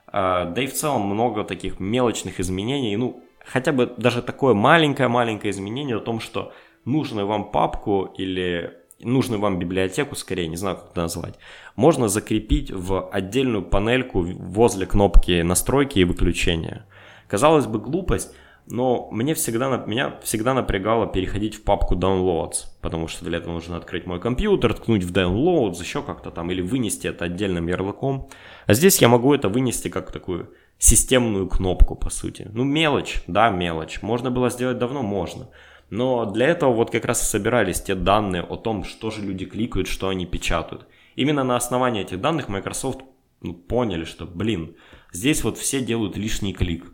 А, 0.08 0.46
да 0.46 0.62
и 0.62 0.68
в 0.68 0.74
целом 0.74 1.04
много 1.04 1.44
таких 1.44 1.80
мелочных 1.80 2.40
изменений, 2.40 2.98
ну, 2.98 3.24
хотя 3.46 3.72
бы 3.72 3.94
даже 3.98 4.22
такое 4.22 4.54
маленькое-маленькое 4.54 5.52
изменение 5.52 5.98
о 5.98 6.02
том, 6.02 6.20
что 6.20 6.54
нужную 6.86 7.28
вам 7.28 7.52
папку 7.52 8.14
или 8.18 8.79
нужную 9.02 9.40
вам 9.40 9.60
библиотеку, 9.60 10.16
скорее, 10.16 10.48
не 10.48 10.58
знаю, 10.58 10.78
как 10.78 10.92
это 10.92 11.02
назвать, 11.02 11.36
можно 11.76 12.08
закрепить 12.08 12.72
в 12.72 13.10
отдельную 13.10 13.64
панельку 13.64 14.22
возле 14.22 14.86
кнопки 14.86 15.42
настройки 15.42 16.00
и 16.00 16.04
выключения. 16.04 16.86
Казалось 17.28 17.66
бы, 17.66 17.80
глупость, 17.80 18.34
но 18.66 19.10
мне 19.12 19.34
всегда, 19.34 19.84
меня 19.88 20.20
всегда 20.24 20.54
напрягало 20.54 21.08
переходить 21.08 21.56
в 21.56 21.64
папку 21.64 21.96
Downloads, 21.96 22.68
потому 22.82 23.08
что 23.08 23.26
для 23.26 23.40
этого 23.40 23.54
нужно 23.54 23.78
открыть 23.78 24.06
мой 24.06 24.20
компьютер, 24.20 24.74
ткнуть 24.76 25.04
в 25.04 25.12
Downloads, 25.12 25.82
еще 25.82 26.04
как-то 26.04 26.30
там, 26.30 26.52
или 26.52 26.62
вынести 26.62 27.08
это 27.08 27.26
отдельным 27.26 27.68
ярлыком. 27.68 28.30
А 28.68 28.74
здесь 28.74 29.02
я 29.02 29.08
могу 29.08 29.34
это 29.34 29.50
вынести 29.50 29.88
как 29.88 30.12
такую 30.12 30.54
системную 30.78 31.48
кнопку, 31.48 31.96
по 31.96 32.10
сути. 32.10 32.48
Ну, 32.54 32.64
мелочь, 32.64 33.22
да, 33.28 33.50
мелочь. 33.50 34.02
Можно 34.02 34.32
было 34.32 34.50
сделать 34.50 34.78
давно, 34.78 35.02
можно. 35.02 35.50
Но 35.90 36.26
для 36.26 36.48
этого 36.48 36.72
вот 36.72 36.92
как 36.92 37.06
раз 37.06 37.22
и 37.22 37.26
собирались 37.26 37.82
те 37.82 37.96
данные 37.96 38.44
о 38.44 38.58
том, 38.58 38.84
что 38.84 39.10
же 39.10 39.22
люди 39.22 39.46
кликают, 39.46 39.88
что 39.88 40.10
они 40.10 40.26
печатают. 40.26 40.88
Именно 41.16 41.44
на 41.44 41.56
основании 41.56 42.02
этих 42.02 42.22
данных 42.22 42.48
Microsoft 42.48 43.02
ну, 43.42 43.54
поняли, 43.54 44.06
что, 44.06 44.26
блин, 44.26 44.76
здесь 45.12 45.44
вот 45.44 45.58
все 45.58 45.82
делают 45.82 46.16
лишний 46.18 46.54
клик. 46.54 46.92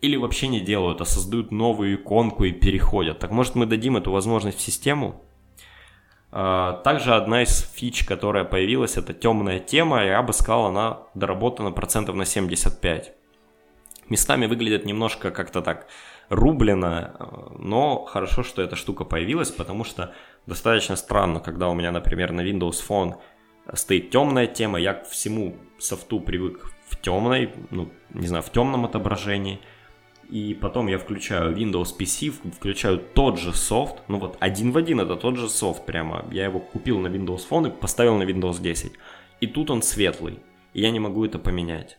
Или 0.00 0.16
вообще 0.16 0.46
не 0.46 0.60
делают, 0.60 1.00
а 1.00 1.04
создают 1.04 1.50
новую 1.50 1.96
иконку 1.96 2.44
и 2.44 2.52
переходят. 2.52 3.18
Так 3.18 3.30
может 3.30 3.54
мы 3.54 3.66
дадим 3.66 3.96
эту 3.96 4.12
возможность 4.12 4.58
в 4.58 4.60
систему? 4.60 5.24
А, 6.30 6.74
также 6.82 7.14
одна 7.14 7.42
из 7.42 7.62
фич, 7.74 8.04
которая 8.04 8.44
появилась, 8.44 8.96
это 8.96 9.14
темная 9.14 9.58
тема. 9.58 10.04
Я 10.04 10.22
бы 10.22 10.32
сказал, 10.32 10.66
она 10.66 11.00
доработана 11.14 11.72
процентов 11.72 12.14
на 12.14 12.26
75. 12.26 13.14
Местами 14.08 14.46
выглядит 14.46 14.84
немножко 14.84 15.30
как-то 15.30 15.62
так 15.62 15.88
рублено, 16.28 17.56
но 17.58 18.04
хорошо, 18.04 18.42
что 18.42 18.62
эта 18.62 18.76
штука 18.76 19.04
появилась, 19.04 19.50
потому 19.50 19.84
что 19.84 20.14
достаточно 20.46 20.96
странно, 20.96 21.40
когда 21.40 21.68
у 21.68 21.74
меня, 21.74 21.92
например, 21.92 22.32
на 22.32 22.40
Windows 22.40 22.82
Phone 22.86 23.14
стоит 23.74 24.10
темная 24.10 24.46
тема, 24.46 24.78
я 24.78 24.94
к 24.94 25.08
всему 25.08 25.56
софту 25.78 26.20
привык 26.20 26.72
в 26.88 27.00
темной, 27.00 27.52
ну, 27.70 27.90
не 28.10 28.26
знаю, 28.26 28.42
в 28.42 28.50
темном 28.50 28.84
отображении, 28.84 29.60
и 30.28 30.54
потом 30.54 30.88
я 30.88 30.98
включаю 30.98 31.54
Windows 31.56 31.96
PC, 31.98 32.32
включаю 32.52 32.98
тот 32.98 33.38
же 33.38 33.52
софт, 33.52 34.02
ну 34.08 34.18
вот 34.18 34.36
один 34.40 34.72
в 34.72 34.76
один 34.76 35.00
это 35.00 35.16
тот 35.16 35.36
же 35.36 35.48
софт 35.48 35.86
прямо, 35.86 36.24
я 36.32 36.44
его 36.44 36.58
купил 36.58 36.98
на 36.98 37.08
Windows 37.08 37.42
Phone 37.48 37.68
и 37.68 37.70
поставил 37.70 38.16
на 38.16 38.24
Windows 38.24 38.60
10, 38.60 38.92
и 39.40 39.46
тут 39.46 39.70
он 39.70 39.82
светлый, 39.82 40.40
и 40.74 40.82
я 40.82 40.90
не 40.90 41.00
могу 41.00 41.24
это 41.24 41.38
поменять. 41.38 41.98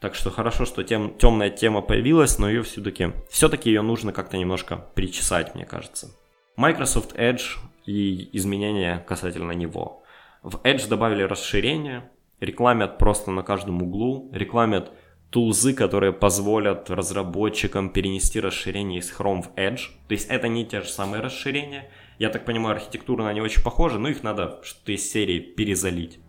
Так 0.00 0.14
что 0.14 0.30
хорошо, 0.30 0.66
что 0.66 0.84
тем, 0.84 1.16
темная 1.16 1.50
тема 1.50 1.80
появилась, 1.80 2.38
но 2.38 2.48
ее 2.48 2.62
все-таки, 2.62 3.12
все-таки 3.30 3.70
ее 3.70 3.82
нужно 3.82 4.12
как-то 4.12 4.36
немножко 4.36 4.76
причесать, 4.94 5.54
мне 5.54 5.64
кажется. 5.64 6.10
Microsoft 6.56 7.16
Edge 7.16 7.58
и 7.86 8.28
изменения 8.36 9.04
касательно 9.06 9.52
него. 9.52 10.02
В 10.42 10.56
Edge 10.64 10.88
добавили 10.88 11.22
расширение, 11.22 12.10
рекламят 12.40 12.98
просто 12.98 13.30
на 13.30 13.42
каждом 13.42 13.82
углу, 13.82 14.30
рекламят 14.32 14.92
тулзы, 15.30 15.74
которые 15.74 16.12
позволят 16.12 16.88
разработчикам 16.90 17.90
перенести 17.90 18.38
расширение 18.40 19.00
из 19.00 19.12
Chrome 19.12 19.42
в 19.42 19.54
Edge. 19.56 19.88
То 20.08 20.12
есть 20.12 20.28
это 20.28 20.48
не 20.48 20.64
те 20.64 20.82
же 20.82 20.88
самые 20.88 21.22
расширения. 21.22 21.90
Я 22.18 22.30
так 22.30 22.44
понимаю, 22.44 22.76
архитектурно 22.76 23.28
они 23.28 23.40
очень 23.40 23.62
похожи, 23.62 23.98
но 23.98 24.08
их 24.08 24.22
надо 24.22 24.60
что-то 24.62 24.92
из 24.92 25.10
серии 25.10 25.40
перезалить. 25.40 26.20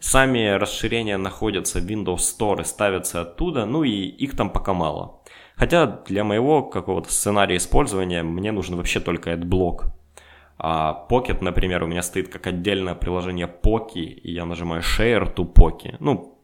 Сами 0.00 0.48
расширения 0.56 1.18
находятся 1.18 1.78
в 1.78 1.84
Windows 1.84 2.16
Store 2.16 2.62
и 2.62 2.64
ставятся 2.64 3.20
оттуда, 3.20 3.66
ну 3.66 3.84
и 3.84 3.90
их 3.90 4.34
там 4.34 4.50
пока 4.50 4.72
мало. 4.72 5.20
Хотя 5.56 5.86
для 5.86 6.24
моего 6.24 6.62
какого-то 6.62 7.12
сценария 7.12 7.58
использования 7.58 8.22
мне 8.22 8.50
нужен 8.50 8.76
вообще 8.76 8.98
только 8.98 9.34
AdBlock. 9.34 9.90
А 10.56 11.06
Pocket, 11.10 11.38
например, 11.42 11.82
у 11.82 11.86
меня 11.86 12.02
стоит 12.02 12.28
как 12.28 12.46
отдельное 12.46 12.94
приложение 12.94 13.46
Pocky, 13.46 14.04
и 14.04 14.32
я 14.32 14.46
нажимаю 14.46 14.80
Share 14.80 15.34
to 15.34 15.50
Pocky. 15.52 15.96
Ну, 16.00 16.38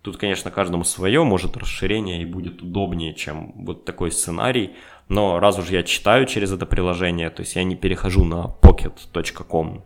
тут, 0.00 0.16
конечно, 0.16 0.50
каждому 0.50 0.84
свое, 0.84 1.22
может 1.24 1.58
расширение 1.58 2.22
и 2.22 2.24
будет 2.24 2.62
удобнее, 2.62 3.12
чем 3.12 3.52
вот 3.66 3.84
такой 3.84 4.10
сценарий. 4.12 4.76
Но 5.08 5.40
раз 5.40 5.58
уж 5.58 5.68
я 5.68 5.82
читаю 5.82 6.24
через 6.24 6.52
это 6.52 6.64
приложение, 6.64 7.28
то 7.28 7.40
есть 7.40 7.54
я 7.54 7.64
не 7.64 7.76
перехожу 7.76 8.24
на 8.24 8.46
pocket.com, 8.62 9.82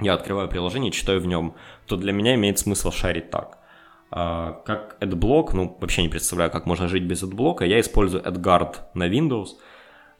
я 0.00 0.14
открываю 0.14 0.48
приложение, 0.48 0.92
читаю 0.92 1.20
в 1.20 1.26
нем, 1.26 1.54
то 1.86 1.96
для 1.96 2.12
меня 2.12 2.34
имеет 2.34 2.58
смысл 2.58 2.90
шарить 2.90 3.30
так. 3.30 3.58
А, 4.10 4.62
как 4.64 4.96
AdBlock, 5.00 5.50
ну 5.52 5.76
вообще 5.80 6.02
не 6.02 6.08
представляю, 6.08 6.50
как 6.50 6.66
можно 6.66 6.88
жить 6.88 7.02
без 7.02 7.22
AdBlock, 7.22 7.66
я 7.66 7.80
использую 7.80 8.22
AdGuard 8.22 8.76
на 8.94 9.08
Windows. 9.08 9.48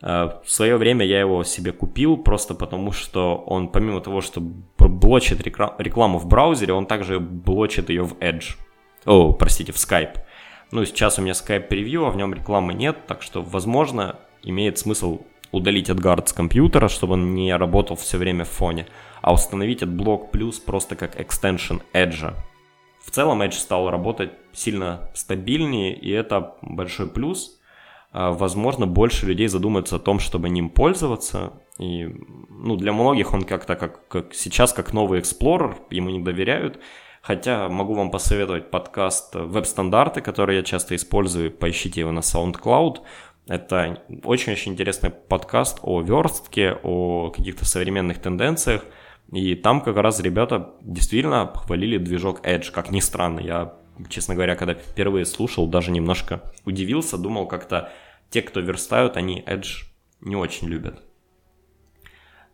А, 0.03 0.41
в 0.45 0.51
свое 0.51 0.77
время 0.77 1.07
я 1.07 1.21
его 1.21 1.45
себе 1.45 1.73
купил 1.73 2.17
просто 2.17 2.55
потому, 2.55 2.93
что 2.93 3.37
он 3.37 3.69
помимо 3.69 4.01
того, 4.01 4.21
что 4.21 4.41
блочит 4.79 5.47
рекламу 5.47 6.19
в 6.19 6.27
браузере, 6.27 6.73
он 6.73 6.87
также 6.87 7.21
блочит 7.21 7.89
ее 7.89 8.03
в 8.03 8.15
Edge. 8.19 8.57
О, 9.07 9.33
простите, 9.33 9.73
в 9.73 9.77
Skype. 9.77 10.19
Ну, 10.71 10.85
сейчас 10.85 11.19
у 11.19 11.23
меня 11.23 11.33
Skype 11.33 11.69
превью, 11.69 12.07
а 12.07 12.11
в 12.11 12.17
нем 12.17 12.35
рекламы 12.35 12.75
нет, 12.75 13.07
так 13.07 13.23
что, 13.23 13.43
возможно, 13.43 14.17
имеет 14.43 14.79
смысл 14.79 15.21
удалить 15.53 15.91
AdGuard 15.91 16.29
с 16.29 16.33
компьютера, 16.33 16.89
чтобы 16.89 17.15
он 17.15 17.35
не 17.35 17.55
работал 17.57 17.97
все 17.97 18.19
время 18.19 18.45
в 18.45 18.51
фоне 18.51 18.87
а 19.21 19.33
установить 19.33 19.83
AdBlock 19.83 20.31
Plus 20.33 20.55
просто 20.65 20.97
как 20.97 21.21
extension 21.21 21.83
Edge. 21.93 22.35
В 23.01 23.11
целом 23.11 23.43
Edge 23.43 23.53
стал 23.53 23.91
работать 23.91 24.33
сильно 24.53 25.11
стабильнее, 25.15 25.95
и 25.95 26.11
это 26.11 26.55
большой 26.63 27.09
плюс. 27.09 27.59
А, 28.13 28.33
возможно, 28.33 28.87
больше 28.87 29.27
людей 29.27 29.49
задумаются 29.49 29.97
о 29.97 30.01
том, 30.01 30.19
чтобы 30.19 30.49
ним 30.49 30.71
пользоваться. 30.71 31.53
И 31.79 32.07
ну, 32.49 32.77
для 32.77 32.93
многих 32.93 33.33
он 33.33 33.43
как-то 33.43 33.77
как, 33.77 34.09
как 34.09 34.35
сейчас 34.35 34.73
как 34.73 34.93
новый 34.93 35.21
Explorer, 35.21 35.77
ему 35.91 36.11
не 36.11 36.21
доверяют. 36.21 36.79
Хотя 37.21 37.69
могу 37.69 37.95
вам 37.95 38.11
посоветовать 38.11 38.71
подкаст 38.71 39.35
«Веб-стандарты», 39.35 40.21
который 40.21 40.57
я 40.57 40.63
часто 40.63 40.95
использую. 40.95 41.51
Поищите 41.51 42.01
его 42.01 42.13
на 42.13 42.21
SoundCloud. 42.21 43.01
Это 43.49 44.03
очень-очень 44.25 44.73
интересный 44.73 45.11
подкаст 45.11 45.79
о 45.83 46.01
верстке, 46.03 46.79
о 46.83 47.31
каких-то 47.31 47.65
современных 47.65 48.21
тенденциях– 48.21 48.85
и 49.33 49.55
там 49.55 49.83
как 49.83 49.97
раз 49.97 50.21
ребята 50.21 50.75
действительно 50.81 51.45
похвалили 51.47 51.99
движок 51.99 52.45
Edge, 52.47 52.71
как 52.71 52.91
ни 52.91 53.01
странно. 53.01 53.41
Я, 53.41 53.75
честно 54.09 54.35
говоря, 54.35 54.57
когда 54.57 54.75
впервые 54.75 55.27
слушал, 55.27 55.67
даже 55.67 55.91
немножко 55.91 56.43
удивился, 56.65 57.19
думал 57.19 57.47
как-то 57.47 57.93
те, 58.31 58.41
кто 58.41 58.61
верстают, 58.61 59.17
они 59.17 59.43
Edge 59.47 59.85
не 60.21 60.35
очень 60.35 60.69
любят. 60.69 61.03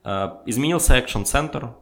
А, 0.03 0.43
изменился 0.47 0.99
Action 0.99 1.23
Center, 1.23 1.75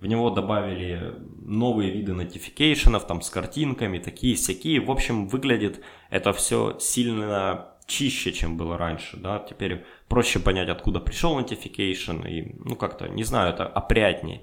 в 0.00 0.06
него 0.06 0.30
добавили 0.30 1.14
новые 1.40 1.92
виды 1.92 2.12
нотификейшенов, 2.12 3.06
там 3.06 3.22
с 3.22 3.30
картинками, 3.30 3.98
такие 3.98 4.34
всякие. 4.34 4.80
В 4.80 4.90
общем, 4.90 5.28
выглядит 5.28 5.80
это 6.10 6.32
все 6.32 6.76
сильно 6.80 7.68
чище, 7.86 8.32
чем 8.32 8.56
было 8.56 8.78
раньше, 8.78 9.16
да, 9.16 9.38
теперь 9.38 9.84
проще 10.08 10.38
понять, 10.38 10.68
откуда 10.68 11.00
пришел 11.00 11.38
notification, 11.38 12.28
и, 12.28 12.54
ну, 12.64 12.76
как-то, 12.76 13.08
не 13.08 13.24
знаю, 13.24 13.52
это 13.52 13.66
опрятнее. 13.66 14.42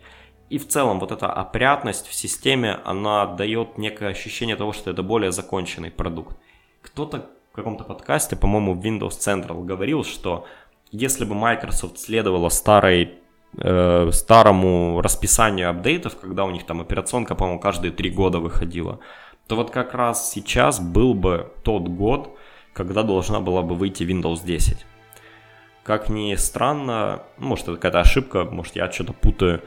И 0.50 0.58
в 0.58 0.68
целом 0.68 1.00
вот 1.00 1.12
эта 1.12 1.32
опрятность 1.32 2.08
в 2.08 2.14
системе, 2.14 2.80
она 2.84 3.26
дает 3.28 3.78
некое 3.78 4.10
ощущение 4.10 4.56
того, 4.56 4.74
что 4.74 4.92
это 4.92 5.04
более 5.04 5.32
законченный 5.32 5.92
продукт. 5.92 6.38
Кто-то 6.82 7.30
в 7.52 7.56
каком-то 7.56 7.84
подкасте, 7.84 8.36
по-моему, 8.36 8.74
в 8.74 8.84
Windows 8.84 9.20
Central 9.20 9.64
говорил, 9.64 10.04
что 10.04 10.46
если 10.92 11.26
бы 11.26 11.36
Microsoft 11.36 12.00
следовала 12.00 12.50
старой 12.50 13.20
э, 13.58 14.10
старому 14.12 15.02
расписанию 15.02 15.70
апдейтов, 15.70 16.18
когда 16.20 16.46
у 16.46 16.52
них 16.52 16.66
там 16.66 16.82
операционка, 16.82 17.36
по-моему, 17.36 17.60
каждые 17.60 17.92
три 17.92 18.10
года 18.10 18.40
выходила, 18.40 19.00
то 19.48 19.56
вот 19.56 19.70
как 19.70 19.94
раз 19.94 20.32
сейчас 20.32 20.80
был 20.80 21.14
бы 21.14 21.52
тот 21.64 21.88
год, 21.88 22.39
когда 22.80 23.04
должна 23.04 23.42
была 23.42 23.62
бы 23.62 23.76
выйти 23.76 24.04
Windows 24.04 24.46
10. 24.46 24.86
Как 25.84 26.08
ни 26.08 26.34
странно, 26.36 27.24
может 27.38 27.68
это 27.68 27.76
какая-то 27.76 28.00
ошибка, 28.00 28.46
может 28.46 28.78
я 28.78 28.90
что-то 28.90 29.12
путаю, 29.12 29.62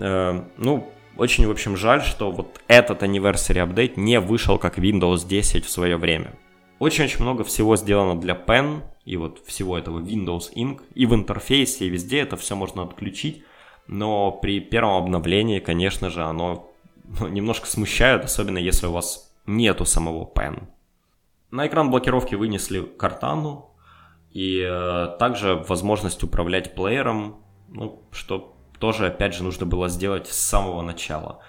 э, 0.00 0.40
ну, 0.56 0.88
очень, 1.16 1.48
в 1.48 1.50
общем, 1.50 1.76
жаль, 1.76 2.02
что 2.02 2.30
вот 2.30 2.60
этот 2.68 3.02
anniversary 3.02 3.58
апдейт 3.58 3.96
не 3.96 4.20
вышел 4.20 4.56
как 4.58 4.78
Windows 4.78 5.26
10 5.26 5.64
в 5.64 5.70
свое 5.70 5.96
время. 5.96 6.36
Очень-очень 6.78 7.22
много 7.22 7.42
всего 7.42 7.76
сделано 7.76 8.20
для 8.20 8.34
Pen 8.34 8.82
и 9.04 9.16
вот 9.16 9.42
всего 9.44 9.76
этого 9.76 9.98
Windows 9.98 10.54
Ink, 10.54 10.80
и 10.94 11.06
в 11.06 11.14
интерфейсе, 11.14 11.86
и 11.86 11.90
везде 11.90 12.20
это 12.20 12.36
все 12.36 12.54
можно 12.54 12.84
отключить, 12.84 13.42
но 13.88 14.30
при 14.30 14.60
первом 14.60 15.02
обновлении, 15.02 15.58
конечно 15.58 16.08
же, 16.08 16.22
оно 16.22 16.70
ну, 17.18 17.26
немножко 17.26 17.66
смущает, 17.66 18.24
особенно 18.24 18.58
если 18.58 18.86
у 18.86 18.92
вас 18.92 19.34
нету 19.44 19.84
самого 19.84 20.24
Pen. 20.24 20.68
На 21.50 21.66
экран 21.66 21.90
блокировки 21.90 22.34
вынесли 22.34 22.80
картану 22.80 23.70
и 24.30 24.60
э, 24.60 25.16
также 25.18 25.54
возможность 25.68 26.22
управлять 26.24 26.74
плеером, 26.74 27.44
ну, 27.68 28.02
что 28.10 28.56
тоже, 28.78 29.06
опять 29.06 29.34
же, 29.34 29.44
нужно 29.44 29.64
было 29.66 29.88
сделать 29.88 30.26
с 30.26 30.36
самого 30.36 30.82
начала. 30.82 31.40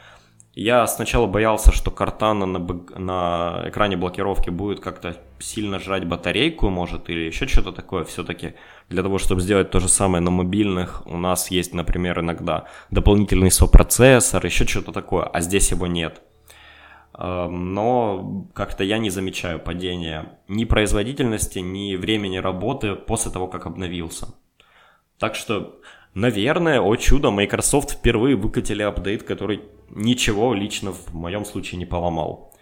Я 0.56 0.88
сначала 0.88 1.28
боялся, 1.28 1.74
что 1.74 1.92
Картана 1.92 2.46
на, 2.46 2.60
на 2.98 3.64
экране 3.66 3.98
блокировки 3.98 4.50
будет 4.50 4.80
как-то 4.80 5.18
сильно 5.38 5.80
жрать 5.80 6.08
батарейку, 6.08 6.70
может, 6.70 7.10
или 7.10 7.26
еще 7.26 7.46
что-то 7.46 7.74
такое. 7.74 8.06
Все-таки 8.06 8.54
для 8.88 9.04
того, 9.04 9.18
чтобы 9.18 9.42
сделать 9.42 9.70
то 9.70 9.82
же 9.82 9.90
самое 9.90 10.24
на 10.24 10.32
мобильных, 10.32 11.06
у 11.08 11.18
нас 11.18 11.52
есть, 11.52 11.74
например, 11.74 12.22
иногда 12.22 12.68
дополнительный 12.90 13.52
сопроцессор, 13.52 14.46
еще 14.46 14.66
что-то 14.66 14.94
такое, 14.94 15.24
а 15.26 15.42
здесь 15.42 15.72
его 15.72 15.88
нет. 15.88 16.22
Эм, 17.18 17.74
но 17.74 18.48
как-то 18.54 18.84
я 18.84 18.98
не 18.98 19.10
замечаю 19.10 19.60
падения 19.60 20.38
ни 20.48 20.66
производительности, 20.66 21.60
ни 21.60 21.96
времени 21.96 22.38
работы 22.38 22.96
после 22.96 23.32
того, 23.32 23.48
как 23.48 23.66
обновился. 23.66 24.28
Так 25.18 25.36
что, 25.36 25.80
наверное, 26.14 26.82
о 26.82 26.96
чудо, 26.98 27.32
Microsoft 27.32 27.92
впервые 27.92 28.36
выкатили 28.36 28.82
апдейт, 28.82 29.24
который 29.24 29.62
ничего 29.90 30.54
лично 30.54 30.92
в 30.92 31.14
моем 31.14 31.46
случае 31.46 31.80
не 31.80 31.86
поломал. 31.86 32.54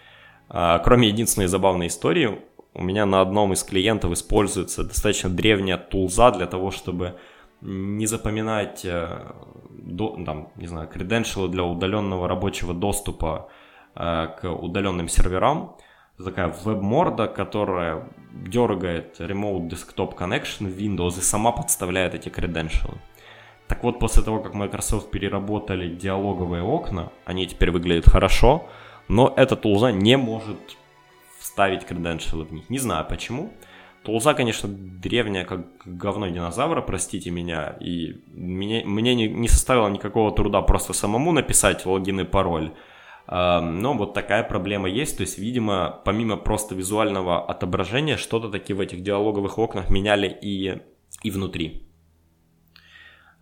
А, 0.49 0.77
кроме 0.79 1.07
единственной 1.07 1.47
забавной 1.47 1.87
истории, 1.87 2.39
у 2.75 2.83
меня 2.83 3.07
на 3.07 3.21
одном 3.21 3.53
из 3.53 3.63
клиентов 3.63 4.11
используется 4.11 4.83
достаточно 4.83 5.29
древняя 5.31 5.77
тулза 5.77 6.29
для 6.31 6.45
того, 6.45 6.69
чтобы 6.69 7.17
не 7.61 8.05
запоминать, 8.05 8.83
э, 8.83 9.31
там, 10.25 10.49
не 10.57 10.67
знаю, 10.67 10.89
credential 10.93 11.47
для 11.47 11.63
удаленного 11.63 12.27
рабочего 12.27 12.73
доступа 12.73 13.47
э, 13.49 13.62
к 13.95 14.39
удаленным 14.43 15.07
серверам. 15.07 15.75
Такая 16.23 16.47
веб-морда, 16.47 17.27
которая 17.27 18.07
дергает 18.31 19.19
Remote 19.19 19.69
Desktop 19.69 20.15
Connection 20.15 20.67
в 20.67 20.77
Windows 20.77 21.19
и 21.19 21.21
сама 21.21 21.51
подставляет 21.51 22.13
эти 22.13 22.29
credentials. 22.29 22.97
Так 23.67 23.83
вот, 23.83 23.99
после 23.99 24.23
того, 24.23 24.39
как 24.39 24.53
Microsoft 24.53 25.09
переработали 25.09 25.93
диалоговые 25.95 26.63
окна, 26.63 27.11
они 27.25 27.47
теперь 27.47 27.71
выглядят 27.71 28.05
хорошо, 28.05 28.67
но 29.07 29.33
эта 29.35 29.55
тулза 29.55 29.91
не 29.91 30.17
может 30.17 30.57
вставить 31.39 31.83
credentials 31.83 32.45
в 32.45 32.53
них. 32.53 32.69
Не 32.69 32.79
знаю 32.79 33.05
почему. 33.09 33.51
Тулза, 34.03 34.33
конечно, 34.33 34.67
древняя, 34.69 35.45
как 35.45 35.65
говно 35.85 36.27
динозавра, 36.27 36.81
простите 36.81 37.31
меня, 37.31 37.77
и 37.79 38.21
мне, 38.33 38.83
мне 38.85 39.15
не, 39.15 39.29
не 39.29 39.47
составило 39.47 39.87
никакого 39.87 40.31
труда 40.35 40.61
просто 40.61 40.91
самому 40.93 41.31
написать 41.31 41.85
логин 41.85 42.19
и 42.19 42.23
пароль. 42.25 42.73
Но 43.25 43.93
вот 43.93 44.13
такая 44.13 44.43
проблема 44.43 44.89
есть, 44.89 45.17
то 45.17 45.21
есть, 45.21 45.37
видимо, 45.37 46.01
помимо 46.03 46.35
просто 46.35 46.75
визуального 46.75 47.45
отображения, 47.45 48.17
что-то 48.17 48.49
таки 48.49 48.73
в 48.73 48.81
этих 48.81 49.01
диалоговых 49.01 49.57
окнах 49.57 49.89
меняли 49.89 50.27
и, 50.41 50.81
и 51.23 51.31
внутри. 51.31 51.87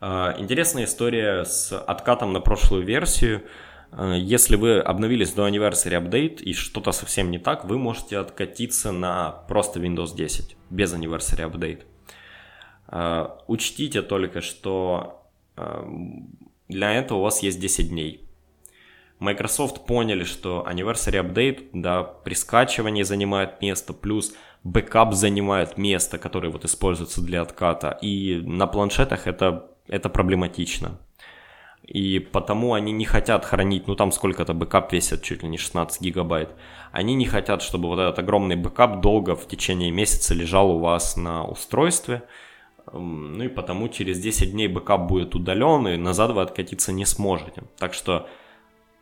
А, 0.03 0.35
интересная 0.39 0.85
история 0.85 1.45
с 1.45 1.77
откатом 1.77 2.33
на 2.33 2.39
прошлую 2.39 2.83
версию. 2.83 3.43
А, 3.91 4.15
если 4.15 4.55
вы 4.55 4.79
обновились 4.79 5.31
до 5.31 5.47
Anniversary 5.47 6.01
Update 6.01 6.41
и 6.41 6.53
что-то 6.53 6.91
совсем 6.91 7.29
не 7.29 7.37
так, 7.37 7.65
вы 7.65 7.77
можете 7.77 8.17
откатиться 8.17 8.91
на 8.91 9.31
просто 9.47 9.79
Windows 9.79 10.15
10 10.15 10.57
без 10.71 10.91
Anniversary 10.93 11.49
Update. 11.49 11.83
А, 12.87 13.37
учтите 13.47 14.01
только, 14.01 14.41
что 14.41 15.17
для 16.67 16.93
этого 16.93 17.19
у 17.19 17.21
вас 17.21 17.43
есть 17.43 17.59
10 17.59 17.89
дней. 17.89 18.27
Microsoft 19.21 19.85
поняли, 19.85 20.23
что 20.23 20.65
Anniversary 20.69 21.21
Update, 21.23 21.69
да, 21.73 22.03
при 22.03 22.33
скачивании 22.33 23.03
занимает 23.03 23.61
место, 23.61 23.93
плюс 23.93 24.33
бэкап 24.63 25.13
занимает 25.13 25.77
место, 25.77 26.17
которое 26.17 26.49
вот 26.49 26.65
используется 26.65 27.21
для 27.21 27.41
отката. 27.41 27.97
И 28.01 28.41
на 28.43 28.67
планшетах 28.67 29.27
это 29.27 29.71
это 29.87 30.09
проблематично. 30.09 30.99
И 31.83 32.19
потому 32.19 32.73
они 32.73 32.91
не 32.91 33.05
хотят 33.05 33.43
хранить, 33.43 33.87
ну 33.87 33.95
там 33.95 34.11
сколько-то 34.11 34.53
бэкап 34.53 34.93
весит, 34.93 35.23
чуть 35.23 35.43
ли 35.43 35.49
не 35.49 35.57
16 35.57 36.01
гигабайт. 36.01 36.49
Они 36.91 37.15
не 37.15 37.25
хотят, 37.25 37.61
чтобы 37.61 37.89
вот 37.89 37.99
этот 37.99 38.19
огромный 38.19 38.55
бэкап 38.55 39.01
долго 39.01 39.35
в 39.35 39.47
течение 39.47 39.91
месяца 39.91 40.33
лежал 40.33 40.71
у 40.71 40.79
вас 40.79 41.17
на 41.17 41.45
устройстве. 41.45 42.23
Ну 42.93 43.43
и 43.43 43.49
потому 43.49 43.89
через 43.89 44.19
10 44.19 44.51
дней 44.51 44.67
бэкап 44.67 45.07
будет 45.07 45.35
удален, 45.35 45.87
и 45.87 45.97
назад 45.97 46.31
вы 46.31 46.41
откатиться 46.41 46.93
не 46.93 47.05
сможете. 47.05 47.63
Так 47.77 47.93
что, 47.93 48.27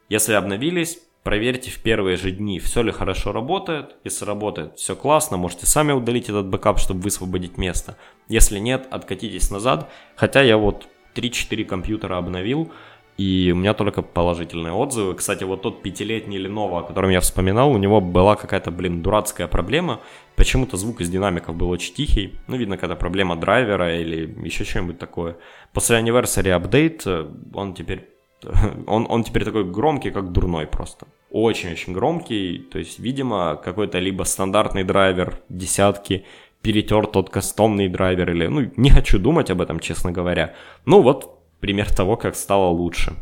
если 0.10 0.34
обновились, 0.34 1.00
проверьте 1.24 1.70
в 1.72 1.80
первые 1.82 2.18
же 2.18 2.32
дни, 2.32 2.60
все 2.60 2.82
ли 2.82 2.92
хорошо 2.92 3.32
работает. 3.32 3.96
Если 4.04 4.26
работает, 4.26 4.78
все 4.78 4.96
классно, 4.96 5.38
можете 5.38 5.66
сами 5.66 5.92
удалить 5.92 6.30
этот 6.30 6.48
бэкап, 6.48 6.80
чтобы 6.80 7.02
высвободить 7.02 7.58
место. 7.58 7.98
Если 8.28 8.60
нет, 8.60 8.88
откатитесь 8.90 9.52
назад. 9.52 9.90
Хотя 10.16 10.42
я 10.42 10.58
вот 10.58 10.88
3-4 11.16 11.64
компьютера 11.66 12.18
обновил, 12.18 12.72
и 13.20 13.52
у 13.54 13.58
меня 13.58 13.74
только 13.74 14.02
положительные 14.02 14.72
отзывы. 14.72 15.14
Кстати, 15.14 15.44
вот 15.44 15.62
тот 15.62 15.84
пятилетний 15.84 16.42
Lenovo, 16.44 16.80
о 16.80 16.84
котором 16.84 17.10
я 17.10 17.20
вспоминал, 17.20 17.70
у 17.70 17.78
него 17.78 18.00
была 18.00 18.38
какая-то, 18.38 18.72
блин, 18.72 19.02
дурацкая 19.02 19.48
проблема. 19.48 20.00
Почему-то 20.38 20.78
звук 20.78 21.02
из 21.02 21.10
динамиков 21.10 21.54
был 21.54 21.70
очень 21.70 21.94
тихий. 21.94 22.40
Ну, 22.48 22.56
видно, 22.56 22.78
какая-то 22.78 22.96
проблема 22.96 23.36
драйвера 23.36 24.00
или 24.00 24.26
еще 24.46 24.64
что-нибудь 24.64 25.00
такое. 25.00 25.36
После 25.74 26.00
Anniversary 26.00 26.58
Update 26.58 27.02
э, 27.06 27.30
он 27.54 27.74
теперь 27.74 28.08
он, 28.88 29.06
он 29.10 29.24
теперь 29.24 29.46
такой 29.46 29.64
громкий, 29.64 30.12
как 30.12 30.32
дурной 30.32 30.68
просто. 30.68 31.08
Очень-очень 31.32 31.94
громкий, 31.94 32.60
то 32.72 32.80
есть, 32.80 33.00
видимо, 33.00 33.56
какой-то 33.56 34.00
либо 34.00 34.24
стандартный 34.24 34.84
драйвер 34.84 35.40
десятки 35.50 36.26
перетер 36.62 37.08
тот 37.08 37.30
кастомный 37.30 37.88
драйвер 37.88 38.32
или... 38.32 38.48
Ну, 38.48 38.72
не 38.76 38.90
хочу 38.90 39.20
думать 39.20 39.50
об 39.50 39.62
этом, 39.62 39.80
честно 39.80 40.12
говоря. 40.12 40.56
Ну, 40.86 41.02
вот 41.02 41.40
пример 41.60 41.94
того, 41.94 42.18
как 42.18 42.36
стало 42.36 42.70
лучше. 42.70 43.14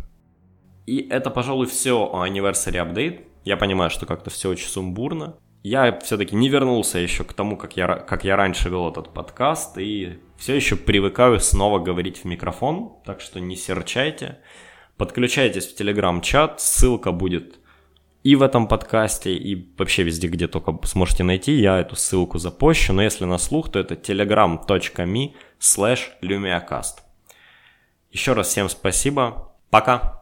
И 0.86 1.08
это, 1.10 1.30
пожалуй, 1.30 1.68
все 1.68 2.10
о 2.12 2.26
Anniversary 2.28 2.76
Update. 2.76 3.22
Я 3.44 3.58
понимаю, 3.58 3.90
что 3.90 4.06
как-то 4.06 4.30
все 4.30 4.50
очень 4.50 4.68
сумбурно. 4.68 5.36
Я 5.64 6.00
все-таки 6.00 6.36
не 6.36 6.50
вернулся 6.50 6.98
еще 6.98 7.24
к 7.24 7.34
тому, 7.34 7.58
как 7.58 7.76
я, 7.76 7.88
как 7.88 8.24
я 8.24 8.36
раньше 8.38 8.70
вел 8.70 8.90
этот 8.90 9.14
подкаст, 9.14 9.78
и 9.78 10.20
все 10.38 10.56
еще 10.56 10.76
привыкаю 10.76 11.40
снова 11.40 11.80
говорить 11.80 12.20
в 12.20 12.26
микрофон, 12.26 12.94
так 13.06 13.20
что 13.22 13.40
не 13.40 13.56
серчайте. 13.56 14.40
Подключайтесь 14.98 15.68
в 15.68 15.76
телеграм-чат, 15.76 16.60
ссылка 16.60 17.12
будет 17.12 17.60
и 18.28 18.36
в 18.36 18.42
этом 18.42 18.68
подкасте, 18.68 19.34
и 19.36 19.72
вообще 19.78 20.04
везде, 20.04 20.28
где 20.28 20.48
только 20.48 20.78
сможете 20.86 21.24
найти, 21.24 21.54
я 21.54 21.80
эту 21.80 21.96
ссылку 21.96 22.40
запущу, 22.40 22.92
но 22.92 23.02
если 23.02 23.24
на 23.24 23.38
слух, 23.38 23.72
то 23.72 23.80
это 23.80 23.94
telegram.me 23.94 25.34
slash 25.62 26.00
lumiacast. 26.22 26.96
Еще 28.12 28.34
раз 28.34 28.48
всем 28.50 28.68
спасибо, 28.68 29.54
пока! 29.70 30.17